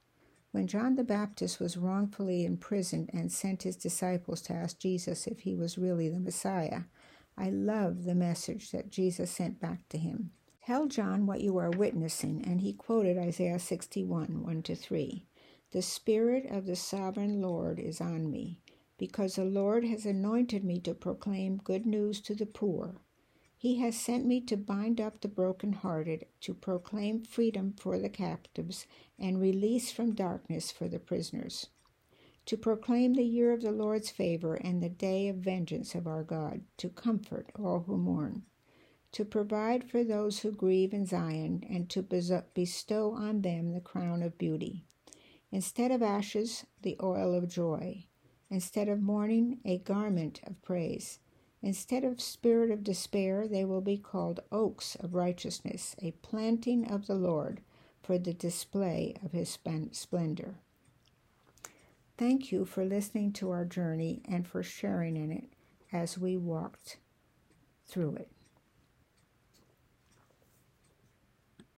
When 0.52 0.68
John 0.68 0.95
the 0.95 1.04
Baptist 1.04 1.60
was 1.60 1.76
wrongfully 1.76 2.45
imprisoned 2.45 3.10
and 3.14 3.32
sent 3.32 3.64
his 3.64 3.76
disciples 3.76 4.41
to 4.43 4.54
ask 4.54 4.80
Jesus 4.80 5.28
if 5.28 5.41
he 5.41 5.56
was 5.56 5.78
really 5.78 6.08
the 6.08 6.20
Messiah, 6.20 6.84
I 7.38 7.49
love 7.49 8.06
the 8.06 8.16
message 8.16 8.72
that 8.72 8.91
Jesus 8.91 9.32
sent 9.32 9.60
back 9.60 9.89
to 9.89 9.97
him. 9.97 10.32
Tell 10.66 10.88
John 10.88 11.26
what 11.26 11.41
you 11.41 11.58
are 11.58 11.70
witnessing, 11.72 12.43
and 12.45 12.62
he 12.62 12.72
quoted 12.72 13.18
Isaiah 13.18 13.60
61 13.60 14.43
1 14.43 14.64
to 14.64 14.76
3. 14.76 15.26
The 15.72 15.82
Spirit 15.82 16.45
of 16.45 16.66
the 16.66 16.78
sovereign 16.78 17.41
Lord 17.41 17.78
is 17.80 17.99
on 17.99 18.32
me, 18.32 18.62
because 18.97 19.36
the 19.36 19.43
Lord 19.45 19.84
has 19.84 20.06
anointed 20.06 20.64
me 20.64 20.80
to 20.82 20.93
proclaim 20.93 21.58
good 21.58 21.86
news 21.86 22.22
to 22.22 22.36
the 22.36 22.45
poor. 22.45 22.95
He 23.62 23.76
has 23.76 23.95
sent 23.95 24.26
me 24.26 24.41
to 24.41 24.57
bind 24.57 24.99
up 24.99 25.22
the 25.22 25.28
brokenhearted, 25.28 26.26
to 26.39 26.55
proclaim 26.55 27.22
freedom 27.22 27.76
for 27.78 27.99
the 27.99 28.09
captives, 28.09 28.88
and 29.20 29.39
release 29.39 29.91
from 29.91 30.16
darkness 30.16 30.72
for 30.72 30.88
the 30.88 30.97
prisoners, 30.97 31.68
to 32.47 32.57
proclaim 32.57 33.14
the 33.14 33.24
year 33.24 33.53
of 33.53 33.62
the 33.62 33.72
Lord's 33.72 34.09
favor 34.09 34.55
and 34.55 34.82
the 34.82 34.89
day 34.89 35.28
of 35.28 35.36
vengeance 35.36 35.93
of 35.93 36.07
our 36.07 36.24
God, 36.24 36.62
to 36.78 36.89
comfort 36.89 37.51
all 37.53 37.82
who 37.82 37.97
mourn, 37.97 38.47
to 39.12 39.24
provide 39.24 39.84
for 39.84 40.03
those 40.03 40.39
who 40.39 40.51
grieve 40.51 40.91
in 40.91 41.05
Zion, 41.05 41.64
and 41.70 41.88
to 41.91 42.01
bestow 42.01 43.12
on 43.12 43.43
them 43.43 43.74
the 43.74 43.80
crown 43.80 44.24
of 44.24 44.39
beauty. 44.39 44.86
Instead 45.51 45.91
of 45.91 46.01
ashes, 46.01 46.66
the 46.82 46.97
oil 47.03 47.36
of 47.36 47.47
joy. 47.47 48.07
Instead 48.49 48.89
of 48.89 49.03
mourning, 49.03 49.59
a 49.64 49.78
garment 49.78 50.41
of 50.45 50.59
praise 50.64 51.20
Instead 51.64 52.03
of 52.03 52.20
spirit 52.20 52.72
of 52.72 52.84
despair, 52.84 53.47
they 53.47 53.64
will 53.64 53.82
be 53.82 53.97
called 53.97 54.39
oaks 54.51 54.95
of 54.95 55.14
righteousness, 55.14 55.95
a 56.01 56.12
planting 56.24 56.89
of 56.91 57.05
the 57.05 57.16
Lord 57.16 57.62
for 58.01 58.18
the 58.18 58.34
display 58.34 59.16
of 59.24 59.32
his 59.32 59.57
splendor. 59.91 60.55
Thank 62.18 62.51
you 62.51 62.66
for 62.66 62.84
listening 62.84 63.32
to 63.34 63.51
our 63.51 63.66
journey 63.66 64.22
and 64.28 64.47
for 64.47 64.64
sharing 64.64 65.16
in 65.16 65.32
it 65.32 65.53
as 65.91 66.18
we 66.18 66.38
walked 66.38 66.97
through 67.88 68.16
it. 68.16 68.32